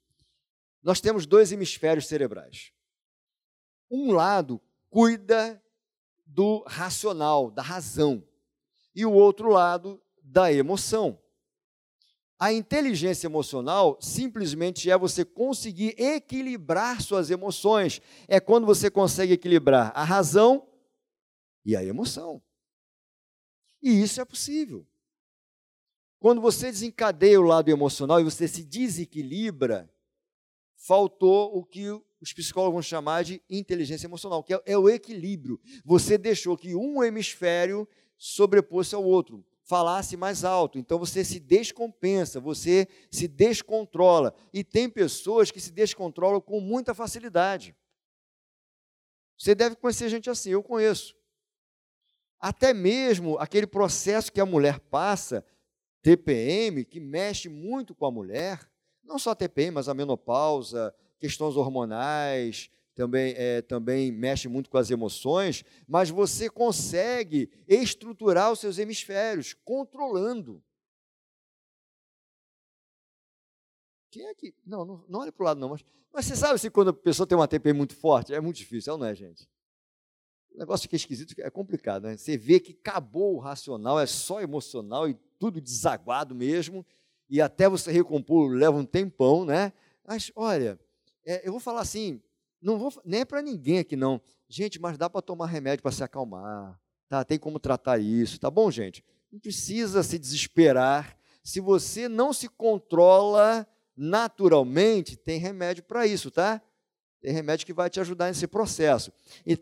Nós 0.81 0.99
temos 0.99 1.27
dois 1.27 1.51
hemisférios 1.51 2.07
cerebrais. 2.07 2.71
Um 3.91 4.11
lado 4.11 4.59
cuida 4.89 5.61
do 6.25 6.63
racional, 6.65 7.51
da 7.51 7.61
razão, 7.61 8.23
e 8.95 9.05
o 9.05 9.11
outro 9.11 9.49
lado 9.49 10.01
da 10.23 10.51
emoção. 10.51 11.19
A 12.41 12.51
inteligência 12.51 13.27
emocional 13.27 13.99
simplesmente 14.01 14.89
é 14.89 14.97
você 14.97 15.23
conseguir 15.23 15.93
equilibrar 15.95 16.99
suas 16.99 17.29
emoções. 17.29 18.01
É 18.27 18.39
quando 18.39 18.65
você 18.65 18.89
consegue 18.89 19.33
equilibrar 19.33 19.91
a 19.93 20.03
razão 20.03 20.67
e 21.63 21.75
a 21.75 21.83
emoção. 21.83 22.41
E 23.79 24.01
isso 24.01 24.19
é 24.19 24.25
possível. 24.25 24.87
Quando 26.17 26.41
você 26.41 26.71
desencadeia 26.71 27.39
o 27.39 27.43
lado 27.43 27.69
emocional 27.69 28.19
e 28.19 28.23
você 28.23 28.47
se 28.47 28.63
desequilibra, 28.63 29.87
faltou 30.75 31.55
o 31.55 31.63
que 31.63 31.91
os 32.19 32.33
psicólogos 32.33 32.73
vão 32.73 32.81
chamar 32.81 33.23
de 33.23 33.39
inteligência 33.51 34.07
emocional, 34.07 34.43
que 34.43 34.55
é, 34.55 34.61
é 34.65 34.75
o 34.75 34.89
equilíbrio. 34.89 35.61
Você 35.85 36.17
deixou 36.17 36.57
que 36.57 36.73
um 36.73 37.03
hemisfério 37.03 37.87
sobrepôs 38.17 38.91
ao 38.95 39.03
outro 39.03 39.45
falasse 39.71 40.17
mais 40.17 40.43
alto. 40.43 40.77
Então 40.77 40.99
você 40.99 41.23
se 41.23 41.39
descompensa, 41.39 42.41
você 42.41 42.89
se 43.09 43.25
descontrola. 43.25 44.35
E 44.51 44.65
tem 44.65 44.89
pessoas 44.89 45.49
que 45.49 45.61
se 45.61 45.71
descontrolam 45.71 46.41
com 46.41 46.59
muita 46.59 46.93
facilidade. 46.93 47.73
Você 49.37 49.55
deve 49.55 49.77
conhecer 49.77 50.09
gente 50.09 50.29
assim, 50.29 50.49
eu 50.49 50.61
conheço. 50.61 51.15
Até 52.37 52.73
mesmo 52.73 53.37
aquele 53.39 53.65
processo 53.65 54.29
que 54.29 54.41
a 54.41 54.45
mulher 54.45 54.77
passa, 54.77 55.45
TPM, 56.01 56.83
que 56.83 56.99
mexe 56.99 57.47
muito 57.47 57.95
com 57.95 58.05
a 58.05 58.11
mulher, 58.11 58.69
não 59.01 59.17
só 59.17 59.29
a 59.29 59.35
TPM, 59.35 59.75
mas 59.75 59.87
a 59.87 59.93
menopausa, 59.93 60.93
questões 61.17 61.55
hormonais, 61.55 62.69
também, 62.95 63.33
é, 63.37 63.61
também 63.61 64.11
mexe 64.11 64.47
muito 64.47 64.69
com 64.69 64.77
as 64.77 64.91
emoções, 64.91 65.63
mas 65.87 66.09
você 66.09 66.49
consegue 66.49 67.49
estruturar 67.67 68.51
os 68.51 68.59
seus 68.59 68.77
hemisférios, 68.77 69.53
controlando. 69.65 70.61
Quem 74.09 74.27
é 74.27 74.35
que. 74.35 74.53
Não, 74.65 74.83
não, 74.83 75.05
não 75.07 75.19
olha 75.21 75.31
para 75.31 75.43
o 75.43 75.45
lado, 75.45 75.59
não. 75.59 75.69
Mas, 75.69 75.85
mas 76.13 76.25
você 76.25 76.35
sabe 76.35 76.59
se 76.59 76.69
quando 76.69 76.89
a 76.89 76.93
pessoa 76.93 77.25
tem 77.25 77.37
uma 77.37 77.47
TPM 77.47 77.77
muito 77.77 77.95
forte, 77.95 78.33
é 78.33 78.41
muito 78.41 78.57
difícil, 78.57 78.97
não 78.97 79.05
é, 79.05 79.15
gente? 79.15 79.49
O 80.53 80.59
negócio 80.59 80.83
fica 80.83 80.97
esquisito, 80.97 81.33
é 81.39 81.49
complicado, 81.49 82.03
né? 82.03 82.17
Você 82.17 82.37
vê 82.37 82.59
que 82.59 82.73
acabou 82.73 83.35
o 83.35 83.39
racional, 83.39 83.97
é 83.97 84.05
só 84.05 84.41
emocional 84.41 85.07
e 85.07 85.17
tudo 85.39 85.61
desaguado 85.61 86.35
mesmo, 86.35 86.85
e 87.29 87.39
até 87.39 87.69
você 87.69 87.89
recompor 87.89 88.51
leva 88.51 88.75
um 88.75 88.85
tempão, 88.85 89.45
né? 89.45 89.71
Mas, 90.05 90.29
olha, 90.35 90.77
é, 91.25 91.47
eu 91.47 91.53
vou 91.53 91.61
falar 91.61 91.79
assim, 91.79 92.21
não 92.61 92.77
vou, 92.77 92.93
nem 93.03 93.21
é 93.21 93.25
para 93.25 93.41
ninguém 93.41 93.79
aqui 93.79 93.95
não. 93.95 94.21
Gente, 94.47 94.79
mas 94.79 94.97
dá 94.97 95.09
para 95.09 95.21
tomar 95.21 95.47
remédio 95.47 95.81
para 95.81 95.91
se 95.91 96.03
acalmar. 96.03 96.79
Tá? 97.09 97.23
Tem 97.23 97.39
como 97.39 97.59
tratar 97.59 97.97
isso, 97.97 98.39
tá 98.39 98.49
bom, 98.49 98.69
gente? 98.69 99.03
Não 99.31 99.39
precisa 99.39 100.03
se 100.03 100.19
desesperar. 100.19 101.17
Se 101.43 101.59
você 101.59 102.07
não 102.07 102.31
se 102.31 102.47
controla 102.47 103.67
naturalmente, 103.95 105.17
tem 105.17 105.39
remédio 105.39 105.83
para 105.83 106.05
isso, 106.05 106.29
tá? 106.29 106.61
Tem 107.19 107.33
remédio 107.33 107.65
que 107.65 107.73
vai 107.73 107.89
te 107.89 107.99
ajudar 107.99 108.27
nesse 108.27 108.47
processo. 108.47 109.11
E 109.45 109.57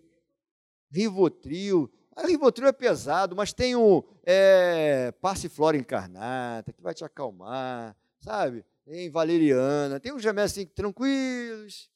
Rivotril, 0.92 1.92
a 2.16 2.26
Rivotril 2.26 2.68
é 2.68 2.72
pesado, 2.72 3.36
mas 3.36 3.54
tem 3.54 3.76
o 3.76 4.04
é, 4.24 5.14
Passiflora 5.22 5.78
encarnata, 5.78 6.74
que 6.74 6.82
vai 6.82 6.94
te 6.94 7.04
acalmar, 7.04 7.96
sabe? 8.20 8.66
Tem 8.86 9.10
valeriana, 9.10 10.00
tem 10.00 10.12
uns 10.12 10.24
remédios 10.24 10.52
assim, 10.52 10.66
tranquilos, 10.66 11.90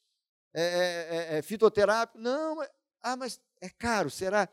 é, 0.53 0.63
é, 0.63 1.35
é, 1.35 1.37
é 1.37 1.41
fitoterápico. 1.41 2.19
Não, 2.19 2.61
ah, 3.01 3.15
mas 3.15 3.39
é 3.59 3.69
caro, 3.69 4.09
será? 4.09 4.47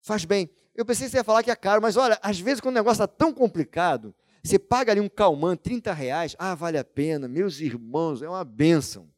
Faz 0.00 0.24
bem. 0.24 0.50
Eu 0.74 0.84
pensei 0.84 1.06
que 1.06 1.10
você 1.10 1.18
ia 1.18 1.24
falar 1.24 1.42
que 1.42 1.50
é 1.50 1.56
caro, 1.56 1.82
mas 1.82 1.96
olha, 1.96 2.18
às 2.22 2.38
vezes 2.38 2.60
quando 2.60 2.74
o 2.74 2.78
negócio 2.78 3.02
está 3.02 3.06
tão 3.06 3.32
complicado, 3.32 4.14
você 4.42 4.58
paga 4.58 4.92
ali 4.92 5.00
um 5.00 5.08
calmante, 5.08 5.62
30 5.64 5.92
reais, 5.92 6.36
ah, 6.38 6.54
vale 6.54 6.78
a 6.78 6.84
pena, 6.84 7.28
meus 7.28 7.60
irmãos, 7.60 8.22
é 8.22 8.28
uma 8.28 8.44
bênção. 8.44 9.12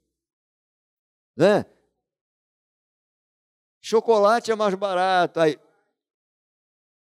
Né? 1.36 1.64
Chocolate 3.80 4.50
é 4.50 4.54
mais 4.54 4.74
barato. 4.74 5.40
Aí, 5.40 5.58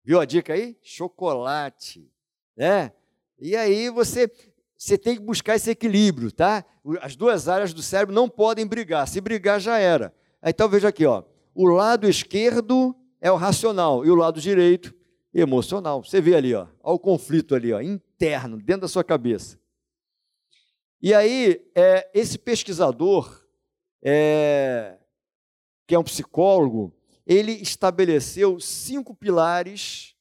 viu 0.04 0.20
a 0.20 0.24
dica 0.24 0.52
aí? 0.52 0.78
Chocolate. 0.82 2.08
Né? 2.56 2.92
E 3.38 3.56
aí 3.56 3.90
você, 3.90 4.28
você 4.82 4.98
tem 4.98 5.14
que 5.14 5.22
buscar 5.22 5.54
esse 5.54 5.70
equilíbrio, 5.70 6.32
tá? 6.32 6.64
As 7.00 7.14
duas 7.14 7.48
áreas 7.48 7.72
do 7.72 7.80
cérebro 7.80 8.12
não 8.12 8.28
podem 8.28 8.66
brigar. 8.66 9.06
Se 9.06 9.20
brigar, 9.20 9.60
já 9.60 9.78
era. 9.78 10.12
Então 10.44 10.68
veja 10.68 10.88
aqui, 10.88 11.06
ó. 11.06 11.22
O 11.54 11.68
lado 11.68 12.08
esquerdo 12.08 12.92
é 13.20 13.30
o 13.30 13.36
racional 13.36 14.04
e 14.04 14.10
o 14.10 14.16
lado 14.16 14.40
direito 14.40 14.92
emocional. 15.32 16.02
Você 16.02 16.20
vê 16.20 16.34
ali, 16.34 16.52
ó, 16.52 16.66
ó 16.82 16.94
o 16.94 16.98
conflito 16.98 17.54
ali, 17.54 17.72
ó, 17.72 17.80
interno, 17.80 18.56
dentro 18.56 18.80
da 18.80 18.88
sua 18.88 19.04
cabeça. 19.04 19.56
E 21.00 21.14
aí, 21.14 21.64
é, 21.76 22.10
esse 22.12 22.36
pesquisador, 22.36 23.46
é, 24.02 24.98
que 25.86 25.94
é 25.94 25.98
um 25.98 26.02
psicólogo, 26.02 26.92
ele 27.24 27.52
estabeleceu 27.52 28.58
cinco 28.58 29.14
pilares 29.14 30.16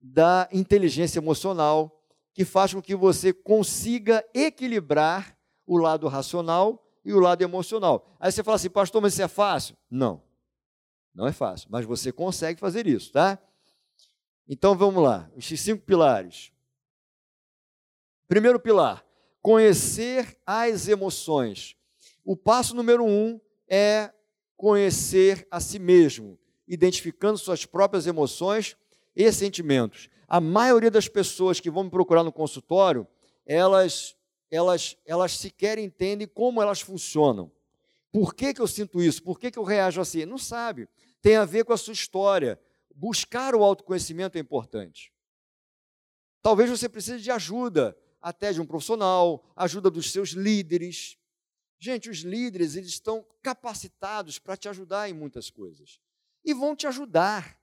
da 0.00 0.48
inteligência 0.52 1.18
emocional 1.18 1.98
que 2.34 2.44
faz 2.44 2.72
com 2.72 2.80
que 2.80 2.94
você 2.94 3.32
consiga 3.32 4.24
equilibrar 4.34 5.36
o 5.66 5.76
lado 5.76 6.08
racional 6.08 6.86
e 7.04 7.12
o 7.12 7.20
lado 7.20 7.42
emocional. 7.42 8.16
Aí 8.18 8.30
você 8.30 8.42
fala 8.42 8.56
assim, 8.56 8.70
pastor, 8.70 9.02
mas 9.02 9.12
isso 9.12 9.22
é 9.22 9.28
fácil? 9.28 9.76
Não, 9.90 10.22
não 11.14 11.26
é 11.26 11.32
fácil, 11.32 11.68
mas 11.70 11.84
você 11.84 12.10
consegue 12.10 12.58
fazer 12.58 12.86
isso, 12.86 13.12
tá? 13.12 13.38
Então 14.48 14.76
vamos 14.76 15.02
lá, 15.02 15.30
esses 15.36 15.60
cinco 15.60 15.82
pilares. 15.84 16.52
Primeiro 18.26 18.58
pilar, 18.58 19.04
conhecer 19.40 20.38
as 20.46 20.88
emoções. 20.88 21.76
O 22.24 22.36
passo 22.36 22.74
número 22.74 23.04
um 23.04 23.40
é 23.68 24.12
conhecer 24.56 25.46
a 25.50 25.60
si 25.60 25.78
mesmo, 25.78 26.38
identificando 26.66 27.36
suas 27.36 27.66
próprias 27.66 28.06
emoções 28.06 28.76
e 29.14 29.30
sentimentos 29.32 30.08
a 30.32 30.40
maioria 30.40 30.90
das 30.90 31.08
pessoas 31.08 31.60
que 31.60 31.70
vão 31.70 31.84
me 31.84 31.90
procurar 31.90 32.22
no 32.24 32.32
consultório, 32.32 33.06
elas, 33.44 34.16
elas, 34.50 34.96
elas 35.04 35.32
sequer 35.32 35.76
entendem 35.76 36.26
como 36.26 36.62
elas 36.62 36.80
funcionam. 36.80 37.52
Por 38.10 38.34
que, 38.34 38.54
que 38.54 38.62
eu 38.62 38.66
sinto 38.66 39.02
isso? 39.02 39.22
Por 39.22 39.38
que, 39.38 39.50
que 39.50 39.58
eu 39.58 39.62
reajo 39.62 40.00
assim? 40.00 40.24
Não 40.24 40.38
sabe. 40.38 40.88
Tem 41.20 41.36
a 41.36 41.44
ver 41.44 41.66
com 41.66 41.74
a 41.74 41.76
sua 41.76 41.92
história. 41.92 42.58
Buscar 42.94 43.54
o 43.54 43.62
autoconhecimento 43.62 44.38
é 44.38 44.40
importante. 44.40 45.12
Talvez 46.40 46.70
você 46.70 46.88
precise 46.88 47.22
de 47.22 47.30
ajuda, 47.30 47.94
até 48.18 48.54
de 48.54 48.60
um 48.62 48.64
profissional, 48.64 49.44
ajuda 49.54 49.90
dos 49.90 50.12
seus 50.12 50.30
líderes. 50.30 51.18
Gente, 51.78 52.08
os 52.08 52.20
líderes, 52.20 52.74
eles 52.74 52.88
estão 52.88 53.22
capacitados 53.42 54.38
para 54.38 54.56
te 54.56 54.66
ajudar 54.70 55.10
em 55.10 55.12
muitas 55.12 55.50
coisas. 55.50 56.00
E 56.42 56.54
vão 56.54 56.74
te 56.74 56.86
ajudar. 56.86 57.61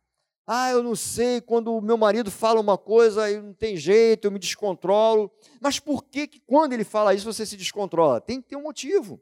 Ah, 0.52 0.72
eu 0.72 0.82
não 0.82 0.96
sei, 0.96 1.40
quando 1.40 1.72
o 1.76 1.80
meu 1.80 1.96
marido 1.96 2.32
fala 2.32 2.60
uma 2.60 2.76
coisa, 2.76 3.30
eu 3.30 3.44
não 3.44 3.54
tem 3.54 3.78
jeito, 3.78 4.26
eu 4.26 4.32
me 4.32 4.40
descontrolo. 4.40 5.32
Mas 5.62 5.80
por 5.80 6.04
que, 6.04 6.26
que 6.26 6.40
quando 6.40 6.74
ele 6.74 6.84
fala 6.84 7.14
isso 7.14 7.32
você 7.32 7.46
se 7.46 7.56
descontrola? 7.56 8.20
Tem 8.20 8.42
que 8.42 8.48
ter 8.48 8.56
um 8.56 8.64
motivo. 8.64 9.22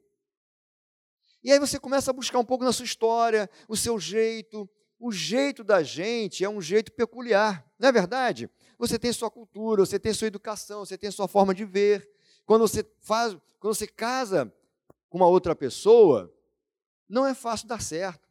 E 1.44 1.52
aí 1.52 1.60
você 1.60 1.78
começa 1.78 2.12
a 2.12 2.14
buscar 2.14 2.40
um 2.40 2.46
pouco 2.46 2.64
na 2.64 2.72
sua 2.72 2.86
história, 2.86 3.50
o 3.68 3.76
seu 3.76 4.00
jeito. 4.00 4.70
O 4.98 5.12
jeito 5.12 5.66
da 5.66 5.84
gente 5.84 6.46
é 6.46 6.50
um 6.50 6.62
jeito 6.62 6.94
peculiar, 6.94 7.70
não 7.78 7.90
é 7.90 7.92
verdade? 7.92 8.50
Você 8.80 8.98
tem 8.98 9.12
sua 9.12 9.30
cultura, 9.30 9.86
você 9.86 10.00
tem 10.00 10.14
sua 10.14 10.28
educação, 10.28 10.86
você 10.86 10.98
tem 10.98 11.12
sua 11.12 11.28
forma 11.28 11.54
de 11.54 11.66
ver. 11.66 12.10
Quando 12.46 12.62
você 12.62 12.90
faz, 13.02 13.36
quando 13.60 13.76
você 13.76 13.86
casa 13.86 14.50
com 15.10 15.18
uma 15.18 15.28
outra 15.28 15.54
pessoa, 15.54 16.34
não 17.10 17.28
é 17.28 17.34
fácil 17.34 17.68
dar 17.68 17.82
certo. 17.82 18.27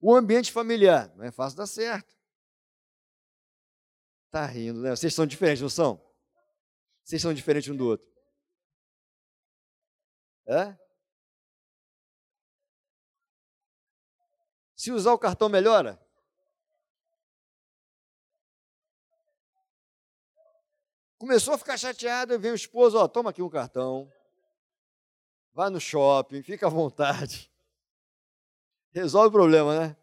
O 0.00 0.14
ambiente 0.14 0.52
familiar, 0.52 1.14
não 1.16 1.24
é 1.24 1.30
fácil 1.30 1.56
dar 1.58 1.66
certo. 1.66 2.16
Tá 4.30 4.46
rindo, 4.46 4.80
né? 4.80 4.90
Vocês 4.90 5.14
são 5.14 5.26
diferentes, 5.26 5.62
não 5.62 5.68
são? 5.68 6.04
Vocês 7.02 7.20
são 7.20 7.32
diferentes 7.32 7.68
um 7.70 7.76
do 7.76 7.86
outro. 7.86 8.06
É? 10.46 10.76
Se 14.76 14.92
usar 14.92 15.12
o 15.12 15.18
cartão 15.18 15.48
melhora? 15.48 16.00
Começou 21.18 21.54
a 21.54 21.58
ficar 21.58 21.76
chateado, 21.76 22.32
e 22.32 22.38
vem 22.38 22.52
o 22.52 22.54
esposo, 22.54 22.96
ó, 22.96 23.08
toma 23.08 23.30
aqui 23.30 23.42
um 23.42 23.50
cartão. 23.50 24.10
Vai 25.52 25.68
no 25.68 25.80
shopping, 25.80 26.42
fica 26.42 26.68
à 26.68 26.70
vontade. 26.70 27.50
Resolve 28.92 29.28
o 29.28 29.32
problema, 29.32 29.78
né? 29.78 29.96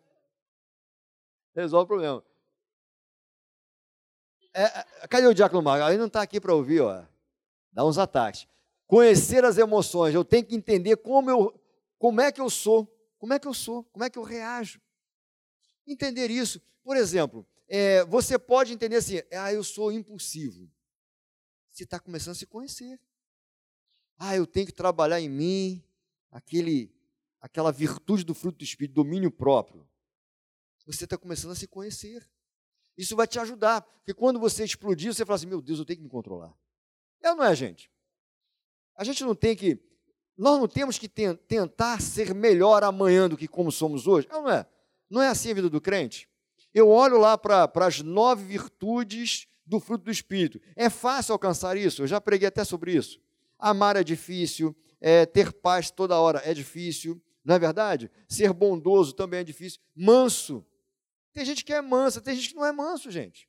Resolve 1.56 1.86
o 1.86 1.88
problema. 1.88 2.24
É, 4.54 4.64
é 4.64 5.08
cadê 5.08 5.28
o 5.28 5.34
Diácono 5.34 5.62
Marcos? 5.62 5.90
Ele 5.90 5.98
não 5.98 6.08
está 6.08 6.22
aqui 6.22 6.40
para 6.40 6.54
ouvir, 6.54 6.82
ó. 6.82 7.06
Dá 7.72 7.86
uns 7.86 7.98
ataques. 7.98 8.48
Conhecer 8.88 9.44
as 9.44 9.58
emoções. 9.58 10.14
Eu 10.14 10.24
tenho 10.24 10.46
que 10.46 10.56
entender 10.56 10.98
como, 10.98 11.30
eu, 11.30 11.60
como 11.98 12.22
é 12.22 12.32
que 12.32 12.40
eu 12.40 12.50
sou. 12.50 12.88
Como 13.18 13.34
é 13.34 13.40
que 13.40 13.48
eu 13.48 13.54
sou? 13.54 13.84
Como 13.86 14.04
é 14.04 14.10
que 14.10 14.20
eu 14.20 14.24
reajo? 14.24 14.80
Entender 15.88 16.30
isso. 16.30 16.62
Por 16.84 16.96
exemplo, 16.96 17.46
é, 17.68 18.06
você 18.06 18.38
pode 18.38 18.72
entender 18.72 18.98
assim, 18.98 19.22
ah, 19.34 19.52
eu 19.52 19.64
sou 19.64 19.92
impulsivo. 19.92 20.70
Você 21.72 21.84
está 21.84 22.00
começando 22.00 22.32
a 22.32 22.36
se 22.36 22.46
conhecer. 22.46 23.00
Ah, 24.18 24.36
eu 24.36 24.48
tenho 24.48 24.66
que 24.66 24.72
trabalhar 24.72 25.20
em 25.20 25.28
mim 25.28 25.84
aquele, 26.32 26.94
aquela 27.46 27.72
virtude 27.72 28.24
do 28.24 28.34
fruto 28.34 28.58
do 28.58 28.64
Espírito, 28.64 28.96
domínio 28.96 29.30
próprio. 29.30 29.88
Você 30.88 31.04
está 31.04 31.16
começando 31.16 31.52
a 31.52 31.56
se 31.56 31.68
conhecer. 31.68 32.28
Isso 32.98 33.16
vai 33.16 33.28
te 33.28 33.38
ajudar, 33.40 33.82
porque 33.82 34.16
quando 34.16 34.40
você 34.40 34.64
explodir, 34.64 35.14
você 35.14 35.24
fala 35.24 35.36
assim: 35.36 35.46
meu 35.46 35.62
Deus, 35.62 35.78
eu 35.78 35.86
tenho 35.86 35.98
que 35.98 36.04
me 36.04 36.10
controlar. 36.10 36.54
É 37.22 37.30
ou 37.30 37.36
não 37.36 37.44
é, 37.44 37.56
gente? 37.56 37.92
A 38.96 39.04
gente 39.04 39.24
não 39.24 39.36
tem 39.36 39.56
que. 39.56 39.80
Nós 40.36 40.60
não 40.60 40.68
temos 40.68 40.98
que 40.98 41.08
tentar 41.08 42.02
ser 42.02 42.34
melhor 42.34 42.84
amanhã 42.84 43.30
do 43.30 43.38
que 43.38 43.48
como 43.48 43.72
somos 43.72 44.08
hoje. 44.08 44.28
É 44.32 44.36
ou 44.36 44.42
não 44.42 44.50
é? 44.50 44.66
Não 45.08 45.22
é 45.22 45.28
assim 45.28 45.52
a 45.52 45.54
vida 45.54 45.70
do 45.70 45.80
crente? 45.80 46.28
Eu 46.74 46.90
olho 46.90 47.20
lá 47.20 47.38
para 47.38 47.70
as 47.86 48.02
nove 48.02 48.44
virtudes 48.44 49.48
do 49.66 49.80
fruto 49.80 50.06
do 50.06 50.12
Espírito. 50.12 50.60
É 50.76 50.90
fácil 50.90 51.34
alcançar 51.34 51.78
isso? 51.78 52.02
Eu 52.02 52.08
já 52.08 52.20
preguei 52.20 52.48
até 52.48 52.64
sobre 52.64 52.94
isso. 52.94 53.22
Amar 53.58 53.96
é 53.96 54.04
difícil, 54.04 54.76
é, 55.00 55.26
ter 55.26 55.54
paz 55.54 55.92
toda 55.92 56.20
hora 56.20 56.42
é 56.44 56.54
difícil, 56.54 57.22
não 57.46 57.56
é 57.56 57.60
verdade? 57.60 58.12
Ser 58.28 58.52
bondoso 58.52 59.14
também 59.14 59.42
é 59.42 59.44
difícil. 59.44 59.80
Manso. 59.96 60.66
Tem 61.32 61.46
gente 61.46 61.64
que 61.64 61.72
é 61.74 61.82
mansa, 61.82 62.20
tem 62.20 62.36
gente 62.36 62.50
que 62.50 62.56
não 62.56 62.66
é 62.66 62.72
manso, 62.72 63.12
gente. 63.12 63.48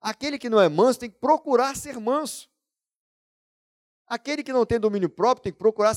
Aquele 0.00 0.38
que 0.38 0.48
não 0.48 0.60
é 0.60 0.68
manso 0.68 1.00
tem 1.00 1.10
que 1.10 1.18
procurar 1.18 1.76
ser 1.76 2.00
manso. 2.00 2.48
Aquele 4.06 4.42
que 4.42 4.52
não 4.52 4.64
tem 4.64 4.80
domínio 4.80 5.10
próprio 5.10 5.42
tem 5.42 5.52
que 5.52 5.58
procurar 5.58 5.94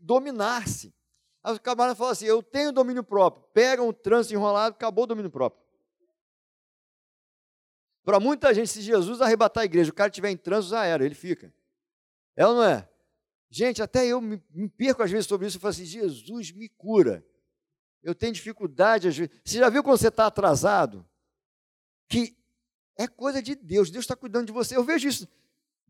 dominar-se. 0.00 0.94
Aí 1.42 1.54
o 1.54 1.60
camarada 1.60 1.94
fala 1.94 2.12
assim: 2.12 2.24
Eu 2.24 2.42
tenho 2.42 2.72
domínio 2.72 3.04
próprio. 3.04 3.44
Pega 3.52 3.82
um 3.82 3.92
trânsito 3.92 4.34
enrolado, 4.34 4.74
acabou 4.74 5.04
o 5.04 5.06
domínio 5.06 5.30
próprio. 5.30 5.62
Para 8.02 8.18
muita 8.18 8.52
gente, 8.54 8.68
se 8.68 8.80
Jesus 8.80 9.20
arrebatar 9.20 9.62
a 9.62 9.64
igreja, 9.66 9.90
o 9.90 9.94
cara 9.94 10.08
estiver 10.08 10.30
em 10.30 10.36
trânsito, 10.36 10.70
já 10.70 10.84
era, 10.84 11.04
ele 11.04 11.14
fica. 11.14 11.52
É 12.34 12.46
ou 12.46 12.54
não 12.54 12.64
é? 12.64 12.89
Gente, 13.50 13.82
até 13.82 14.06
eu 14.06 14.20
me, 14.20 14.40
me 14.50 14.68
perco 14.68 15.02
às 15.02 15.10
vezes 15.10 15.26
sobre 15.26 15.46
isso 15.46 15.56
e 15.56 15.60
falo 15.60 15.70
assim: 15.70 15.84
Jesus 15.84 16.52
me 16.52 16.68
cura. 16.68 17.24
Eu 18.02 18.14
tenho 18.14 18.32
dificuldade 18.32 19.08
às 19.08 19.16
vezes. 19.16 19.34
Você 19.44 19.58
já 19.58 19.68
viu 19.68 19.82
quando 19.82 19.98
você 19.98 20.08
está 20.08 20.26
atrasado? 20.26 21.04
Que 22.08 22.36
é 22.96 23.08
coisa 23.08 23.42
de 23.42 23.54
Deus, 23.54 23.90
Deus 23.90 24.04
está 24.04 24.14
cuidando 24.14 24.46
de 24.46 24.52
você. 24.52 24.76
Eu 24.76 24.84
vejo 24.84 25.08
isso. 25.08 25.28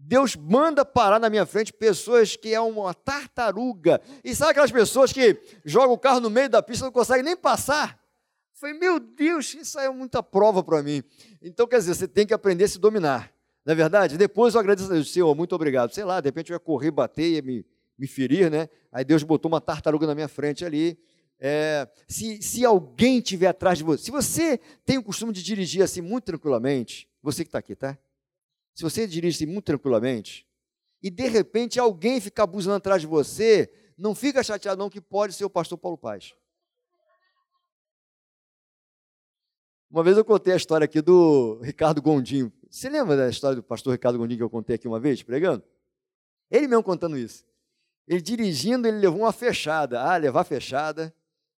Deus 0.03 0.35
manda 0.35 0.83
parar 0.83 1.19
na 1.19 1.29
minha 1.29 1.45
frente 1.45 1.73
pessoas 1.73 2.35
que 2.35 2.55
é 2.55 2.61
uma 2.61 2.95
tartaruga. 2.95 4.01
E 4.25 4.35
sabe 4.35 4.53
aquelas 4.53 4.73
pessoas 4.73 5.13
que 5.13 5.39
jogam 5.63 5.93
o 5.93 5.99
carro 5.99 6.21
no 6.21 6.31
meio 6.31 6.49
da 6.49 6.63
pista 6.63 6.85
e 6.85 6.87
não 6.87 6.93
conseguem 6.93 7.23
nem 7.23 7.37
passar? 7.37 8.01
Falei, 8.55 8.79
meu 8.79 8.99
Deus, 8.99 9.55
isso 9.55 9.79
aí 9.79 9.87
é 9.87 9.91
muita 9.91 10.23
prova 10.23 10.63
para 10.63 10.83
mim. 10.83 11.03
Então, 11.43 11.67
quer 11.67 11.79
dizer, 11.79 11.95
você 11.95 12.09
tem 12.09 12.27
que 12.27 12.33
aprender 12.33 12.65
a 12.65 12.69
se 12.69 12.79
dominar. 12.79 13.33
Não 13.65 13.73
é 13.73 13.75
verdade? 13.75 14.17
Depois 14.17 14.55
eu 14.55 14.61
agradeço 14.61 14.91
a 14.91 14.95
Deus, 14.95 15.13
Senhor, 15.13 15.35
muito 15.35 15.55
obrigado. 15.55 15.93
Sei 15.93 16.05
lá, 16.05 16.21
de 16.21 16.29
repente 16.29 16.51
eu 16.51 16.55
ia 16.55 16.61
correr, 16.61 16.91
bater, 16.91 17.31
ia 17.31 17.43
me, 17.43 17.65
me 17.99 18.07
ferir, 18.07 18.51
né? 18.51 18.69
Aí 18.91 19.05
Deus 19.05 19.23
botou 19.23 19.51
uma 19.51 19.61
tartaruga 19.61 20.07
na 20.07 20.15
minha 20.15 20.29
frente 20.29 20.65
ali. 20.65 20.99
É, 21.39 21.89
se, 22.07 22.43
se 22.43 22.65
alguém 22.65 23.19
estiver 23.19 23.49
atrás 23.49 23.79
de 23.79 23.85
você, 23.85 24.05
se 24.05 24.11
você 24.11 24.59
tem 24.85 24.99
o 24.99 25.03
costume 25.03 25.33
de 25.33 25.43
dirigir 25.43 25.83
assim 25.83 26.01
muito 26.01 26.25
tranquilamente, 26.25 27.09
você 27.23 27.45
que 27.45 27.49
está 27.49 27.59
aqui, 27.59 27.75
tá? 27.75 27.99
Se 28.75 28.83
você 28.83 29.07
dirige 29.07 29.47
muito 29.47 29.65
tranquilamente, 29.65 30.47
e 31.03 31.11
de 31.11 31.29
repente 31.29 31.81
alguém 31.81 32.21
ficar 32.21 32.43
abusando 32.43 32.77
atrás 32.77 33.01
de 33.01 33.07
você, 33.07 33.73
não 33.97 34.15
fica 34.15 34.43
chateado 34.43 34.79
não 34.79 34.91
que 34.91 35.01
pode 35.01 35.35
ser 35.35 35.45
o 35.45 35.51
pastor 35.51 35.79
Paulo 35.79 35.97
Paz. 35.97 36.35
Uma 39.91 40.05
vez 40.05 40.17
eu 40.17 40.25
contei 40.25 40.53
a 40.53 40.57
história 40.57 40.85
aqui 40.85 41.01
do 41.01 41.59
Ricardo 41.63 42.01
Gondim. 42.01 42.53
Você 42.71 42.89
lembra 42.89 43.17
da 43.17 43.29
história 43.29 43.57
do 43.57 43.63
pastor 43.65 43.93
Ricardo 43.93 44.17
Gondim 44.17 44.37
que 44.37 44.43
eu 44.43 44.49
contei 44.49 44.77
aqui 44.77 44.87
uma 44.87 45.01
vez, 45.01 45.23
pregando? 45.25 45.65
Ele 46.49 46.69
mesmo 46.69 46.85
contando 46.85 47.19
isso. 47.19 47.45
Ele 48.07 48.21
dirigindo, 48.21 48.87
ele 48.87 48.99
levou 48.99 49.21
uma 49.21 49.33
fechada. 49.33 50.01
Ah, 50.01 50.17
levar 50.17 50.45
fechada. 50.45 51.13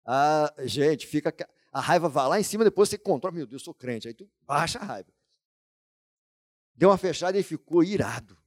Ah, 0.05 0.53
gente, 0.63 1.05
fica. 1.05 1.33
A 1.71 1.81
raiva 1.81 2.07
vai 2.07 2.27
lá 2.29 2.39
em 2.39 2.43
cima, 2.43 2.63
depois 2.63 2.87
você 2.87 2.97
controla. 2.97 3.35
Meu 3.35 3.45
Deus, 3.45 3.61
eu 3.61 3.65
sou 3.65 3.73
crente. 3.73 4.07
Aí 4.07 4.13
tu 4.13 4.29
baixa 4.47 4.79
a 4.79 4.83
raiva. 4.83 5.09
Deu 6.73 6.89
uma 6.89 6.97
fechada 6.97 7.37
e 7.37 7.43
ficou 7.43 7.83
irado. 7.83 8.37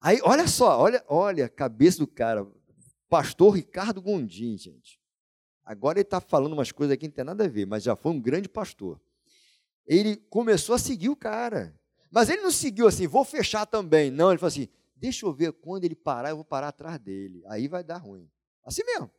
Aí, 0.00 0.20
olha 0.22 0.46
só, 0.46 0.78
olha, 0.78 1.02
olha 1.08 1.46
a 1.46 1.48
cabeça 1.48 1.98
do 1.98 2.06
cara. 2.06 2.46
Pastor 3.08 3.54
Ricardo 3.54 4.02
Gondim, 4.02 4.58
gente. 4.58 5.00
Agora 5.64 5.98
ele 5.98 6.06
está 6.06 6.20
falando 6.20 6.52
umas 6.52 6.70
coisas 6.70 6.92
aqui 6.92 7.02
que 7.02 7.08
não 7.08 7.14
tem 7.14 7.24
nada 7.24 7.44
a 7.44 7.48
ver, 7.48 7.66
mas 7.66 7.82
já 7.82 7.96
foi 7.96 8.12
um 8.12 8.20
grande 8.20 8.48
pastor. 8.48 9.00
Ele 9.86 10.16
começou 10.16 10.74
a 10.74 10.78
seguir 10.78 11.08
o 11.08 11.16
cara. 11.16 11.78
Mas 12.10 12.28
ele 12.28 12.42
não 12.42 12.50
seguiu 12.50 12.86
assim, 12.86 13.06
vou 13.06 13.24
fechar 13.24 13.66
também. 13.66 14.10
Não, 14.10 14.30
ele 14.30 14.38
falou 14.38 14.48
assim: 14.48 14.68
deixa 14.96 15.26
eu 15.26 15.32
ver 15.32 15.52
quando 15.52 15.84
ele 15.84 15.94
parar, 15.94 16.30
eu 16.30 16.36
vou 16.36 16.44
parar 16.44 16.68
atrás 16.68 16.98
dele. 16.98 17.42
Aí 17.46 17.68
vai 17.68 17.84
dar 17.84 17.98
ruim. 17.98 18.30
Assim 18.64 18.82
mesmo. 18.84 19.10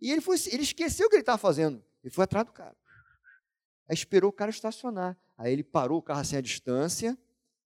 E 0.00 0.10
ele, 0.10 0.20
foi, 0.20 0.36
ele 0.50 0.62
esqueceu 0.62 1.06
o 1.06 1.10
que 1.10 1.16
ele 1.16 1.22
estava 1.22 1.38
fazendo. 1.38 1.82
Ele 2.02 2.12
foi 2.12 2.24
atrás 2.24 2.46
do 2.46 2.52
cara. 2.52 2.76
Aí 3.88 3.94
esperou 3.94 4.30
o 4.30 4.32
cara 4.32 4.50
estacionar. 4.50 5.16
Aí 5.36 5.52
ele 5.52 5.62
parou 5.62 5.98
o 5.98 6.02
carro 6.02 6.20
assim 6.20 6.36
à 6.36 6.40
distância 6.40 7.16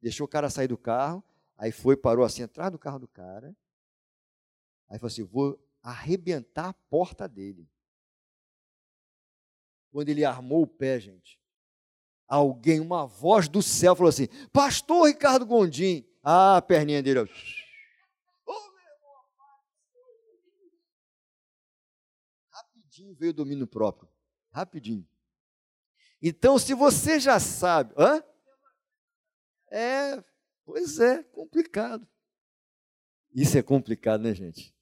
deixou 0.04 0.26
o 0.26 0.28
cara 0.28 0.50
sair 0.50 0.68
do 0.68 0.76
carro, 0.76 1.24
aí 1.56 1.72
foi, 1.72 1.96
parou 1.96 2.26
assim, 2.26 2.42
atrás 2.42 2.70
do 2.70 2.78
carro 2.78 2.98
do 2.98 3.08
cara, 3.08 3.56
aí 4.86 4.98
falou 4.98 5.10
assim, 5.10 5.24
vou 5.24 5.58
arrebentar 5.82 6.68
a 6.68 6.74
porta 6.74 7.26
dele. 7.26 7.66
Quando 9.90 10.10
ele 10.10 10.22
armou 10.22 10.62
o 10.62 10.66
pé, 10.66 11.00
gente, 11.00 11.40
alguém, 12.26 12.80
uma 12.80 13.06
voz 13.06 13.48
do 13.48 13.62
céu 13.62 13.94
falou 13.94 14.08
assim, 14.08 14.28
pastor 14.52 15.06
Ricardo 15.06 15.46
Gondim, 15.46 16.04
ah, 16.22 16.56
a 16.56 16.62
perninha 16.62 17.02
dele, 17.02 17.20
ó. 17.20 17.26
Rapidinho 22.50 23.14
veio 23.14 23.30
o 23.30 23.34
domínio 23.34 23.66
próprio, 23.66 24.08
rapidinho. 24.50 25.06
Então, 26.22 26.58
se 26.58 26.72
você 26.74 27.20
já 27.20 27.38
sabe, 27.38 27.92
hã? 27.98 28.22
É, 29.70 30.24
pois 30.64 30.98
é, 31.00 31.22
complicado. 31.24 32.06
Isso 33.34 33.58
é 33.58 33.62
complicado, 33.62 34.22
né, 34.22 34.32
gente? 34.32 34.74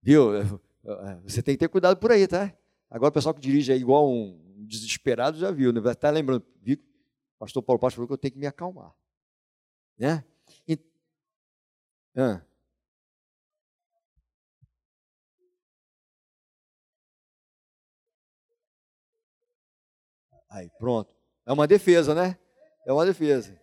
Viu? 0.00 0.34
É, 0.36 0.42
é, 0.42 1.14
você 1.22 1.42
tem 1.42 1.54
que 1.54 1.58
ter 1.58 1.68
cuidado 1.68 1.98
por 1.98 2.12
aí, 2.12 2.26
tá? 2.26 2.56
Agora 2.88 3.10
o 3.10 3.12
pessoal 3.12 3.34
que 3.34 3.40
dirige 3.40 3.72
aí 3.72 3.80
igual 3.80 4.08
um 4.08 4.49
desesperado 4.70 5.36
já 5.38 5.50
viu, 5.50 5.72
né? 5.72 5.80
Estar 5.90 6.10
lembrando, 6.10 6.46
viu? 6.62 6.76
O 7.36 7.38
pastor 7.40 7.62
Paulo 7.62 7.80
Pastor 7.80 7.96
falou 7.96 8.06
que 8.08 8.14
eu 8.14 8.18
tenho 8.18 8.32
que 8.32 8.38
me 8.38 8.46
acalmar. 8.46 8.94
Né? 9.98 10.24
E, 10.66 10.78
ah. 12.16 12.40
Aí, 20.48 20.70
pronto. 20.78 21.14
É 21.46 21.52
uma 21.52 21.66
defesa, 21.66 22.14
né? 22.14 22.38
É 22.86 22.92
uma 22.92 23.04
defesa. 23.04 23.60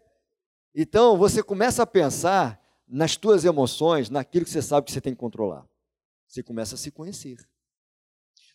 Então, 0.73 1.17
você 1.17 1.41
começa 1.41 1.83
a 1.83 1.87
pensar 1.87 2.61
nas 2.87 3.17
tuas 3.17 3.43
emoções, 3.43 4.09
naquilo 4.09 4.45
que 4.45 4.51
você 4.51 4.61
sabe 4.61 4.85
que 4.85 4.91
você 4.91 5.01
tem 5.01 5.13
que 5.13 5.19
controlar. 5.19 5.67
Você 6.27 6.43
começa 6.43 6.75
a 6.75 6.77
se 6.77 6.91
conhecer. 6.91 7.37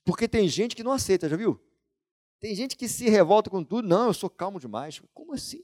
Porque 0.05 0.29
tem 0.29 0.49
gente 0.49 0.75
que 0.75 0.83
não 0.83 0.93
aceita, 0.93 1.29
já 1.29 1.37
viu? 1.37 1.61
Tem 2.43 2.57
gente 2.57 2.77
que 2.77 2.89
se 2.89 3.09
revolta 3.09 3.49
com 3.49 3.63
tudo. 3.63 3.87
Não, 3.87 4.09
eu 4.09 4.13
sou 4.13 4.29
calmo 4.29 4.59
demais. 4.59 5.01
Como 5.15 5.33
assim? 5.33 5.63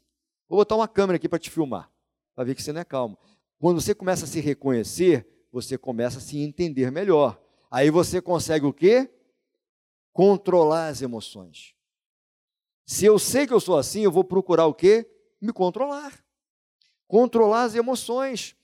Vou 0.49 0.61
botar 0.61 0.77
uma 0.77 0.87
câmera 0.87 1.17
aqui 1.17 1.29
para 1.29 1.41
te 1.41 1.51
filmar, 1.51 1.91
para 2.37 2.45
ver 2.45 2.55
que 2.55 2.63
você 2.63 2.73
não 2.73 2.81
é 2.81 2.85
calmo. 2.85 3.19
Quando 3.59 3.81
você 3.81 3.93
começa 3.97 4.25
a 4.25 4.29
se 4.29 4.39
reconhecer, 4.39 5.27
você 5.51 5.77
começa 5.77 6.19
a 6.19 6.21
se 6.21 6.39
entender 6.39 6.93
melhor. 6.93 7.43
Aí 7.69 7.91
você 7.91 8.23
consegue 8.23 8.65
o 8.65 8.73
quê? 8.73 9.11
Controlar 10.13 10.87
as 10.87 11.03
emoções. 11.03 11.75
Se 12.87 13.05
eu 13.05 13.19
sei 13.19 13.45
que 13.45 13.53
eu 13.53 13.61
sou 13.61 13.77
assim, 13.77 14.03
eu 14.03 14.13
vou 14.13 14.23
procurar 14.23 14.67
o 14.67 14.73
quê? 14.73 15.05
Me 15.41 15.53
controlar. 15.53 16.25
Controlar 17.09 17.65
as 17.65 17.75
emoções. 17.75 18.55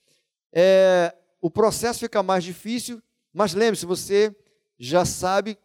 É, 0.52 1.12
o 1.40 1.50
processo 1.50 1.98
fica 1.98 2.22
mais 2.22 2.44
difícil, 2.44 3.02
mas 3.32 3.54
lembre-se, 3.54 3.84
você 3.84 4.34
já 4.78 5.04
sabe 5.04 5.58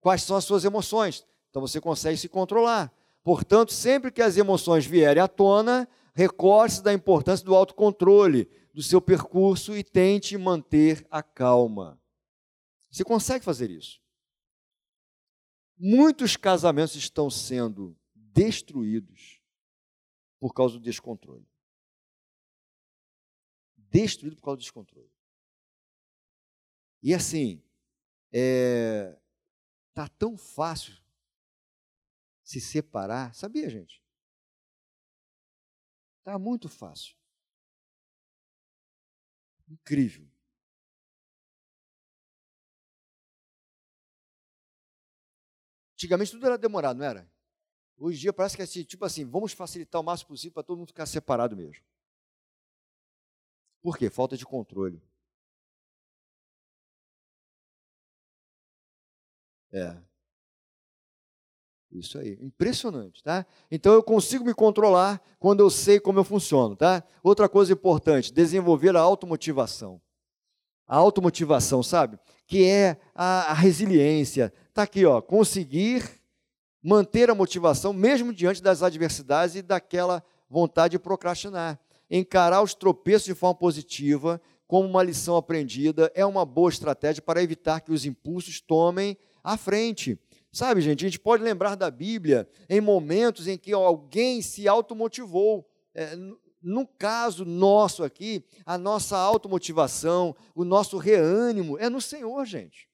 quais 0.00 0.22
são 0.22 0.38
as 0.38 0.44
suas 0.44 0.64
emoções. 0.64 1.30
Então 1.52 1.60
você 1.60 1.82
consegue 1.82 2.16
se 2.16 2.30
controlar. 2.30 2.90
Portanto, 3.22 3.74
sempre 3.74 4.10
que 4.10 4.22
as 4.22 4.38
emoções 4.38 4.86
vierem 4.86 5.22
à 5.22 5.28
tona, 5.28 5.86
recorde-se 6.14 6.82
da 6.82 6.94
importância 6.94 7.44
do 7.44 7.54
autocontrole 7.54 8.48
do 8.72 8.82
seu 8.82 9.02
percurso 9.02 9.76
e 9.76 9.84
tente 9.84 10.38
manter 10.38 11.06
a 11.10 11.22
calma. 11.22 12.00
Você 12.90 13.04
consegue 13.04 13.44
fazer 13.44 13.70
isso. 13.70 14.00
Muitos 15.76 16.38
casamentos 16.38 16.96
estão 16.96 17.28
sendo 17.28 17.94
destruídos 18.14 19.42
por 20.40 20.54
causa 20.54 20.78
do 20.78 20.80
descontrole. 20.80 21.46
Destruído 23.76 24.36
por 24.36 24.42
causa 24.42 24.56
do 24.56 24.62
descontrole. 24.62 25.12
E 27.02 27.12
assim, 27.12 27.62
é, 28.32 29.18
tá 29.92 30.08
tão 30.08 30.38
fácil 30.38 31.01
se 32.44 32.60
separar, 32.60 33.34
sabia, 33.34 33.68
gente? 33.70 34.02
Tá 36.24 36.36
muito 36.38 36.68
fácil. 36.68 37.14
Incrível. 39.68 40.26
Antigamente 45.96 46.32
tudo 46.32 46.46
era 46.46 46.58
demorado, 46.58 46.98
não 46.98 47.06
era? 47.06 47.30
Hoje 47.98 48.18
em 48.18 48.20
dia 48.22 48.32
parece 48.32 48.56
que 48.56 48.62
é 48.62 48.64
assim, 48.66 48.84
tipo 48.84 49.04
assim, 49.04 49.24
vamos 49.24 49.52
facilitar 49.52 50.00
o 50.00 50.04
máximo 50.04 50.28
possível 50.28 50.54
para 50.54 50.64
todo 50.64 50.78
mundo 50.78 50.88
ficar 50.88 51.06
separado 51.06 51.56
mesmo. 51.56 51.84
Por 53.80 53.96
quê? 53.96 54.10
Falta 54.10 54.36
de 54.36 54.44
controle. 54.44 55.00
É. 59.72 60.11
Isso 61.92 62.18
aí, 62.18 62.38
impressionante, 62.40 63.22
tá? 63.22 63.44
Então 63.70 63.92
eu 63.92 64.02
consigo 64.02 64.44
me 64.44 64.54
controlar 64.54 65.20
quando 65.38 65.60
eu 65.60 65.68
sei 65.68 66.00
como 66.00 66.18
eu 66.18 66.24
funciono, 66.24 66.74
tá? 66.74 67.04
Outra 67.22 67.48
coisa 67.48 67.74
importante, 67.74 68.32
desenvolver 68.32 68.96
a 68.96 69.00
automotivação. 69.00 70.00
A 70.88 70.96
automotivação, 70.96 71.82
sabe? 71.82 72.18
Que 72.46 72.64
é 72.64 72.96
a, 73.14 73.50
a 73.50 73.52
resiliência. 73.52 74.52
Tá 74.72 74.84
aqui, 74.84 75.04
ó, 75.04 75.20
conseguir 75.20 76.02
manter 76.82 77.28
a 77.28 77.34
motivação 77.34 77.92
mesmo 77.92 78.32
diante 78.32 78.62
das 78.62 78.82
adversidades 78.82 79.54
e 79.54 79.62
daquela 79.62 80.24
vontade 80.48 80.92
de 80.92 80.98
procrastinar. 80.98 81.78
Encarar 82.10 82.62
os 82.62 82.74
tropeços 82.74 83.26
de 83.26 83.34
forma 83.34 83.54
positiva, 83.54 84.40
como 84.66 84.88
uma 84.88 85.02
lição 85.02 85.36
aprendida, 85.36 86.10
é 86.14 86.24
uma 86.24 86.46
boa 86.46 86.70
estratégia 86.70 87.22
para 87.22 87.42
evitar 87.42 87.80
que 87.80 87.92
os 87.92 88.06
impulsos 88.06 88.60
tomem 88.60 89.16
a 89.44 89.56
frente. 89.56 90.18
Sabe, 90.52 90.82
gente, 90.82 91.02
a 91.04 91.08
gente 91.08 91.18
pode 91.18 91.42
lembrar 91.42 91.76
da 91.76 91.90
Bíblia 91.90 92.46
em 92.68 92.78
momentos 92.78 93.48
em 93.48 93.56
que 93.56 93.72
alguém 93.72 94.42
se 94.42 94.68
automotivou. 94.68 95.66
É, 95.94 96.14
no 96.62 96.86
caso 96.86 97.44
nosso 97.44 98.04
aqui, 98.04 98.44
a 98.64 98.76
nossa 98.76 99.16
automotivação, 99.16 100.36
o 100.54 100.64
nosso 100.64 100.98
reânimo 100.98 101.78
é 101.78 101.88
no 101.88 102.00
Senhor, 102.00 102.44
gente. 102.44 102.86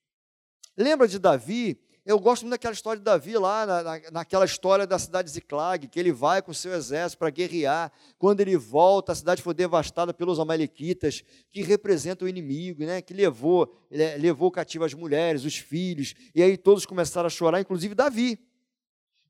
Lembra 0.77 1.07
de 1.07 1.19
Davi? 1.19 1.77
Eu 2.09 2.19
gosto 2.19 2.41
muito 2.41 2.53
daquela 2.53 2.73
história 2.73 2.97
de 2.97 3.05
Davi 3.05 3.37
lá, 3.37 3.67
na, 3.67 3.83
na, 3.83 4.11
naquela 4.11 4.43
história 4.43 4.87
da 4.87 4.97
cidade 4.97 5.27
de 5.27 5.33
Ziclag, 5.35 5.87
que 5.87 5.99
ele 5.99 6.11
vai 6.11 6.41
com 6.41 6.49
o 6.49 6.55
seu 6.55 6.73
exército 6.73 7.19
para 7.19 7.29
guerrear. 7.29 7.91
Quando 8.17 8.41
ele 8.41 8.57
volta, 8.57 9.11
a 9.11 9.15
cidade 9.15 9.43
foi 9.43 9.53
devastada 9.53 10.11
pelos 10.11 10.39
amalequitas, 10.39 11.23
que 11.51 11.61
representam 11.61 12.25
o 12.25 12.29
inimigo, 12.29 12.83
né? 12.83 12.99
que 12.99 13.13
levou, 13.13 13.71
levou 14.17 14.49
cativo 14.49 14.85
as 14.85 14.95
mulheres, 14.95 15.45
os 15.45 15.55
filhos, 15.55 16.15
e 16.33 16.41
aí 16.41 16.57
todos 16.57 16.83
começaram 16.83 17.27
a 17.27 17.29
chorar, 17.29 17.61
inclusive 17.61 17.93
Davi. 17.93 18.43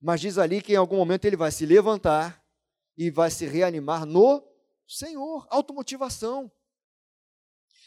Mas 0.01 0.21
diz 0.21 0.38
ali 0.38 0.61
que 0.61 0.71
em 0.71 0.77
algum 0.77 0.95
momento 0.95 1.25
ele 1.25 1.36
vai 1.36 1.51
se 1.51 1.65
levantar 1.65 2.41
e 2.97 3.11
vai 3.11 3.30
se 3.30 3.45
reanimar 3.45 4.05
no 4.05 4.41
Senhor. 4.88 5.45
Automotivação, 5.49 6.49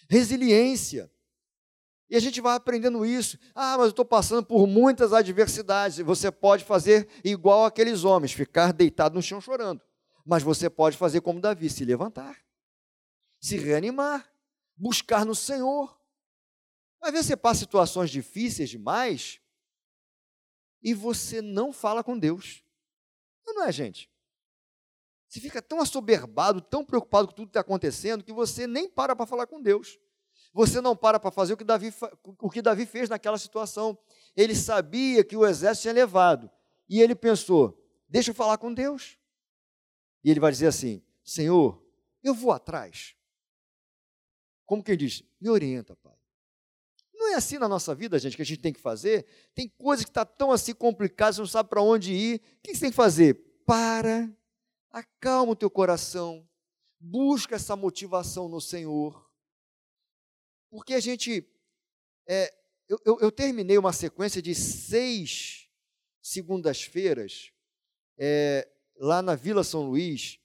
resiliência. 0.07 1.11
E 2.13 2.17
a 2.17 2.21
gente 2.21 2.43
vai 2.43 2.55
aprendendo 2.55 3.07
isso. 3.07 3.39
Ah, 3.55 3.79
mas 3.79 3.87
eu 3.87 3.89
estou 3.89 4.05
passando 4.05 4.45
por 4.45 4.67
muitas 4.67 5.15
adversidades. 5.15 5.97
Você 6.01 6.31
pode 6.31 6.63
fazer 6.63 7.09
igual 7.25 7.65
aqueles 7.65 8.05
homens, 8.05 8.33
ficar 8.33 8.71
deitado 8.71 9.15
no 9.15 9.23
chão 9.23 9.41
chorando. 9.41 9.81
Mas 10.23 10.43
você 10.43 10.69
pode 10.69 10.99
fazer 10.99 11.23
como 11.23 11.41
Davi, 11.41 11.71
se 11.71 11.87
levantar, 11.87 12.37
se 13.41 13.57
reanimar, 13.57 14.31
buscar 14.77 15.25
no 15.25 15.35
Senhor. 15.35 15.99
Às 17.01 17.13
vezes 17.13 17.29
você 17.29 17.37
passa 17.37 17.61
situações 17.61 18.11
difíceis 18.11 18.69
demais 18.69 19.41
e 20.83 20.93
você 20.93 21.41
não 21.41 21.73
fala 21.73 22.05
com 22.05 22.19
Deus. 22.19 22.63
Não 23.47 23.65
é, 23.65 23.73
gente? 23.73 24.13
Você 25.29 25.41
fica 25.41 25.63
tão 25.63 25.81
assoberbado, 25.81 26.61
tão 26.61 26.85
preocupado 26.85 27.29
com 27.29 27.35
tudo 27.35 27.47
que 27.47 27.53
está 27.53 27.61
acontecendo, 27.61 28.23
que 28.23 28.35
você 28.35 28.67
nem 28.67 28.87
para 28.87 29.17
para 29.17 29.25
falar 29.25 29.47
com 29.47 29.63
Deus. 29.63 29.99
Você 30.53 30.81
não 30.81 30.95
para 30.95 31.19
para 31.19 31.31
fazer 31.31 31.55
o 31.55 31.57
que, 31.57 31.65
Davi, 31.65 31.93
o 32.39 32.51
que 32.51 32.61
Davi 32.61 32.85
fez 32.85 33.09
naquela 33.09 33.39
situação. 33.39 33.97
Ele 34.37 34.55
sabia 34.55 35.25
que 35.25 35.37
o 35.37 35.47
exército 35.47 35.83
tinha 35.83 35.95
levado. 35.95 36.51
E 36.89 37.01
ele 37.01 37.15
pensou: 37.15 37.83
deixa 38.09 38.31
eu 38.31 38.35
falar 38.35 38.59
com 38.59 38.73
Deus. 38.73 39.19
E 40.23 40.31
ele 40.31 40.41
vai 40.41 40.53
dizer 40.53 40.67
assim: 40.67 41.03
Senhor, 41.25 41.83
eu 42.23 42.35
vou 42.35 42.53
atrás. 42.53 43.15
Como 44.67 44.83
quem 44.83 44.97
diz, 44.97 45.23
me 45.41 45.49
orienta, 45.49 45.97
Pai. 45.97 46.17
Não 47.15 47.33
é 47.33 47.35
assim 47.35 47.59
na 47.59 47.69
nossa 47.69 47.95
vida, 47.95 48.19
gente, 48.19 48.37
que 48.37 48.43
a 48.43 48.45
gente 48.45 48.61
tem 48.61 48.73
que 48.73 48.81
fazer. 48.81 49.27
Tem 49.55 49.69
coisas 49.69 50.05
que 50.05 50.11
estão 50.11 50.25
tá 50.25 50.33
tão 50.33 50.51
assim 50.51 50.75
complicadas, 50.75 51.37
você 51.37 51.43
não 51.43 51.49
sabe 51.49 51.69
para 51.69 51.81
onde 51.81 52.13
ir. 52.13 52.43
O 52.59 52.63
que 52.63 52.75
você 52.75 52.81
tem 52.81 52.91
que 52.91 52.97
fazer? 52.97 53.35
Para, 53.65 54.31
acalma 54.91 55.53
o 55.53 55.57
teu 55.57 55.71
coração, 55.71 56.47
busca 56.99 57.57
essa 57.57 57.77
motivação 57.77 58.49
no 58.49 58.61
Senhor. 58.61 59.32
Porque 60.73 60.95
a 60.95 61.01
gente. 61.01 61.47
É, 62.27 62.51
eu, 62.89 62.99
eu, 63.05 63.21
eu, 63.21 63.31
terminei 63.31 63.77
uma 63.77 63.93
sequência 63.93 64.41
de 64.41 64.55
seis 64.55 65.69
segundas-feiras 66.23 67.53
é, 68.17 68.67
lá 68.97 69.21
na 69.21 69.35
Vila 69.35 69.63
São 69.63 69.83
Luís. 69.83 70.41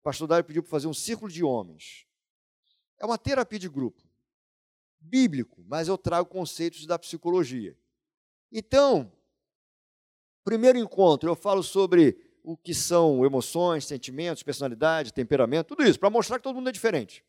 O 0.00 0.02
pastor 0.04 0.26
Dário 0.26 0.44
pediu 0.46 0.62
para 0.62 0.70
fazer 0.70 0.86
um 0.86 0.94
círculo 0.94 1.30
de 1.30 1.44
homens. 1.44 2.06
É 2.98 3.04
uma 3.04 3.18
terapia 3.18 3.58
de 3.58 3.68
grupo. 3.68 4.02
Bíblico, 4.98 5.62
mas 5.68 5.86
eu 5.86 5.98
trago 5.98 6.30
conceitos 6.30 6.86
da 6.86 6.98
psicologia. 6.98 7.76
Então, 8.50 9.12
primeiro 10.44 10.78
encontro, 10.78 11.28
eu 11.28 11.36
falo 11.36 11.62
sobre 11.62 12.16
o 12.42 12.56
que 12.56 12.72
são 12.72 13.22
emoções, 13.22 13.84
sentimentos, 13.84 14.42
personalidade, 14.42 15.12
temperamento, 15.12 15.68
tudo 15.68 15.84
isso, 15.84 16.00
para 16.00 16.08
mostrar 16.08 16.38
que 16.38 16.44
todo 16.44 16.56
mundo 16.56 16.70
é 16.70 16.72
diferente. 16.72 17.22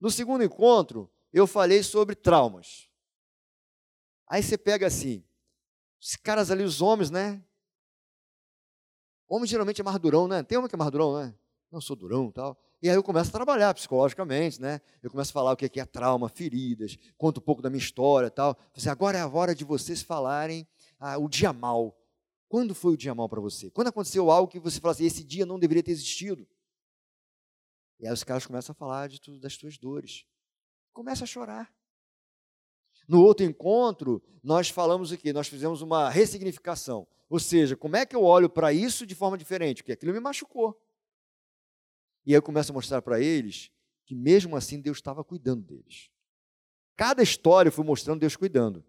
No 0.00 0.10
segundo 0.10 0.44
encontro, 0.44 1.10
eu 1.32 1.46
falei 1.46 1.82
sobre 1.82 2.14
traumas. 2.14 2.88
Aí 4.28 4.42
você 4.42 4.58
pega 4.58 4.86
assim, 4.86 5.24
os 6.00 6.16
caras 6.16 6.50
ali, 6.50 6.62
os 6.62 6.80
homens, 6.80 7.10
né? 7.10 7.42
Homem 9.28 9.46
geralmente 9.46 9.80
é 9.80 9.84
mais 9.84 9.98
durão, 9.98 10.28
né? 10.28 10.42
Tem 10.42 10.56
homem 10.58 10.68
que 10.68 10.74
é 10.74 10.78
mais 10.78 10.90
durão, 10.90 11.18
né? 11.18 11.34
Não 11.70 11.80
sou 11.80 11.96
durão 11.96 12.30
tal. 12.30 12.56
E 12.80 12.88
aí 12.88 12.94
eu 12.94 13.02
começo 13.02 13.30
a 13.30 13.32
trabalhar 13.32 13.74
psicologicamente, 13.74 14.60
né? 14.60 14.80
Eu 15.02 15.10
começo 15.10 15.30
a 15.30 15.32
falar 15.32 15.52
o 15.52 15.56
que 15.56 15.80
é 15.80 15.84
trauma, 15.84 16.28
feridas, 16.28 16.96
conto 17.16 17.38
um 17.38 17.42
pouco 17.42 17.62
da 17.62 17.70
minha 17.70 17.82
história 17.82 18.30
tal. 18.30 18.56
Assim, 18.76 18.88
agora 18.88 19.18
é 19.18 19.20
a 19.20 19.28
hora 19.28 19.54
de 19.54 19.64
vocês 19.64 20.02
falarem 20.02 20.66
ah, 20.98 21.18
o 21.18 21.28
dia 21.28 21.52
mal. 21.52 21.98
Quando 22.48 22.74
foi 22.74 22.92
o 22.92 22.96
dia 22.96 23.14
mal 23.14 23.28
para 23.28 23.40
você? 23.40 23.70
Quando 23.70 23.88
aconteceu 23.88 24.30
algo 24.30 24.50
que 24.50 24.60
você 24.60 24.78
fala 24.78 24.92
assim, 24.92 25.04
esse 25.04 25.24
dia 25.24 25.44
não 25.44 25.58
deveria 25.58 25.82
ter 25.82 25.90
existido? 25.90 26.46
E 27.98 28.06
aí 28.06 28.12
os 28.12 28.24
caras 28.24 28.46
começam 28.46 28.72
a 28.72 28.74
falar 28.74 29.08
de 29.08 29.20
tudo, 29.20 29.38
das 29.38 29.56
tuas 29.56 29.78
dores. 29.78 30.24
Começa 30.92 31.24
a 31.24 31.26
chorar. 31.26 31.72
No 33.08 33.22
outro 33.22 33.46
encontro, 33.46 34.22
nós 34.42 34.68
falamos 34.68 35.12
o 35.12 35.18
quê? 35.18 35.32
Nós 35.32 35.48
fizemos 35.48 35.80
uma 35.80 36.10
ressignificação. 36.10 37.06
Ou 37.28 37.38
seja, 37.38 37.76
como 37.76 37.96
é 37.96 38.04
que 38.06 38.14
eu 38.14 38.22
olho 38.22 38.48
para 38.48 38.72
isso 38.72 39.06
de 39.06 39.14
forma 39.14 39.38
diferente? 39.38 39.82
Porque 39.82 39.92
aquilo 39.92 40.12
me 40.12 40.20
machucou. 40.20 40.80
E 42.24 42.32
aí 42.32 42.38
eu 42.38 42.42
começo 42.42 42.72
a 42.72 42.74
mostrar 42.74 43.02
para 43.02 43.20
eles 43.20 43.70
que 44.04 44.14
mesmo 44.14 44.56
assim 44.56 44.80
Deus 44.80 44.98
estava 44.98 45.24
cuidando 45.24 45.62
deles. 45.62 46.10
Cada 46.96 47.22
história 47.22 47.70
foi 47.70 47.84
mostrando 47.84 48.20
Deus 48.20 48.36
cuidando. 48.36 48.84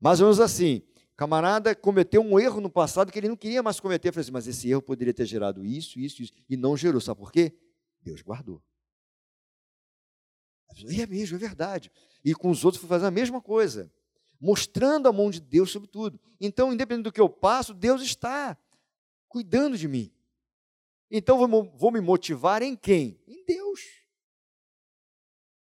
Mais 0.00 0.20
ou 0.20 0.26
menos 0.26 0.40
assim, 0.40 0.82
camarada 1.16 1.74
cometeu 1.74 2.22
um 2.22 2.38
erro 2.38 2.60
no 2.60 2.70
passado 2.70 3.12
que 3.12 3.18
ele 3.18 3.28
não 3.28 3.36
queria 3.36 3.62
mais 3.62 3.78
cometer. 3.80 4.08
Eu 4.08 4.12
falei 4.12 4.22
assim, 4.22 4.32
mas 4.32 4.46
esse 4.46 4.70
erro 4.70 4.82
poderia 4.82 5.12
ter 5.12 5.26
gerado 5.26 5.64
isso, 5.64 5.98
isso, 5.98 6.22
isso. 6.22 6.32
E 6.48 6.56
não 6.56 6.76
gerou. 6.76 7.00
Sabe 7.00 7.20
por 7.20 7.30
quê? 7.30 7.56
Deus 8.02 8.22
guardou. 8.22 8.62
E 10.86 11.00
é 11.00 11.06
mesmo, 11.06 11.36
é 11.36 11.38
verdade. 11.38 11.90
E 12.24 12.34
com 12.34 12.50
os 12.50 12.64
outros 12.64 12.80
fui 12.80 12.88
fazer 12.88 13.06
a 13.06 13.10
mesma 13.10 13.40
coisa, 13.40 13.92
mostrando 14.40 15.08
a 15.08 15.12
mão 15.12 15.30
de 15.30 15.40
Deus 15.40 15.70
sobre 15.70 15.88
tudo. 15.88 16.20
Então, 16.40 16.72
independente 16.72 17.04
do 17.04 17.12
que 17.12 17.20
eu 17.20 17.28
passo, 17.28 17.74
Deus 17.74 18.02
está 18.02 18.56
cuidando 19.28 19.76
de 19.76 19.88
mim. 19.88 20.12
Então, 21.10 21.38
vou, 21.38 21.64
vou 21.76 21.90
me 21.90 22.00
motivar 22.00 22.62
em 22.62 22.76
quem? 22.76 23.20
Em 23.26 23.44
Deus. 23.44 23.80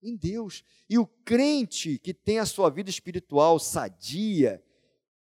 Em 0.02 0.16
Deus. 0.16 0.62
E 0.88 0.98
o 0.98 1.06
crente 1.06 1.98
que 1.98 2.14
tem 2.14 2.38
a 2.38 2.46
sua 2.46 2.70
vida 2.70 2.90
espiritual 2.90 3.58
sadia, 3.58 4.62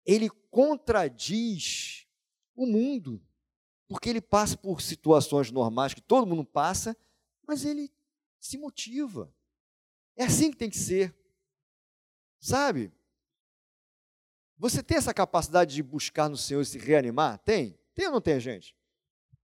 ele 0.04 0.28
contradiz 0.50 2.06
o 2.56 2.66
mundo 2.66 3.22
porque 3.88 4.10
ele 4.10 4.20
passa 4.20 4.56
por 4.56 4.82
situações 4.82 5.50
normais 5.50 5.94
que 5.94 6.02
todo 6.02 6.26
mundo 6.26 6.44
passa, 6.44 6.96
mas 7.46 7.64
ele 7.64 7.90
se 8.38 8.58
motiva. 8.58 9.34
É 10.14 10.24
assim 10.24 10.50
que 10.50 10.58
tem 10.58 10.68
que 10.68 10.76
ser. 10.76 11.16
Sabe? 12.38 12.92
Você 14.58 14.82
tem 14.82 14.98
essa 14.98 15.14
capacidade 15.14 15.74
de 15.74 15.82
buscar 15.82 16.28
no 16.28 16.36
Senhor 16.36 16.60
e 16.60 16.66
se 16.66 16.78
reanimar? 16.78 17.38
Tem? 17.38 17.78
Tem 17.94 18.06
ou 18.06 18.12
não 18.12 18.20
tem, 18.20 18.38
gente? 18.38 18.76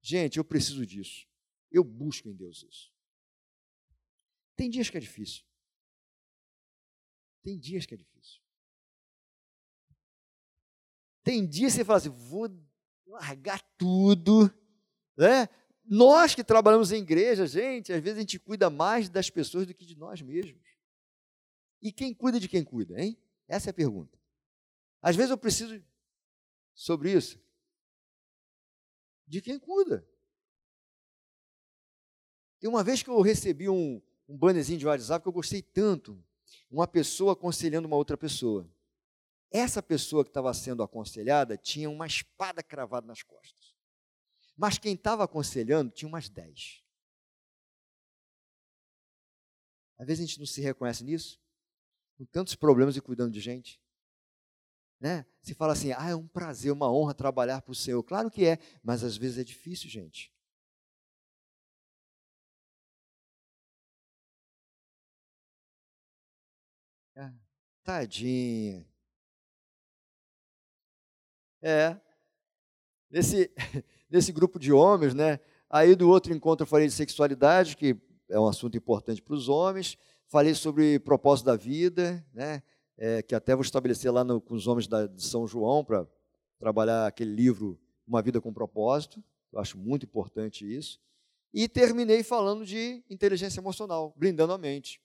Gente, 0.03 0.37
eu 0.37 0.45
preciso 0.45 0.85
disso. 0.85 1.27
Eu 1.71 1.83
busco 1.83 2.29
em 2.29 2.35
Deus 2.35 2.63
isso. 2.63 2.93
Tem 4.55 4.69
dias 4.69 4.91
que 4.91 4.97
é 4.97 5.01
difícil. 5.01 5.45
Tem 7.43 7.59
dias 7.59 7.87
que 7.87 7.95
é 7.95 7.97
difícil. 7.97 8.41
Tem 11.23 11.47
dias 11.47 11.73
que 11.73 11.79
você 11.79 11.85
fala 11.85 11.99
assim, 11.99 12.11
vou 12.11 12.49
largar 13.15 13.63
tudo, 13.79 14.53
né? 15.17 15.49
nós 15.85 16.35
que 16.35 16.43
trabalhamos 16.43 16.93
em 16.93 17.03
igreja, 17.03 17.47
gente, 17.47 17.93
às 17.93 18.03
vezes 18.03 18.19
a 18.19 18.21
gente 18.21 18.39
cuida 18.39 18.71
mais 18.71 19.09
das 19.09 19.29
pessoas 19.29 19.67
do 19.67 19.75
que 19.75 19.85
de 19.85 19.97
nós 19.97 20.21
mesmos. 20.23 20.63
E 21.83 21.93
quem 21.93 22.15
cuida 22.15 22.41
de 22.41 22.49
quem 22.49 22.65
cuida, 22.65 22.99
hein? 23.01 23.19
Essa 23.47 23.69
é 23.69 23.73
a 23.73 23.75
pergunta. 23.75 24.19
Às 25.03 25.15
vezes 25.15 25.31
eu 25.31 25.37
preciso 25.37 25.83
sobre 26.75 27.13
isso. 27.13 27.39
De 29.27 29.43
quem 29.43 29.59
cuida. 29.59 30.07
E 32.63 32.67
uma 32.67 32.83
vez 32.83 33.03
que 33.03 33.11
eu 33.11 33.21
recebi 33.21 33.69
um, 33.69 34.01
um 34.27 34.37
bannerzinho 34.37 34.79
de 34.79 34.87
WhatsApp 34.87 35.23
que 35.23 35.29
eu 35.29 35.33
gostei 35.33 35.61
tanto, 35.61 36.25
uma 36.71 36.87
pessoa 36.87 37.35
aconselhando 37.35 37.87
uma 37.87 37.97
outra 37.97 38.17
pessoa. 38.17 38.67
Essa 39.57 39.81
pessoa 39.81 40.25
que 40.25 40.31
estava 40.31 40.53
sendo 40.53 40.83
aconselhada 40.83 41.57
tinha 41.57 41.89
uma 41.89 42.09
espada 42.09 42.61
cravada 42.61 43.07
nas 43.07 43.23
costas. 43.23 43.73
Mas 44.57 44.79
quem 44.79 44.95
estava 44.95 45.23
aconselhando 45.23 45.93
tinha 45.93 46.09
umas 46.09 46.29
dez. 46.29 46.83
Às 49.97 50.09
vezes 50.09 50.25
a 50.25 50.27
gente 50.27 50.39
não 50.41 50.47
se 50.47 50.61
reconhece 50.61 51.05
nisso, 51.05 51.41
com 52.19 52.25
tantos 52.25 52.57
problemas 52.57 52.97
e 52.97 53.01
cuidando 53.01 53.33
de 53.33 53.39
gente. 53.41 53.81
Né? 54.99 55.25
Se 55.41 55.55
fala 55.55 55.75
assim, 55.75 55.93
ah, 55.93 56.09
é 56.11 56.17
um 56.17 56.27
prazer, 56.27 56.73
uma 56.73 56.93
honra 56.93 57.15
trabalhar 57.15 57.63
para 57.63 57.71
o 57.71 57.77
Senhor. 57.77 58.03
Claro 58.03 58.33
que 58.33 58.45
é, 58.45 58.59
mas 58.83 59.05
às 59.05 59.17
vezes 59.17 59.39
é 59.39 59.45
difícil, 59.45 59.89
gente. 59.89 60.35
Ah, 67.17 67.33
tadinha. 67.85 68.94
É. 71.67 71.97
Nesse, 73.11 73.51
nesse 74.11 74.31
grupo 74.31 74.59
de 74.59 74.71
homens, 74.71 75.15
né? 75.15 75.41
Aí 75.71 75.95
do 75.95 76.11
outro 76.11 76.35
encontro 76.35 76.65
eu 76.65 76.69
falei 76.69 76.87
de 76.87 76.93
sexualidade, 76.93 77.75
que 77.75 77.97
é 78.29 78.39
um 78.39 78.47
assunto 78.47 78.77
importante 78.77 79.23
para 79.23 79.35
os 79.35 79.49
homens. 79.49 79.97
Falei 80.29 80.55
sobre 80.55 80.99
propósito 80.99 81.47
da 81.47 81.57
vida, 81.57 82.23
né? 82.35 82.63
É, 82.99 83.23
que 83.23 83.35
até 83.35 83.55
vou 83.55 83.63
estabelecer 83.63 84.13
lá 84.13 84.23
no, 84.23 84.43
com 84.43 84.55
os 84.55 84.67
homens 84.67 84.87
da, 84.87 85.07
de 85.07 85.23
São 85.23 85.47
João 85.47 85.83
para 85.83 86.07
trabalhar 86.59 87.07
aquele 87.07 87.35
livro 87.35 87.81
Uma 88.07 88.21
Vida 88.21 88.43
com 88.43 88.53
Propósito. 88.53 89.25
Eu 89.51 89.59
acho 89.59 89.79
muito 89.79 90.05
importante 90.05 90.71
isso. 90.71 91.01
E 91.53 91.67
terminei 91.67 92.23
falando 92.23 92.67
de 92.67 93.03
inteligência 93.09 93.59
emocional, 93.59 94.13
blindando 94.19 94.53
a 94.53 94.59
mente. 94.59 95.01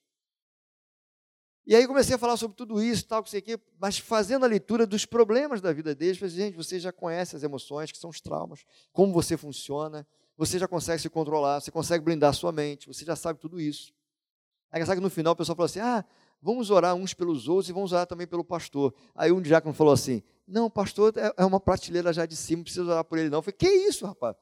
E 1.66 1.76
aí 1.76 1.86
comecei 1.86 2.14
a 2.14 2.18
falar 2.18 2.36
sobre 2.36 2.56
tudo 2.56 2.82
isso, 2.82 3.06
tal, 3.06 3.22
que 3.22 3.30
sei 3.30 3.40
que, 3.40 3.58
mas 3.78 3.98
fazendo 3.98 4.44
a 4.44 4.48
leitura 4.48 4.86
dos 4.86 5.04
problemas 5.04 5.60
da 5.60 5.72
vida 5.72 5.94
deles, 5.94 6.18
falei, 6.18 6.34
gente, 6.34 6.56
você 6.56 6.80
já 6.80 6.90
conhece 6.90 7.36
as 7.36 7.42
emoções, 7.42 7.92
que 7.92 7.98
são 7.98 8.10
os 8.10 8.20
traumas, 8.20 8.64
como 8.92 9.12
você 9.12 9.36
funciona, 9.36 10.06
você 10.36 10.58
já 10.58 10.66
consegue 10.66 11.00
se 11.00 11.10
controlar, 11.10 11.60
você 11.60 11.70
consegue 11.70 12.02
blindar 12.02 12.30
a 12.30 12.32
sua 12.32 12.50
mente, 12.50 12.88
você 12.88 13.04
já 13.04 13.14
sabe 13.14 13.38
tudo 13.38 13.60
isso. 13.60 13.92
Aí 14.72 14.84
sabe 14.86 14.96
que 14.96 15.02
no 15.02 15.10
final 15.10 15.32
o 15.34 15.36
pessoal 15.36 15.54
falou 15.54 15.66
assim: 15.66 15.80
ah, 15.80 16.04
vamos 16.40 16.70
orar 16.70 16.94
uns 16.94 17.12
pelos 17.12 17.46
outros 17.46 17.68
e 17.68 17.72
vamos 17.72 17.92
orar 17.92 18.06
também 18.06 18.26
pelo 18.26 18.44
pastor. 18.44 18.94
Aí 19.14 19.30
um 19.30 19.42
diácono 19.42 19.74
falou 19.74 19.92
assim: 19.92 20.22
não, 20.46 20.66
o 20.66 20.70
pastor 20.70 21.12
é, 21.16 21.32
é 21.36 21.44
uma 21.44 21.60
prateleira 21.60 22.12
já 22.12 22.26
de 22.26 22.36
cima, 22.36 22.58
não 22.58 22.64
precisa 22.64 22.90
orar 22.90 23.04
por 23.04 23.18
ele, 23.18 23.28
não. 23.28 23.38
Eu 23.38 23.42
falei, 23.42 23.56
que 23.56 23.68
isso, 23.68 24.06
rapaz? 24.06 24.36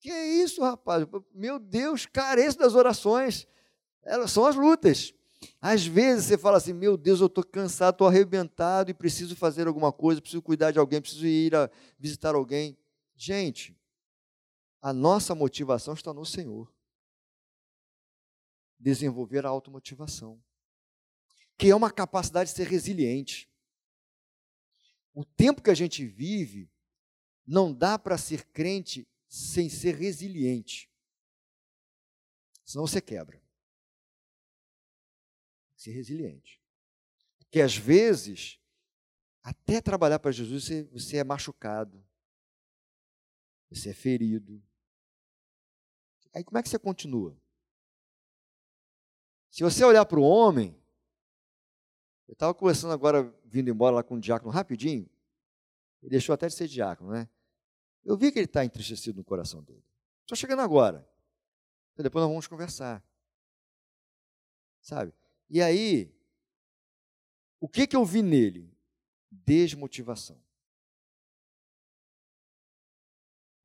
Que 0.00 0.12
isso, 0.12 0.62
rapaz? 0.62 1.06
Meu 1.34 1.58
Deus, 1.58 2.06
careço 2.06 2.58
das 2.58 2.74
orações. 2.74 3.46
Elas 4.02 4.30
são 4.30 4.46
as 4.46 4.56
lutas. 4.56 5.12
Às 5.60 5.86
vezes 5.86 6.26
você 6.26 6.38
fala 6.38 6.58
assim: 6.58 6.72
meu 6.72 6.96
Deus, 6.96 7.20
eu 7.20 7.26
estou 7.26 7.44
cansado, 7.44 7.94
estou 7.94 8.06
arrebentado 8.06 8.90
e 8.90 8.94
preciso 8.94 9.34
fazer 9.34 9.66
alguma 9.66 9.92
coisa, 9.92 10.20
preciso 10.20 10.42
cuidar 10.42 10.70
de 10.70 10.78
alguém, 10.78 11.00
preciso 11.00 11.26
ir 11.26 11.54
a 11.54 11.70
visitar 11.98 12.34
alguém. 12.34 12.76
Gente, 13.16 13.76
a 14.82 14.92
nossa 14.92 15.34
motivação 15.34 15.94
está 15.94 16.12
no 16.12 16.24
Senhor. 16.24 16.72
Desenvolver 18.78 19.44
a 19.44 19.50
automotivação, 19.50 20.42
que 21.58 21.68
é 21.68 21.76
uma 21.76 21.90
capacidade 21.90 22.50
de 22.50 22.56
ser 22.56 22.66
resiliente. 22.66 23.48
O 25.12 25.24
tempo 25.24 25.62
que 25.62 25.70
a 25.70 25.74
gente 25.74 26.06
vive, 26.06 26.70
não 27.46 27.72
dá 27.72 27.98
para 27.98 28.16
ser 28.16 28.44
crente 28.46 29.06
sem 29.28 29.68
ser 29.68 29.96
resiliente. 29.96 30.90
Senão 32.64 32.86
você 32.86 33.00
quebra 33.00 33.42
ser 35.80 35.92
resiliente. 35.92 36.60
Porque 37.38 37.60
às 37.60 37.74
vezes, 37.74 38.60
até 39.42 39.80
trabalhar 39.80 40.18
para 40.18 40.30
Jesus, 40.30 40.64
você, 40.64 40.84
você 40.84 41.16
é 41.16 41.24
machucado, 41.24 42.04
você 43.70 43.90
é 43.90 43.94
ferido. 43.94 44.62
Aí 46.34 46.44
como 46.44 46.58
é 46.58 46.62
que 46.62 46.68
você 46.68 46.78
continua? 46.78 47.36
Se 49.50 49.62
você 49.62 49.82
olhar 49.82 50.04
para 50.04 50.20
o 50.20 50.22
homem, 50.22 50.76
eu 52.28 52.34
estava 52.34 52.52
conversando 52.54 52.92
agora, 52.92 53.22
vindo 53.44 53.70
embora 53.70 53.96
lá 53.96 54.02
com 54.02 54.16
o 54.16 54.20
diácono 54.20 54.52
rapidinho, 54.52 55.08
ele 56.02 56.10
deixou 56.10 56.34
até 56.34 56.46
de 56.46 56.54
ser 56.54 56.68
diácono, 56.68 57.10
né? 57.10 57.28
Eu 58.04 58.16
vi 58.16 58.30
que 58.30 58.38
ele 58.38 58.46
está 58.46 58.64
entristecido 58.64 59.16
no 59.16 59.24
coração 59.24 59.62
dele. 59.62 59.84
Estou 60.20 60.36
chegando 60.36 60.60
agora. 60.60 61.08
Então 61.92 62.02
depois 62.02 62.22
nós 62.22 62.30
vamos 62.30 62.46
conversar. 62.46 63.02
Sabe? 64.80 65.12
E 65.50 65.60
aí, 65.60 66.14
o 67.58 67.68
que, 67.68 67.86
que 67.86 67.96
eu 67.96 68.04
vi 68.04 68.22
nele? 68.22 68.72
Desmotivação. 69.28 70.40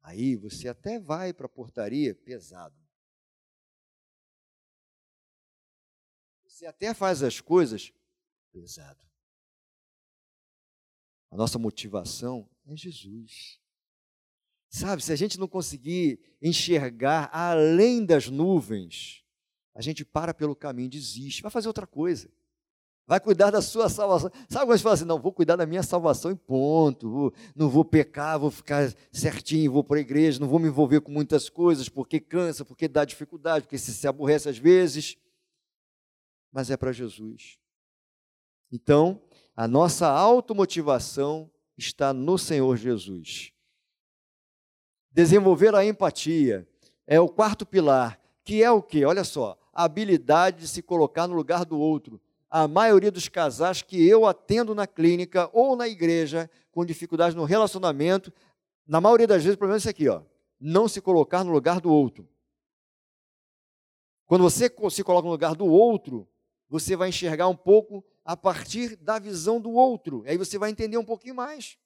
Aí 0.01 0.35
você 0.35 0.67
até 0.67 0.99
vai 0.99 1.31
para 1.31 1.45
a 1.45 1.49
portaria 1.49 2.13
pesado. 2.13 2.75
Você 6.45 6.65
até 6.65 6.93
faz 6.93 7.21
as 7.21 7.39
coisas 7.39 7.91
pesado. 8.51 9.03
A 11.29 11.35
nossa 11.35 11.59
motivação 11.59 12.49
é 12.65 12.75
Jesus. 12.75 13.59
Sabe, 14.69 15.03
se 15.03 15.11
a 15.11 15.15
gente 15.15 15.39
não 15.39 15.47
conseguir 15.47 16.19
enxergar 16.41 17.29
além 17.33 18.05
das 18.05 18.27
nuvens, 18.27 19.24
a 19.75 19.81
gente 19.81 20.05
para 20.05 20.33
pelo 20.33 20.55
caminho, 20.55 20.89
desiste, 20.89 21.41
vai 21.41 21.51
fazer 21.51 21.67
outra 21.67 21.85
coisa. 21.85 22.29
Vai 23.07 23.19
cuidar 23.19 23.51
da 23.51 23.61
sua 23.61 23.87
salvação. 23.87 24.31
Sabe 24.49 24.65
quando 24.65 24.77
gente 24.77 24.83
fala 24.83 24.95
assim, 24.95 25.05
não, 25.05 25.19
vou 25.19 25.31
cuidar 25.31 25.55
da 25.55 25.65
minha 25.65 25.83
salvação 25.83 26.31
e 26.31 26.35
ponto. 26.35 27.07
Vou, 27.07 27.33
não 27.55 27.69
vou 27.69 27.85
pecar, 27.85 28.39
vou 28.39 28.49
ficar 28.49 28.91
certinho, 29.11 29.71
vou 29.71 29.83
para 29.83 29.97
a 29.97 30.01
igreja, 30.01 30.39
não 30.39 30.47
vou 30.47 30.57
me 30.57 30.69
envolver 30.69 31.01
com 31.01 31.11
muitas 31.11 31.47
coisas, 31.47 31.87
porque 31.87 32.19
cansa, 32.19 32.65
porque 32.65 32.87
dá 32.87 33.05
dificuldade, 33.05 33.65
porque 33.65 33.77
se, 33.77 33.93
se 33.93 34.07
aborrece 34.07 34.49
às 34.49 34.57
vezes. 34.57 35.17
Mas 36.51 36.71
é 36.71 36.77
para 36.77 36.91
Jesus. 36.91 37.59
Então, 38.71 39.21
a 39.55 39.67
nossa 39.67 40.07
automotivação 40.07 41.51
está 41.77 42.11
no 42.11 42.37
Senhor 42.37 42.75
Jesus. 42.75 43.51
Desenvolver 45.11 45.75
a 45.75 45.85
empatia 45.85 46.67
é 47.05 47.19
o 47.19 47.29
quarto 47.29 47.65
pilar, 47.65 48.19
que 48.43 48.63
é 48.63 48.71
o 48.71 48.81
que? 48.81 49.05
Olha 49.05 49.23
só, 49.23 49.57
a 49.75 49.83
habilidade 49.83 50.61
de 50.61 50.67
se 50.69 50.81
colocar 50.81 51.27
no 51.27 51.35
lugar 51.35 51.65
do 51.65 51.77
outro. 51.77 52.19
A 52.49 52.65
maioria 52.65 53.11
dos 53.11 53.27
casais 53.27 53.81
que 53.81 54.07
eu 54.07 54.25
atendo 54.25 54.73
na 54.73 54.87
clínica 54.87 55.49
ou 55.51 55.75
na 55.75 55.85
igreja 55.87 56.49
com 56.71 56.85
dificuldade 56.85 57.35
no 57.35 57.43
relacionamento, 57.43 58.31
na 58.87 59.01
maioria 59.01 59.27
das 59.27 59.43
vezes 59.43 59.55
o 59.55 59.57
problema 59.57 59.77
é 59.77 59.79
isso 59.79 59.89
aqui, 59.89 60.07
ó, 60.07 60.21
não 60.59 60.87
se 60.87 61.01
colocar 61.01 61.43
no 61.43 61.51
lugar 61.51 61.81
do 61.81 61.91
outro. 61.91 62.27
Quando 64.25 64.41
você 64.43 64.73
se 64.89 65.03
coloca 65.03 65.25
no 65.25 65.31
lugar 65.31 65.53
do 65.53 65.65
outro, 65.65 66.27
você 66.69 66.95
vai 66.95 67.09
enxergar 67.09 67.47
um 67.47 67.55
pouco 67.55 68.03
a 68.23 68.35
partir 68.35 68.95
da 68.95 69.19
visão 69.19 69.61
do 69.61 69.71
outro. 69.71 70.23
Aí 70.25 70.37
você 70.37 70.57
vai 70.57 70.71
entender 70.71 70.97
um 70.97 71.05
pouquinho 71.05 71.35
mais. 71.35 71.77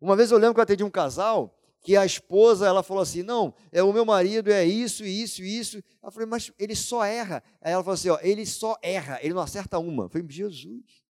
Uma 0.00 0.14
vez 0.14 0.30
eu 0.30 0.38
lembro 0.38 0.54
que 0.54 0.60
eu 0.60 0.64
atendi 0.64 0.84
um 0.84 0.90
casal 0.90 1.56
que 1.86 1.96
a 1.96 2.04
esposa, 2.04 2.66
ela 2.66 2.82
falou 2.82 3.00
assim, 3.00 3.22
não, 3.22 3.54
é 3.70 3.80
o 3.80 3.92
meu 3.92 4.04
marido 4.04 4.50
é 4.50 4.64
isso, 4.64 5.04
isso, 5.04 5.40
isso. 5.44 5.80
Eu 6.02 6.10
falei, 6.10 6.26
mas 6.26 6.50
ele 6.58 6.74
só 6.74 7.04
erra. 7.04 7.44
Aí 7.60 7.72
ela 7.72 7.80
falou 7.80 7.94
assim, 7.94 8.08
ó, 8.08 8.18
ele 8.22 8.44
só 8.44 8.76
erra, 8.82 9.20
ele 9.22 9.32
não 9.32 9.40
acerta 9.40 9.78
uma. 9.78 10.06
Eu 10.06 10.08
falei, 10.08 10.26
Jesus. 10.28 11.04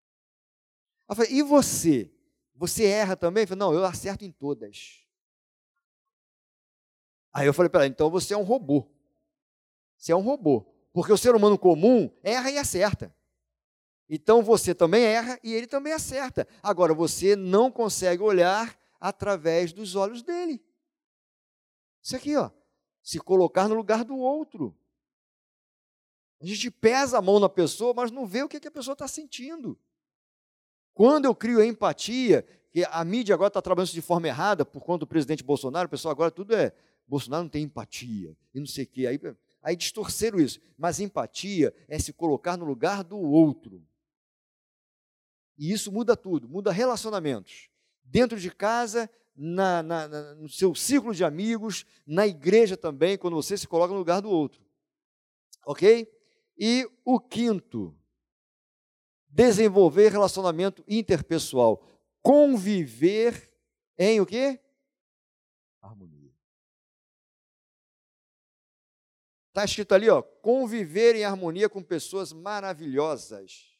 Eu 1.08 1.16
falei, 1.16 1.32
e 1.32 1.42
você? 1.42 2.12
Você 2.54 2.84
erra 2.84 3.16
também? 3.16 3.44
Eu 3.44 3.48
falei, 3.48 3.58
não, 3.58 3.72
eu 3.72 3.86
acerto 3.86 4.22
em 4.22 4.30
todas. 4.30 5.02
Aí 7.32 7.46
eu 7.46 7.54
falei 7.54 7.70
para 7.70 7.84
ela, 7.84 7.88
então 7.88 8.10
você 8.10 8.34
é 8.34 8.36
um 8.36 8.42
robô. 8.42 8.86
Você 9.96 10.12
é 10.12 10.16
um 10.16 10.20
robô. 10.20 10.66
Porque 10.92 11.10
o 11.10 11.16
ser 11.16 11.34
humano 11.34 11.58
comum 11.58 12.10
erra 12.22 12.50
e 12.50 12.58
acerta. 12.58 13.16
Então 14.10 14.42
você 14.42 14.74
também 14.74 15.04
erra 15.04 15.40
e 15.42 15.54
ele 15.54 15.66
também 15.66 15.94
acerta. 15.94 16.46
Agora 16.62 16.92
você 16.92 17.34
não 17.34 17.70
consegue 17.70 18.22
olhar 18.22 18.78
através 19.00 19.72
dos 19.72 19.94
olhos 19.94 20.22
dele. 20.22 20.62
Isso 22.02 22.16
aqui, 22.16 22.36
ó. 22.36 22.50
Se 23.02 23.18
colocar 23.18 23.68
no 23.68 23.74
lugar 23.74 24.04
do 24.04 24.16
outro. 24.16 24.76
A 26.40 26.46
gente 26.46 26.70
pesa 26.70 27.18
a 27.18 27.22
mão 27.22 27.40
na 27.40 27.48
pessoa, 27.48 27.94
mas 27.94 28.10
não 28.10 28.26
vê 28.26 28.42
o 28.42 28.48
que, 28.48 28.64
a 28.66 28.70
pessoa 28.70 28.92
está 28.92 29.08
sentindo. 29.08 29.78
Quando 30.92 31.24
eu 31.24 31.34
crio 31.34 31.60
a 31.60 31.66
empatia, 31.66 32.46
que 32.70 32.84
a 32.84 33.04
mídia 33.04 33.34
agora 33.34 33.48
está 33.48 33.62
trabalhando 33.62 33.90
de 33.90 34.02
forma 34.02 34.28
errada 34.28 34.64
por 34.64 34.82
conta 34.82 35.00
do 35.00 35.06
presidente 35.06 35.42
Bolsonaro, 35.42 35.86
o 35.86 35.90
pessoal 35.90 36.12
agora 36.12 36.30
tudo 36.30 36.54
é, 36.54 36.72
Bolsonaro 37.06 37.44
não 37.44 37.50
tem 37.50 37.64
empatia, 37.64 38.36
e 38.54 38.60
não 38.60 38.66
sei 38.66 38.84
o 38.84 38.88
quê. 38.88 39.06
Aí, 39.06 39.20
aí 39.62 39.76
distorceram 39.76 40.38
isso. 40.38 40.60
Mas 40.76 41.00
empatia 41.00 41.74
é 41.88 41.98
se 41.98 42.12
colocar 42.12 42.56
no 42.56 42.64
lugar 42.64 43.02
do 43.02 43.18
outro. 43.18 43.82
E 45.58 45.72
isso 45.72 45.90
muda 45.90 46.16
tudo, 46.16 46.48
muda 46.48 46.70
relacionamentos. 46.70 47.70
Dentro 48.06 48.38
de 48.38 48.50
casa, 48.50 49.10
na, 49.36 49.82
na, 49.82 50.08
na, 50.08 50.34
no 50.34 50.48
seu 50.48 50.74
círculo 50.74 51.14
de 51.14 51.24
amigos, 51.24 51.84
na 52.06 52.26
igreja 52.26 52.76
também, 52.76 53.18
quando 53.18 53.34
você 53.34 53.56
se 53.56 53.68
coloca 53.68 53.92
no 53.92 53.98
lugar 53.98 54.22
do 54.22 54.30
outro. 54.30 54.64
Ok? 55.66 56.10
E 56.56 56.88
o 57.04 57.20
quinto, 57.20 57.94
desenvolver 59.28 60.10
relacionamento 60.10 60.82
interpessoal. 60.88 61.82
Conviver 62.22 63.52
em 63.98 64.20
o 64.20 64.26
quê? 64.26 64.58
Harmonia. 65.82 66.34
Está 69.48 69.64
escrito 69.64 69.94
ali, 69.94 70.08
ó, 70.08 70.22
conviver 70.22 71.16
em 71.16 71.24
harmonia 71.24 71.68
com 71.68 71.82
pessoas 71.82 72.32
maravilhosas. 72.32 73.75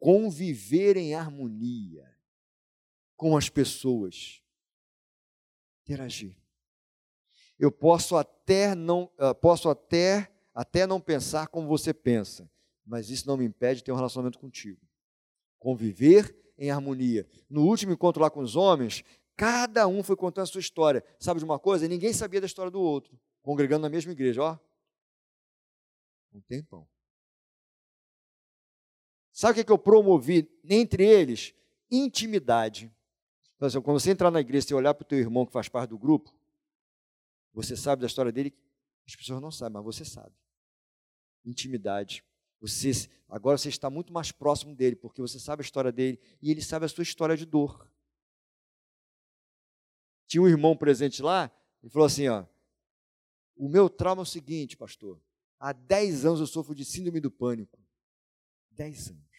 Conviver 0.00 0.96
em 0.96 1.14
harmonia 1.14 2.10
com 3.16 3.36
as 3.36 3.50
pessoas, 3.50 4.42
interagir. 5.82 6.34
Eu 7.58 7.70
posso 7.70 8.16
até 8.16 8.74
não, 8.74 9.12
uh, 9.18 9.34
posso 9.34 9.68
até, 9.68 10.32
até 10.54 10.86
não 10.86 10.98
pensar 10.98 11.48
como 11.48 11.68
você 11.68 11.92
pensa, 11.92 12.50
mas 12.84 13.10
isso 13.10 13.28
não 13.28 13.36
me 13.36 13.44
impede 13.44 13.76
de 13.76 13.84
ter 13.84 13.92
um 13.92 13.96
relacionamento 13.96 14.38
contigo. 14.38 14.80
Conviver 15.58 16.34
em 16.56 16.70
harmonia. 16.70 17.28
No 17.48 17.66
último 17.66 17.92
encontro 17.92 18.22
lá 18.22 18.30
com 18.30 18.40
os 18.40 18.56
homens, 18.56 19.04
cada 19.36 19.86
um 19.86 20.02
foi 20.02 20.16
contando 20.16 20.44
a 20.44 20.46
sua 20.46 20.60
história. 20.60 21.04
Sabe 21.18 21.38
de 21.38 21.44
uma 21.44 21.58
coisa? 21.58 21.86
Ninguém 21.86 22.14
sabia 22.14 22.40
da 22.40 22.46
história 22.46 22.70
do 22.70 22.80
outro, 22.80 23.20
congregando 23.42 23.82
na 23.82 23.90
mesma 23.90 24.12
igreja, 24.12 24.42
ó. 24.42 24.58
Um 26.32 26.40
tempão. 26.40 26.88
Sabe 29.40 29.58
o 29.58 29.64
que, 29.64 29.72
eu 29.72 29.78
promovi 29.78 30.46
entre 30.64 31.02
eles? 31.02 31.54
Intimidade. 31.90 32.94
Então, 33.56 33.66
assim, 33.66 33.80
quando 33.80 33.98
você 33.98 34.10
entrar 34.10 34.30
na 34.30 34.38
igreja 34.38 34.66
e 34.70 34.74
olhar 34.74 34.92
para 34.92 35.02
o 35.02 35.08
teu 35.08 35.18
irmão 35.18 35.46
que 35.46 35.52
faz 35.52 35.66
parte 35.66 35.88
do 35.88 35.98
grupo, 35.98 36.30
você 37.50 37.74
sabe 37.74 38.00
da 38.02 38.06
história 38.06 38.30
dele, 38.30 38.54
as 39.06 39.16
pessoas 39.16 39.40
não 39.40 39.50
sabem, 39.50 39.82
mas 39.82 39.82
você 39.82 40.04
sabe. 40.04 40.34
Intimidade. 41.42 42.22
Você, 42.60 42.90
agora 43.30 43.56
você 43.56 43.70
está 43.70 43.88
muito 43.88 44.12
mais 44.12 44.30
próximo 44.30 44.74
dele, 44.74 44.94
porque 44.94 45.22
você 45.22 45.40
sabe 45.40 45.62
a 45.62 45.64
história 45.64 45.90
dele 45.90 46.20
e 46.42 46.50
ele 46.50 46.60
sabe 46.60 46.84
a 46.84 46.88
sua 46.88 47.02
história 47.02 47.34
de 47.34 47.46
dor. 47.46 47.90
Tinha 50.26 50.42
um 50.42 50.48
irmão 50.48 50.76
presente 50.76 51.22
lá, 51.22 51.50
ele 51.82 51.90
falou 51.90 52.04
assim: 52.04 52.28
ó, 52.28 52.44
o 53.56 53.70
meu 53.70 53.88
trauma 53.88 54.20
é 54.20 54.24
o 54.24 54.26
seguinte, 54.26 54.76
pastor. 54.76 55.18
Há 55.58 55.72
10 55.72 56.26
anos 56.26 56.40
eu 56.40 56.46
sofro 56.46 56.74
de 56.74 56.84
síndrome 56.84 57.20
do 57.20 57.30
pânico. 57.30 57.80
10 58.72 59.08
anos. 59.12 59.29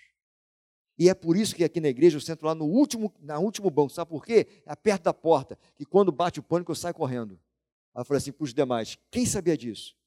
E 1.02 1.10
é 1.10 1.16
por 1.16 1.36
isso 1.36 1.56
que 1.56 1.64
aqui 1.64 1.82
na 1.82 1.88
igreja 1.88 2.18
eu 2.18 2.22
sento 2.22 2.45
lá 2.45 2.54
no 2.54 2.66
último, 2.66 3.12
na 3.20 3.39
último 3.39 3.72
banco. 3.72 3.91
Sabe 3.91 4.12
por 4.12 4.24
quê? 4.24 4.45
É 4.68 4.76
perto 4.76 5.06
da 5.06 5.12
porta. 5.12 5.58
Que 5.74 5.84
quando 5.84 6.12
bate 6.12 6.39
o 6.39 6.43
pânico, 6.43 6.72
eu 6.72 6.76
saio 6.76 6.93
correndo. 6.93 7.41
Aí 7.95 8.02
eu 8.02 8.06
falei 8.06 8.20
assim 8.20 8.32
para 8.32 8.43
os 8.43 8.54
demais: 8.54 8.99
quem 9.10 9.26
sabia 9.26 9.58
disso? 9.58 9.97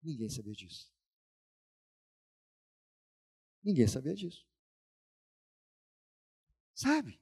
Ninguém 0.00 0.28
sabia 0.28 0.52
disso. 0.52 0.92
Ninguém 3.64 3.88
sabia 3.88 4.14
disso. 4.14 4.46
Sabe? 6.72 7.20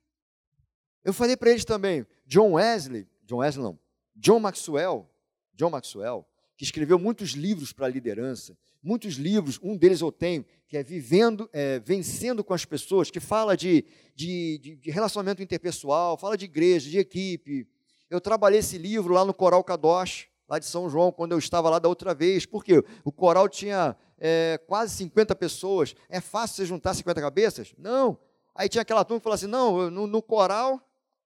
Eu 1.03 1.15
falei 1.15 1.35
para 1.35 1.53
eles 1.53 1.65
também, 1.65 2.07
John 2.27 2.53
Wesley, 2.53 3.09
John 3.25 3.39
Wesley 3.39 3.65
não, 3.65 3.81
John 4.15 4.41
Maxwell, 4.41 5.11
John 5.55 5.71
Maxwell, 5.71 6.29
que 6.55 6.65
escreveu 6.65 6.99
muitos 6.99 7.31
livros 7.31 7.73
para 7.73 7.87
a 7.87 7.89
liderança, 7.89 8.59
muitos 8.83 9.15
livros, 9.15 9.59
um 9.63 9.77
deles 9.77 10.01
eu 10.01 10.11
tenho, 10.11 10.45
que 10.67 10.77
é 10.77 10.83
Vivendo, 10.83 11.49
é, 11.53 11.79
Vencendo 11.79 12.43
com 12.43 12.53
as 12.53 12.65
Pessoas, 12.65 13.11
que 13.11 13.21
fala 13.21 13.57
de, 13.57 13.85
de, 14.15 14.79
de, 14.81 14.91
relacionamento 14.91 15.43
interpessoal, 15.43 16.17
fala 16.17 16.37
de 16.37 16.47
igreja, 16.47 16.91
de 16.91 16.99
equipe. 16.99 17.67
Eu 18.11 18.21
trabalhei 18.21 18.61
esse 18.61 18.79
livro 18.79 19.15
lá 19.15 19.25
no 19.25 19.33
Coral 19.33 19.63
Kadosh, 19.63 20.27
lá 20.49 20.59
de 20.59 20.67
São 20.67 20.91
João, 20.91 21.13
quando 21.13 21.33
eu 21.33 21.39
estava 21.39 21.71
lá 21.71 21.79
da 21.79 21.89
outra 21.89 22.15
vez, 22.15 22.45
porque 22.45 22.85
o 23.05 23.13
coral 23.13 23.49
tinha 23.49 23.97
é, 24.19 24.59
quase 24.67 24.97
50 24.97 25.35
pessoas. 25.37 25.95
É 26.09 26.21
fácil 26.21 26.57
você 26.57 26.67
juntar 26.67 26.95
50 26.95 27.21
cabeças? 27.21 27.75
Não. 27.79 28.19
Aí 28.55 28.69
tinha 28.69 28.83
aquela 28.83 29.05
turma 29.05 29.21
que 29.21 29.25
falava 29.25 29.37
assim: 29.37 29.47
não, 29.47 29.91
no, 29.91 30.07
no 30.07 30.23
coral, 30.23 30.81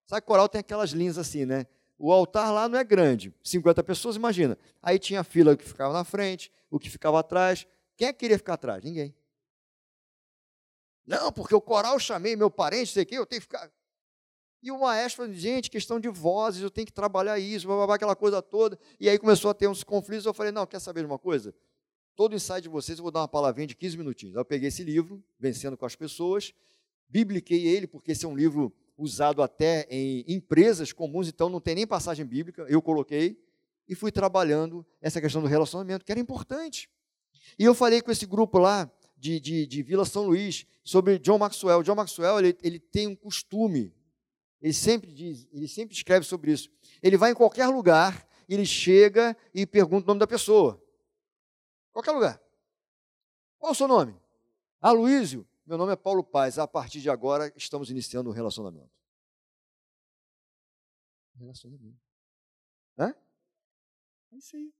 sabe 0.06 0.22
que 0.22 0.26
coral 0.26 0.48
tem 0.48 0.60
aquelas 0.60 0.90
linhas 0.90 1.18
assim, 1.18 1.44
né? 1.44 1.66
O 1.98 2.12
altar 2.12 2.52
lá 2.52 2.68
não 2.68 2.78
é 2.78 2.84
grande, 2.84 3.34
50 3.42 3.82
pessoas, 3.82 4.16
imagina. 4.16 4.58
Aí 4.82 4.98
tinha 4.98 5.20
a 5.20 5.24
fila 5.24 5.56
que 5.56 5.64
ficava 5.64 5.92
na 5.92 6.04
frente, 6.04 6.52
o 6.70 6.78
que 6.78 6.90
ficava 6.90 7.20
atrás. 7.20 7.66
Quem 7.96 8.08
é 8.08 8.12
que 8.12 8.18
queria 8.18 8.36
ficar 8.36 8.54
atrás? 8.54 8.84
Ninguém. 8.84 9.14
Não, 11.06 11.32
porque 11.32 11.54
o 11.54 11.60
coral 11.60 11.98
chamei 11.98 12.36
meu 12.36 12.50
parente, 12.50 12.92
sei 12.92 13.04
o 13.04 13.06
quê, 13.06 13.16
eu 13.16 13.24
tenho 13.24 13.40
que 13.40 13.46
ficar. 13.46 13.70
E 14.62 14.70
o 14.70 14.80
maestro 14.80 15.22
falou, 15.22 15.32
gente, 15.32 15.70
questão 15.70 16.00
de 16.00 16.08
vozes, 16.08 16.60
eu 16.60 16.70
tenho 16.70 16.86
que 16.86 16.92
trabalhar 16.92 17.38
isso, 17.38 17.66
blá, 17.66 17.94
aquela 17.94 18.16
coisa 18.16 18.42
toda. 18.42 18.78
E 18.98 19.08
aí 19.08 19.18
começou 19.18 19.50
a 19.50 19.54
ter 19.54 19.68
uns 19.68 19.84
conflitos, 19.84 20.26
eu 20.26 20.34
falei, 20.34 20.50
não, 20.50 20.66
quer 20.66 20.80
saber 20.80 21.00
de 21.00 21.06
uma 21.06 21.18
coisa? 21.18 21.54
Todo 22.16 22.34
ensaio 22.34 22.62
de 22.62 22.68
vocês, 22.68 22.98
eu 22.98 23.02
vou 23.02 23.12
dar 23.12 23.20
uma 23.20 23.28
palavrinha 23.28 23.68
de 23.68 23.76
15 23.76 23.96
minutinhos. 23.96 24.36
Aí 24.36 24.40
eu 24.40 24.44
peguei 24.44 24.68
esse 24.68 24.82
livro, 24.82 25.22
Vencendo 25.38 25.76
com 25.76 25.86
as 25.86 25.94
Pessoas, 25.94 26.52
bibliquei 27.08 27.66
ele, 27.66 27.86
porque 27.86 28.12
esse 28.12 28.24
é 28.24 28.28
um 28.28 28.34
livro 28.34 28.72
usado 28.96 29.42
até 29.42 29.86
em 29.90 30.24
empresas 30.26 30.92
comuns, 30.92 31.28
então 31.28 31.48
não 31.48 31.60
tem 31.60 31.74
nem 31.74 31.86
passagem 31.86 32.24
bíblica, 32.24 32.64
eu 32.68 32.80
coloquei 32.80 33.38
e 33.88 33.94
fui 33.94 34.10
trabalhando 34.10 34.84
essa 35.00 35.20
questão 35.20 35.42
do 35.42 35.48
relacionamento, 35.48 36.04
que 36.04 36.10
era 36.10 36.20
importante. 36.20 36.88
E 37.58 37.64
eu 37.64 37.74
falei 37.74 38.00
com 38.00 38.10
esse 38.10 38.26
grupo 38.26 38.58
lá 38.58 38.90
de, 39.16 39.38
de, 39.38 39.66
de 39.66 39.82
Vila 39.82 40.04
São 40.04 40.26
Luís 40.26 40.66
sobre 40.82 41.18
John 41.18 41.38
Maxwell. 41.38 41.82
John 41.82 41.94
Maxwell 41.94 42.38
ele, 42.38 42.58
ele 42.62 42.78
tem 42.78 43.06
um 43.06 43.14
costume, 43.14 43.94
ele 44.60 44.72
sempre 44.72 45.12
diz, 45.12 45.46
ele 45.52 45.68
sempre 45.68 45.94
escreve 45.94 46.26
sobre 46.26 46.52
isso. 46.52 46.70
Ele 47.02 47.16
vai 47.16 47.30
em 47.30 47.34
qualquer 47.34 47.68
lugar, 47.68 48.26
ele 48.48 48.66
chega 48.66 49.36
e 49.54 49.66
pergunta 49.66 50.04
o 50.04 50.08
nome 50.08 50.20
da 50.20 50.26
pessoa. 50.26 50.82
Qualquer 51.92 52.12
lugar. 52.12 52.40
Qual 53.58 53.72
o 53.72 53.74
seu 53.74 53.88
nome? 53.88 54.14
Aloísio. 54.80 55.46
Meu 55.66 55.76
nome 55.76 55.92
é 55.92 55.96
Paulo 55.96 56.22
Paz. 56.22 56.58
A 56.58 56.68
partir 56.68 57.00
de 57.00 57.10
agora, 57.10 57.52
estamos 57.56 57.90
iniciando 57.90 58.30
um 58.30 58.32
relacionamento. 58.32 58.94
Relacionamento. 61.34 62.00
Hã? 62.96 63.12
É 64.30 64.36
isso 64.36 64.56
aí. 64.56 64.72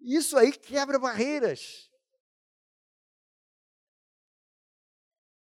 Isso 0.00 0.36
aí 0.38 0.52
quebra 0.52 0.98
barreiras. 0.98 1.90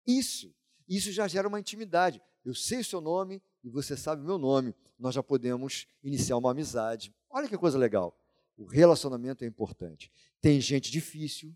Isso. 0.07 0.55
Isso 0.87 1.11
já 1.11 1.27
gera 1.27 1.47
uma 1.47 1.59
intimidade. 1.59 2.21
Eu 2.43 2.55
sei 2.55 2.79
o 2.79 2.85
seu 2.85 3.01
nome 3.01 3.43
e 3.61 3.69
você 3.69 3.97
sabe 3.97 4.21
o 4.21 4.25
meu 4.25 4.37
nome. 4.37 4.73
Nós 4.97 5.13
já 5.13 5.21
podemos 5.21 5.85
iniciar 6.01 6.37
uma 6.37 6.51
amizade. 6.51 7.13
Olha 7.29 7.47
que 7.47 7.57
coisa 7.57 7.77
legal. 7.77 8.17
O 8.57 8.65
relacionamento 8.65 9.43
é 9.43 9.47
importante. 9.47 10.09
Tem 10.41 10.59
gente 10.61 10.89
difícil, 10.89 11.55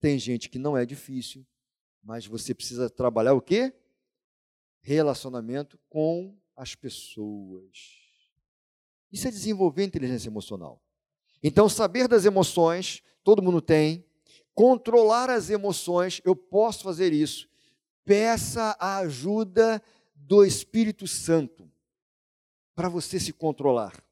tem 0.00 0.18
gente 0.18 0.48
que 0.48 0.58
não 0.58 0.76
é 0.76 0.86
difícil, 0.86 1.46
mas 2.02 2.26
você 2.26 2.54
precisa 2.54 2.88
trabalhar 2.88 3.34
o 3.34 3.40
quê? 3.40 3.72
Relacionamento 4.80 5.78
com 5.88 6.36
as 6.56 6.74
pessoas. 6.74 8.00
Isso 9.12 9.26
é 9.26 9.30
desenvolver 9.30 9.84
inteligência 9.84 10.28
emocional. 10.28 10.82
Então, 11.42 11.68
saber 11.68 12.06
das 12.06 12.24
emoções, 12.24 13.02
todo 13.24 13.42
mundo 13.42 13.60
tem. 13.60 14.04
Controlar 14.54 15.30
as 15.30 15.50
emoções, 15.50 16.20
eu 16.24 16.36
posso 16.36 16.82
fazer 16.82 17.12
isso. 17.12 17.48
Peça 18.04 18.76
a 18.78 18.98
ajuda 18.98 19.82
do 20.14 20.44
Espírito 20.44 21.06
Santo 21.06 21.70
para 22.74 22.88
você 22.88 23.18
se 23.18 23.32
controlar. 23.32 24.04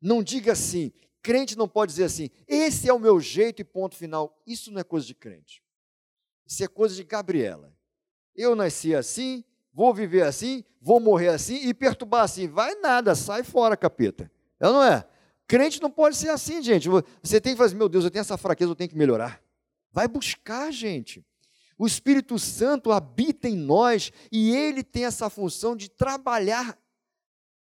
Não 0.00 0.22
diga 0.22 0.52
assim, 0.52 0.92
crente 1.22 1.56
não 1.56 1.68
pode 1.68 1.92
dizer 1.92 2.04
assim, 2.04 2.30
esse 2.46 2.88
é 2.88 2.92
o 2.92 2.98
meu 2.98 3.20
jeito 3.20 3.60
e 3.60 3.64
ponto 3.64 3.96
final. 3.96 4.40
Isso 4.46 4.70
não 4.70 4.80
é 4.80 4.84
coisa 4.84 5.06
de 5.06 5.14
crente. 5.14 5.62
Isso 6.48 6.64
é 6.64 6.66
coisa 6.66 6.94
de 6.94 7.04
Gabriela. 7.04 7.74
Eu 8.34 8.56
nasci 8.56 8.94
assim, 8.94 9.44
vou 9.70 9.92
viver 9.92 10.22
assim, 10.22 10.64
vou 10.80 10.98
morrer 10.98 11.28
assim 11.28 11.68
e 11.68 11.74
perturbar 11.74 12.22
assim. 12.22 12.48
Vai 12.48 12.74
nada, 12.76 13.14
sai 13.14 13.42
fora, 13.42 13.76
capeta. 13.76 14.30
É 14.58 14.64
não 14.64 14.82
é? 14.82 15.06
Crente 15.46 15.82
não 15.82 15.90
pode 15.90 16.16
ser 16.16 16.30
assim, 16.30 16.62
gente. 16.62 16.88
Você 17.22 17.38
tem 17.38 17.52
que 17.52 17.58
fazer, 17.58 17.74
meu 17.74 17.88
Deus, 17.88 18.04
eu 18.04 18.10
tenho 18.10 18.22
essa 18.22 18.38
fraqueza, 18.38 18.70
eu 18.70 18.76
tenho 18.76 18.88
que 18.88 18.96
melhorar. 18.96 19.42
Vai 19.92 20.08
buscar, 20.08 20.72
gente. 20.72 21.22
O 21.76 21.86
Espírito 21.86 22.38
Santo 22.38 22.90
habita 22.92 23.46
em 23.46 23.56
nós 23.56 24.10
e 24.32 24.54
ele 24.56 24.82
tem 24.82 25.04
essa 25.04 25.28
função 25.28 25.76
de 25.76 25.90
trabalhar 25.90 26.78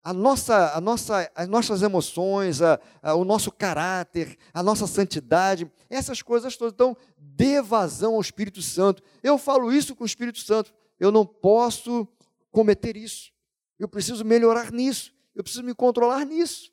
a 0.03 0.13
nossa, 0.13 0.74
a 0.76 0.82
nossa, 0.82 1.30
as 1.36 1.47
nossas 1.47 1.82
emoções, 1.82 2.61
a, 2.61 2.80
a, 3.01 3.13
o 3.15 3.26
nosso 3.26 3.51
caráter, 3.51 4.38
a 4.53 4.63
nossa 4.63 4.88
santidade, 4.88 5.70
essas 5.89 6.22
coisas 6.22 6.55
todas. 6.55 6.74
Então, 6.74 6.95
dê 7.39 7.61
vazão 7.61 8.15
ao 8.15 8.21
Espírito 8.21 8.61
Santo. 8.61 9.01
Eu 9.23 9.37
falo 9.37 9.71
isso 9.71 9.95
com 9.95 10.03
o 10.03 10.05
Espírito 10.05 10.39
Santo. 10.39 10.73
Eu 10.99 11.09
não 11.09 11.25
posso 11.25 12.05
cometer 12.51 12.97
isso. 12.97 13.31
Eu 13.79 13.87
preciso 13.87 14.25
melhorar 14.25 14.73
nisso. 14.73 15.15
Eu 15.33 15.41
preciso 15.41 15.63
me 15.63 15.73
controlar 15.73 16.25
nisso. 16.25 16.69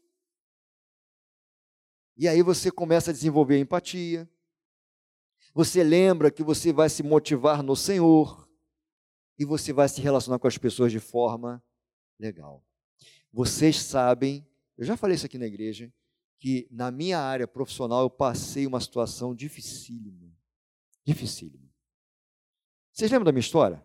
E 2.16 2.26
aí 2.26 2.42
você 2.42 2.68
começa 2.68 3.12
a 3.12 3.14
desenvolver 3.14 3.60
empatia. 3.60 4.28
Você 5.54 5.84
lembra 5.84 6.32
que 6.32 6.42
você 6.42 6.72
vai 6.72 6.88
se 6.90 7.04
motivar 7.04 7.62
no 7.62 7.76
Senhor. 7.76 8.50
E 9.38 9.44
você 9.44 9.72
vai 9.72 9.88
se 9.88 10.00
relacionar 10.00 10.40
com 10.40 10.48
as 10.48 10.58
pessoas 10.58 10.90
de 10.90 10.98
forma 10.98 11.62
legal. 12.18 12.66
Vocês 13.32 13.80
sabem, 13.80 14.44
eu 14.76 14.84
já 14.84 14.96
falei 14.96 15.14
isso 15.14 15.26
aqui 15.26 15.38
na 15.38 15.46
igreja, 15.46 15.92
que 16.40 16.66
na 16.72 16.90
minha 16.90 17.20
área 17.20 17.46
profissional 17.46 18.02
eu 18.02 18.10
passei 18.10 18.66
uma 18.66 18.80
situação 18.80 19.32
dificílima. 19.32 20.26
Dificílima. 21.07 21.72
Vocês 22.90 23.09
lembram 23.11 23.26
da 23.26 23.32
minha 23.32 23.40
história? 23.40 23.84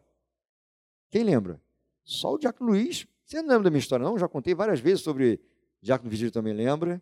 Quem 1.11 1.23
lembra? 1.23 1.61
Só 2.03 2.33
o 2.33 2.37
Diácono 2.39 2.71
Luiz. 2.71 3.05
Você 3.23 3.41
não 3.43 3.49
lembra 3.49 3.65
da 3.65 3.69
minha 3.69 3.79
história, 3.79 4.03
não? 4.03 4.17
Já 4.17 4.27
contei 4.27 4.55
várias 4.55 4.79
vezes 4.79 5.03
sobre. 5.03 5.39
Diácono 5.81 6.09
Vigílio 6.09 6.31
também 6.31 6.53
lembra. 6.53 7.01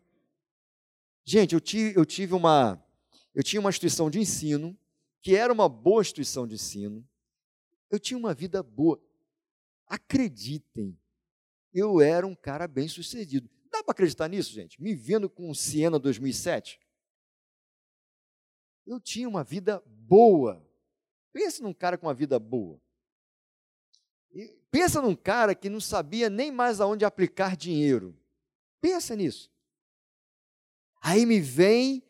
Gente, 1.24 1.54
eu 1.54 1.62
tive, 1.62 1.98
eu 1.98 2.06
tive 2.06 2.34
uma. 2.34 2.84
Eu 3.34 3.44
tinha 3.44 3.62
uma 3.62 3.70
instituição 3.70 4.10
de 4.10 4.20
ensino, 4.20 4.78
que 5.22 5.36
era 5.36 5.54
uma 5.54 5.70
boa 5.70 6.02
instituição 6.02 6.46
de 6.46 6.56
ensino. 6.56 7.08
Eu 7.90 7.98
tinha 7.98 8.18
uma 8.18 8.34
vida 8.34 8.62
boa. 8.62 9.02
Acreditem, 9.88 11.00
eu 11.74 12.02
era 12.02 12.28
um 12.28 12.36
cara 12.36 12.68
bem 12.68 12.88
sucedido. 12.88 13.50
Dá 13.72 13.84
para 13.84 13.94
acreditar 13.94 14.28
nisso, 14.28 14.52
gente? 14.52 14.82
Me 14.82 14.94
vendo 14.94 15.30
com 15.30 15.50
o 15.50 15.56
Siena 15.56 15.98
2007. 15.98 16.80
Eu 18.86 19.00
tinha 19.00 19.30
uma 19.30 19.44
vida 19.44 19.84
boa. 20.10 20.66
Pense 21.32 21.62
num 21.62 21.74
cara 21.74 21.98
com 21.98 22.08
uma 22.08 22.14
vida 22.14 22.40
boa. 22.40 22.82
E 24.32 24.58
pensa 24.72 25.02
num 25.02 25.16
cara 25.16 25.54
que 25.54 25.70
não 25.70 25.80
sabia 25.80 26.30
nem 26.30 26.52
mais 26.52 26.82
aonde 26.82 27.06
aplicar 27.06 27.56
dinheiro. 27.56 28.18
Pensa 28.82 29.16
nisso. 29.16 29.52
Aí 31.00 31.26
me 31.26 31.40
vem 31.40 32.04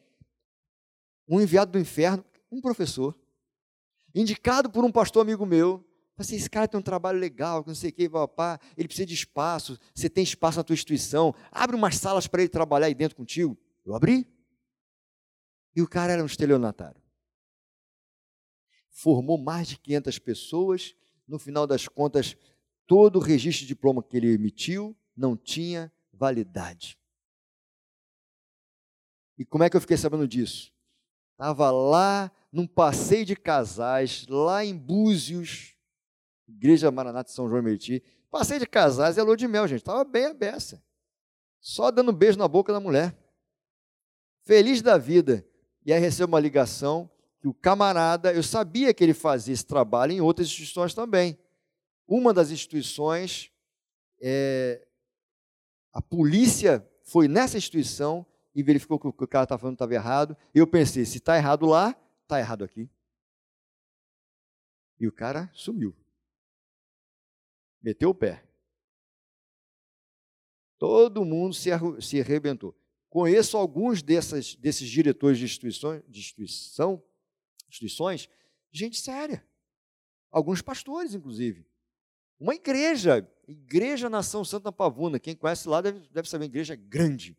um 1.28 1.42
enviado 1.42 1.72
do 1.74 1.80
inferno, 1.80 2.26
um 2.50 2.62
professor, 2.62 3.16
indicado 4.16 4.70
por 4.72 4.84
um 4.84 4.92
pastor 4.92 5.22
amigo 5.22 5.46
meu, 5.46 5.86
assim, 6.18 6.36
esse 6.36 6.50
cara 6.50 6.68
tem 6.68 6.80
um 6.80 6.84
trabalho 6.84 7.20
legal, 7.20 7.64
não 7.68 7.76
sei 7.76 7.92
o 7.92 7.94
que, 7.94 8.10
papá, 8.10 8.60
ele 8.76 8.88
precisa 8.88 9.06
de 9.06 9.14
espaço, 9.14 9.78
você 9.94 10.10
tem 10.10 10.24
espaço 10.24 10.58
na 10.58 10.64
tua 10.64 10.74
instituição, 10.74 11.36
abre 11.52 11.76
umas 11.76 11.98
salas 11.98 12.26
para 12.26 12.42
ele 12.42 12.50
trabalhar 12.50 12.88
aí 12.88 12.96
dentro 12.96 13.16
contigo. 13.16 13.56
Eu 13.86 13.94
abri. 13.96 14.28
E 15.76 15.82
o 15.82 15.88
cara 15.88 16.14
era 16.14 16.24
um 16.24 16.26
estelionatário. 16.26 17.00
Formou 19.02 19.38
mais 19.38 19.70
de 19.70 19.78
500 19.78 20.20
pessoas, 20.20 20.94
no 21.26 21.40
final 21.40 21.66
das 21.66 21.88
contas, 21.88 22.36
todo 22.86 23.16
o 23.16 23.22
registro 23.22 23.62
de 23.62 23.68
diploma 23.70 24.04
que 24.04 24.18
ele 24.18 24.34
emitiu 24.34 24.94
não 25.16 25.38
tinha 25.38 25.90
validade. 26.12 27.00
E 29.38 29.46
como 29.46 29.64
é 29.64 29.70
que 29.70 29.78
eu 29.78 29.80
fiquei 29.80 29.96
sabendo 29.96 30.28
disso? 30.28 30.74
Estava 31.32 31.72
lá 31.72 32.30
num 32.52 32.68
passeio 32.68 33.26
de 33.26 33.38
casais, 33.38 34.28
lá 34.28 34.66
em 34.66 34.76
Búzios, 34.76 35.78
Igreja 36.46 36.92
Maranata 36.92 37.30
de 37.30 37.36
São 37.36 37.48
João 37.48 37.64
Meriti. 37.64 38.04
Passei 38.30 38.60
de 38.60 38.68
casais 38.68 39.18
a 39.18 39.24
lua 39.24 39.38
de 39.38 39.48
mel, 39.48 39.66
gente. 39.66 39.80
Estava 39.80 40.04
bem 40.04 40.26
a 40.26 40.34
beça. 40.34 40.84
Só 41.62 41.90
dando 41.90 42.12
um 42.12 42.16
beijo 42.16 42.38
na 42.38 42.50
boca 42.50 42.74
da 42.74 42.82
mulher. 42.82 43.18
Feliz 44.44 44.82
da 44.82 44.98
vida. 44.98 45.48
E 45.86 45.94
aí 45.94 46.02
recebo 46.02 46.34
uma 46.34 46.40
ligação 46.42 47.10
que 47.40 47.48
o 47.48 47.54
camarada, 47.54 48.34
eu 48.34 48.44
sabia 48.44 48.94
que 48.94 49.04
ele 49.04 49.14
fazia 49.14 49.54
esse 49.54 49.66
trabalho 49.66 50.12
em 50.12 50.22
outras 50.22 50.48
instituições 50.48 50.94
também. 50.94 51.38
Uma 52.08 52.34
das 52.34 52.52
instituições, 52.52 53.52
é, 54.22 54.86
a 55.94 56.02
polícia 56.02 56.88
foi 57.04 57.28
nessa 57.28 57.58
instituição 57.58 58.26
e 58.54 58.62
verificou 58.62 59.00
que 59.00 59.08
o 59.08 59.28
cara 59.28 59.44
estava 59.44 59.60
falando 59.60 59.76
estava 59.76 59.94
errado. 59.94 60.36
Eu 60.54 60.68
pensei, 60.68 61.06
se 61.06 61.18
está 61.18 61.38
errado 61.38 61.66
lá, 61.66 61.96
está 62.24 62.40
errado 62.40 62.64
aqui. 62.64 62.90
E 65.00 65.08
o 65.08 65.12
cara 65.12 65.50
sumiu. 65.54 65.96
Meteu 67.82 68.10
o 68.10 68.16
pé. 68.16 68.44
Todo 70.78 71.24
mundo 71.24 71.54
se, 71.54 71.70
se 72.02 72.20
arrebentou. 72.20 72.76
Conheço 73.10 73.58
alguns 73.58 74.02
dessas, 74.02 74.56
desses 74.56 74.90
diretores 74.90 75.38
de 75.38 75.46
instituições, 75.46 76.04
de 76.08 76.20
instituição, 76.20 77.02
instituições, 77.70 78.28
gente 78.72 79.00
séria. 79.00 79.46
Alguns 80.32 80.62
pastores, 80.62 81.14
inclusive. 81.14 81.66
Uma 82.40 82.56
igreja, 82.56 83.28
Igreja 83.48 84.10
Nação 84.10 84.44
Santa 84.44 84.72
Pavuna. 84.72 85.20
Quem 85.20 85.36
conhece 85.36 85.68
lá 85.68 85.82
deve, 85.82 86.08
deve 86.10 86.30
saber, 86.30 86.46
igreja 86.46 86.76
grande. 86.76 87.38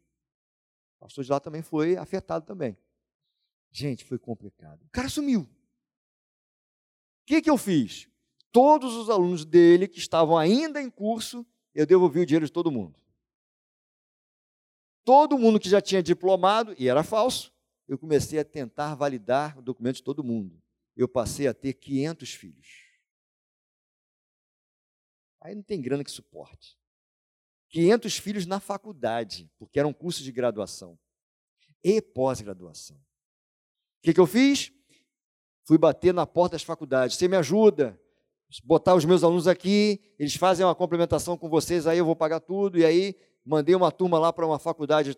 O 0.96 1.00
pastor 1.00 1.24
de 1.24 1.30
lá 1.30 1.40
também 1.40 1.62
foi 1.62 1.96
afetado 1.96 2.44
também. 2.44 2.76
Gente, 3.70 4.04
foi 4.04 4.18
complicado. 4.18 4.82
O 4.84 4.90
cara 4.90 5.08
sumiu. 5.08 5.42
O 5.42 5.48
que, 7.26 7.40
que 7.42 7.50
eu 7.50 7.56
fiz? 7.56 8.10
todos 8.52 8.94
os 8.94 9.08
alunos 9.08 9.44
dele 9.44 9.88
que 9.88 9.98
estavam 9.98 10.36
ainda 10.36 10.80
em 10.80 10.90
curso, 10.90 11.46
eu 11.74 11.86
devolvi 11.86 12.20
o 12.20 12.26
dinheiro 12.26 12.46
de 12.46 12.52
todo 12.52 12.70
mundo. 12.70 12.98
Todo 15.04 15.38
mundo 15.38 15.58
que 15.58 15.68
já 15.68 15.80
tinha 15.80 16.02
diplomado, 16.02 16.74
e 16.78 16.88
era 16.88 17.02
falso, 17.02 17.52
eu 17.90 17.98
comecei 17.98 18.38
a 18.38 18.44
tentar 18.44 18.94
validar 18.94 19.58
o 19.58 19.62
documento 19.62 19.96
de 19.96 20.04
todo 20.04 20.22
mundo. 20.22 20.62
Eu 20.96 21.08
passei 21.08 21.48
a 21.48 21.52
ter 21.52 21.72
500 21.72 22.32
filhos. 22.34 22.84
Aí 25.40 25.56
não 25.56 25.62
tem 25.62 25.80
grana 25.80 26.04
que 26.04 26.10
suporte. 26.10 26.78
500 27.70 28.16
filhos 28.16 28.46
na 28.46 28.60
faculdade, 28.60 29.50
porque 29.58 29.76
era 29.76 29.88
um 29.88 29.92
curso 29.92 30.22
de 30.22 30.30
graduação 30.30 30.96
e 31.82 32.00
pós-graduação. 32.00 32.96
O 32.96 34.02
que, 34.02 34.14
que 34.14 34.20
eu 34.20 34.26
fiz? 34.26 34.72
Fui 35.64 35.76
bater 35.76 36.14
na 36.14 36.24
porta 36.24 36.54
das 36.54 36.62
faculdades. 36.62 37.16
Você 37.16 37.26
me 37.26 37.36
ajuda? 37.36 38.00
botar 38.64 38.96
os 38.96 39.04
meus 39.04 39.22
alunos 39.22 39.46
aqui, 39.46 40.00
eles 40.18 40.34
fazem 40.34 40.66
uma 40.66 40.74
complementação 40.74 41.36
com 41.36 41.48
vocês, 41.48 41.86
aí 41.86 41.98
eu 41.98 42.04
vou 42.04 42.16
pagar 42.16 42.40
tudo, 42.40 42.76
e 42.76 42.84
aí 42.84 43.14
mandei 43.44 43.76
uma 43.76 43.92
turma 43.92 44.18
lá 44.18 44.32
para 44.32 44.44
uma 44.44 44.58
faculdade 44.58 45.16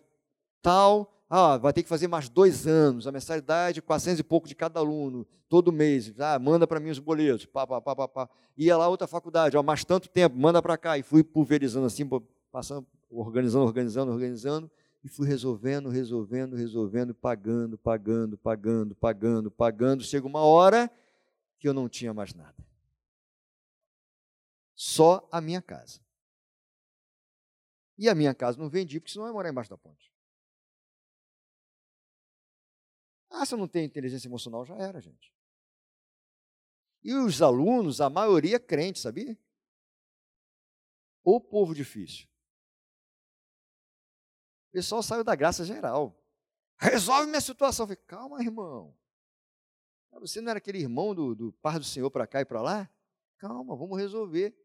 tal, 0.61 1.11
ah, 1.35 1.57
vai 1.57 1.73
ter 1.73 1.81
que 1.81 1.89
fazer 1.89 2.07
mais 2.07 2.29
dois 2.29 2.67
anos, 2.67 3.07
a 3.07 3.11
mensalidade, 3.11 3.81
400 3.81 4.19
e 4.19 4.23
pouco 4.23 4.47
de 4.47 4.53
cada 4.53 4.79
aluno, 4.79 5.25
todo 5.49 5.71
mês, 5.71 6.13
ah, 6.19 6.37
manda 6.37 6.67
para 6.67 6.79
mim 6.79 6.91
os 6.91 6.99
boletos, 6.99 7.47
pá, 7.47 7.65
pá, 7.65 7.81
pá, 7.81 7.95
pá, 7.95 8.07
pá. 8.07 8.29
Ia 8.55 8.77
lá 8.77 8.87
outra 8.87 9.07
faculdade, 9.07 9.57
ó, 9.57 9.63
mais 9.63 9.83
tanto 9.83 10.07
tempo, 10.07 10.37
manda 10.37 10.61
para 10.61 10.77
cá, 10.77 10.95
e 10.95 11.01
fui 11.01 11.23
pulverizando 11.23 11.87
assim, 11.87 12.07
passando, 12.51 12.85
organizando, 13.09 13.65
organizando, 13.65 14.11
organizando, 14.11 14.69
e 15.03 15.09
fui 15.09 15.27
resolvendo, 15.27 15.89
resolvendo, 15.89 16.55
resolvendo, 16.55 17.15
pagando, 17.15 17.79
pagando, 17.79 18.37
pagando, 18.37 18.93
pagando, 18.93 19.49
pagando, 19.49 20.03
chega 20.03 20.27
uma 20.27 20.41
hora 20.41 20.87
que 21.57 21.67
eu 21.67 21.73
não 21.73 21.89
tinha 21.89 22.13
mais 22.13 22.35
nada. 22.35 22.63
Só 24.75 25.27
a 25.31 25.41
minha 25.41 25.63
casa. 25.63 25.99
E 27.97 28.07
a 28.07 28.13
minha 28.13 28.35
casa 28.35 28.59
não 28.59 28.69
vendi, 28.69 28.99
porque 28.99 29.11
senão 29.11 29.25
eu 29.25 29.29
ia 29.29 29.33
morar 29.33 29.49
embaixo 29.49 29.71
da 29.71 29.77
ponte. 29.79 30.12
Ah, 33.33 33.45
se 33.47 33.55
eu 33.55 33.57
não 33.57 33.67
tenho 33.67 33.85
inteligência 33.85 34.27
emocional, 34.27 34.63
já 34.63 34.75
era, 34.75 35.01
gente. 35.01 35.33
E 37.03 37.15
os 37.15 37.41
alunos, 37.41 37.99
a 37.99 38.09
maioria 38.09 38.59
crente, 38.59 38.99
sabia? 38.99 39.37
O 41.23 41.41
povo 41.41 41.73
difícil. 41.73 42.27
O 44.69 44.71
pessoal 44.73 45.01
saiu 45.01 45.23
da 45.23 45.35
graça 45.35 45.65
geral. 45.65 46.15
Resolve 46.77 47.25
minha 47.25 47.41
situação. 47.41 47.87
Falei, 47.87 48.01
calma, 48.05 48.39
irmão. 48.39 48.95
Você 50.19 50.39
não 50.39 50.51
era 50.51 50.59
aquele 50.59 50.77
irmão 50.77 51.15
do, 51.15 51.33
do 51.33 51.51
par 51.53 51.79
do 51.79 51.85
Senhor 51.85 52.11
para 52.11 52.27
cá 52.27 52.41
e 52.41 52.45
para 52.45 52.61
lá? 52.61 52.89
Calma, 53.39 53.75
vamos 53.75 53.97
resolver. 53.97 54.55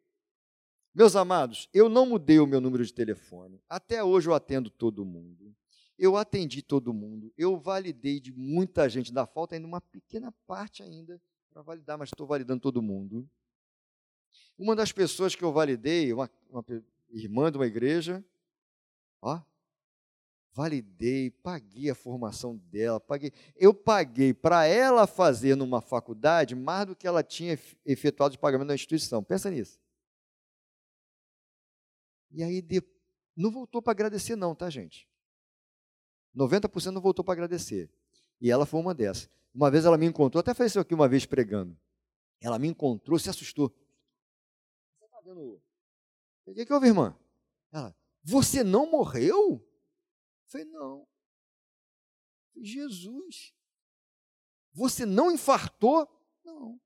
Meus 0.94 1.16
amados, 1.16 1.70
eu 1.72 1.88
não 1.88 2.04
mudei 2.04 2.38
o 2.38 2.46
meu 2.46 2.60
número 2.60 2.84
de 2.84 2.92
telefone. 2.92 3.62
Até 3.66 4.04
hoje 4.04 4.28
eu 4.28 4.34
atendo 4.34 4.68
todo 4.68 5.06
mundo. 5.06 5.56
Eu 5.98 6.16
atendi 6.16 6.62
todo 6.62 6.94
mundo. 6.94 7.32
Eu 7.36 7.58
validei 7.58 8.20
de 8.20 8.32
muita 8.32 8.88
gente. 8.88 9.12
Dá 9.12 9.26
falta 9.26 9.56
ainda 9.56 9.66
uma 9.66 9.80
pequena 9.80 10.32
parte 10.46 10.82
ainda 10.82 11.20
para 11.50 11.62
validar, 11.62 11.98
mas 11.98 12.10
estou 12.10 12.26
validando 12.26 12.60
todo 12.60 12.80
mundo. 12.80 13.28
Uma 14.56 14.76
das 14.76 14.92
pessoas 14.92 15.34
que 15.34 15.42
eu 15.42 15.52
validei, 15.52 16.12
uma, 16.12 16.30
uma 16.50 16.64
irmã 17.10 17.50
de 17.50 17.58
uma 17.58 17.66
igreja, 17.66 18.24
ó, 19.20 19.40
validei, 20.52 21.30
paguei 21.30 21.90
a 21.90 21.94
formação 21.94 22.56
dela, 22.56 22.98
paguei. 22.98 23.32
Eu 23.56 23.72
paguei 23.72 24.34
para 24.34 24.66
ela 24.66 25.06
fazer 25.06 25.56
numa 25.56 25.80
faculdade 25.80 26.54
mais 26.54 26.86
do 26.86 26.96
que 26.96 27.06
ela 27.06 27.22
tinha 27.22 27.58
efetuado 27.84 28.32
de 28.32 28.38
pagamento 28.38 28.68
na 28.68 28.74
instituição. 28.74 29.22
Pensa 29.22 29.50
nisso. 29.50 29.80
E 32.30 32.42
aí, 32.42 32.64
não 33.36 33.50
voltou 33.50 33.80
para 33.80 33.92
agradecer, 33.92 34.36
não, 34.36 34.54
tá, 34.54 34.68
gente? 34.68 35.08
90% 36.38 36.92
não 36.92 37.00
voltou 37.00 37.24
para 37.24 37.34
agradecer. 37.34 37.90
E 38.40 38.50
ela 38.50 38.64
foi 38.64 38.80
uma 38.80 38.94
dessas. 38.94 39.28
Uma 39.52 39.70
vez 39.70 39.84
ela 39.84 39.98
me 39.98 40.06
encontrou, 40.06 40.40
até 40.40 40.54
fez 40.54 40.72
isso 40.72 40.80
aqui 40.80 40.94
uma 40.94 41.08
vez 41.08 41.26
pregando. 41.26 41.76
Ela 42.40 42.58
me 42.58 42.68
encontrou, 42.68 43.18
se 43.18 43.28
assustou. 43.28 43.74
Você 44.98 45.04
está 45.04 45.20
vendo? 45.20 45.60
O 46.46 46.54
que, 46.54 46.64
que 46.64 46.72
houve, 46.72 46.86
irmã? 46.86 47.18
Ela, 47.72 47.94
você 48.22 48.62
não 48.62 48.88
morreu? 48.88 49.54
Eu 49.54 49.68
falei, 50.46 50.66
não. 50.66 51.06
Jesus. 52.56 53.52
Você 54.72 55.04
não 55.04 55.32
infartou? 55.32 56.08
Não. 56.44 56.80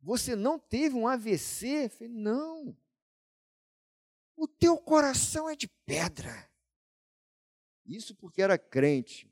Você 0.00 0.34
não 0.34 0.58
teve 0.58 0.96
um 0.96 1.06
AVC? 1.06 1.84
Eu 1.84 1.90
falei, 1.90 2.08
não. 2.08 2.76
O 4.36 4.48
teu 4.48 4.76
coração 4.76 5.48
é 5.48 5.54
de 5.54 5.68
pedra. 5.86 6.49
Isso 7.90 8.14
porque 8.14 8.40
era 8.40 8.56
crente. 8.56 9.28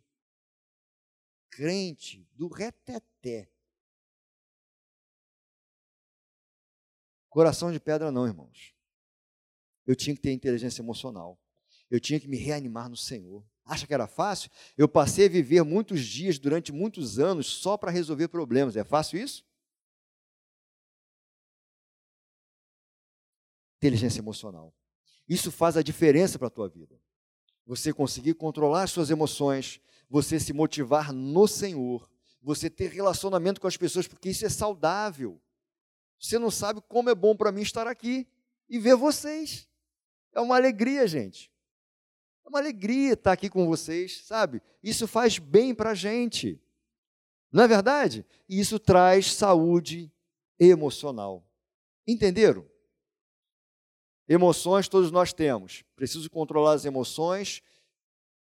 Crente 1.48 2.28
do 2.34 2.48
reteté. 2.48 3.48
Coração 7.28 7.70
de 7.70 7.78
pedra 7.78 8.10
não, 8.10 8.26
irmãos. 8.26 8.74
Eu 9.86 9.94
tinha 9.94 10.14
que 10.14 10.20
ter 10.20 10.32
inteligência 10.32 10.82
emocional. 10.82 11.40
Eu 11.88 12.00
tinha 12.00 12.18
que 12.18 12.26
me 12.26 12.36
reanimar 12.36 12.88
no 12.88 12.96
Senhor. 12.96 13.46
Acha 13.64 13.86
que 13.86 13.94
era 13.94 14.08
fácil? 14.08 14.50
Eu 14.76 14.88
passei 14.88 15.26
a 15.26 15.30
viver 15.30 15.62
muitos 15.62 16.04
dias 16.04 16.36
durante 16.36 16.72
muitos 16.72 17.20
anos 17.20 17.46
só 17.46 17.76
para 17.76 17.92
resolver 17.92 18.26
problemas. 18.26 18.76
É 18.76 18.82
fácil 18.82 19.20
isso? 19.20 19.46
Inteligência 23.76 24.18
emocional. 24.18 24.74
Isso 25.28 25.52
faz 25.52 25.76
a 25.76 25.82
diferença 25.82 26.38
para 26.40 26.48
a 26.48 26.50
tua 26.50 26.68
vida. 26.68 27.00
Você 27.68 27.92
conseguir 27.92 28.32
controlar 28.32 28.84
as 28.84 28.90
suas 28.90 29.10
emoções, 29.10 29.78
você 30.08 30.40
se 30.40 30.54
motivar 30.54 31.12
no 31.12 31.46
Senhor, 31.46 32.08
você 32.40 32.70
ter 32.70 32.90
relacionamento 32.90 33.60
com 33.60 33.66
as 33.66 33.76
pessoas, 33.76 34.08
porque 34.08 34.30
isso 34.30 34.46
é 34.46 34.48
saudável. 34.48 35.38
Você 36.18 36.38
não 36.38 36.50
sabe 36.50 36.80
como 36.88 37.10
é 37.10 37.14
bom 37.14 37.36
para 37.36 37.52
mim 37.52 37.60
estar 37.60 37.86
aqui 37.86 38.26
e 38.70 38.78
ver 38.78 38.96
vocês. 38.96 39.68
É 40.32 40.40
uma 40.40 40.56
alegria, 40.56 41.06
gente. 41.06 41.52
É 42.42 42.48
uma 42.48 42.58
alegria 42.58 43.12
estar 43.12 43.32
aqui 43.32 43.50
com 43.50 43.66
vocês, 43.66 44.24
sabe? 44.24 44.62
Isso 44.82 45.06
faz 45.06 45.38
bem 45.38 45.74
para 45.74 45.90
a 45.90 45.94
gente. 45.94 46.58
Não 47.52 47.64
é 47.64 47.68
verdade? 47.68 48.24
E 48.48 48.58
isso 48.58 48.78
traz 48.78 49.34
saúde 49.34 50.10
emocional. 50.58 51.46
Entenderam? 52.06 52.66
Emoções 54.28 54.88
todos 54.88 55.10
nós 55.10 55.32
temos. 55.32 55.84
Preciso 55.96 56.28
controlar 56.28 56.74
as 56.74 56.84
emoções 56.84 57.62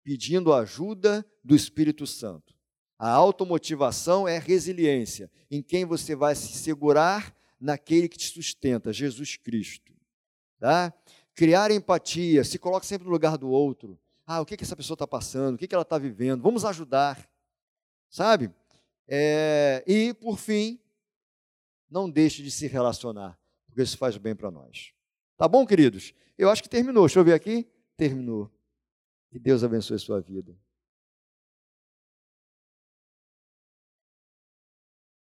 pedindo 0.02 0.52
a 0.52 0.60
ajuda 0.60 1.26
do 1.44 1.54
Espírito 1.54 2.06
Santo. 2.06 2.54
A 2.98 3.10
automotivação 3.10 4.26
é 4.26 4.38
resiliência, 4.38 5.30
em 5.50 5.60
quem 5.62 5.84
você 5.84 6.16
vai 6.16 6.34
se 6.34 6.52
segurar 6.54 7.36
naquele 7.60 8.08
que 8.08 8.16
te 8.16 8.28
sustenta, 8.28 8.92
Jesus 8.92 9.36
Cristo. 9.36 9.92
Tá? 10.58 10.94
Criar 11.34 11.70
empatia, 11.70 12.42
se 12.42 12.58
coloque 12.58 12.86
sempre 12.86 13.06
no 13.06 13.12
lugar 13.12 13.36
do 13.36 13.50
outro. 13.50 14.00
Ah, 14.26 14.40
o 14.40 14.46
que, 14.46 14.56
que 14.56 14.64
essa 14.64 14.74
pessoa 14.74 14.94
está 14.94 15.06
passando? 15.06 15.56
O 15.56 15.58
que, 15.58 15.68
que 15.68 15.74
ela 15.74 15.82
está 15.82 15.98
vivendo? 15.98 16.42
Vamos 16.42 16.64
ajudar. 16.64 17.28
Sabe? 18.08 18.50
É, 19.06 19.84
e, 19.86 20.14
por 20.14 20.38
fim, 20.38 20.80
não 21.90 22.10
deixe 22.10 22.42
de 22.42 22.50
se 22.50 22.66
relacionar, 22.66 23.38
porque 23.66 23.82
isso 23.82 23.98
faz 23.98 24.16
bem 24.16 24.34
para 24.34 24.50
nós. 24.50 24.95
Tá 25.36 25.46
bom, 25.46 25.66
queridos? 25.66 26.14
Eu 26.38 26.50
acho 26.50 26.62
que 26.62 26.68
terminou. 26.68 27.06
Deixa 27.06 27.20
eu 27.20 27.24
ver 27.24 27.34
aqui. 27.34 27.66
Terminou. 27.96 28.50
Que 29.30 29.38
Deus 29.38 29.62
abençoe 29.62 29.96
a 29.96 29.98
sua 29.98 30.20
vida. 30.20 30.56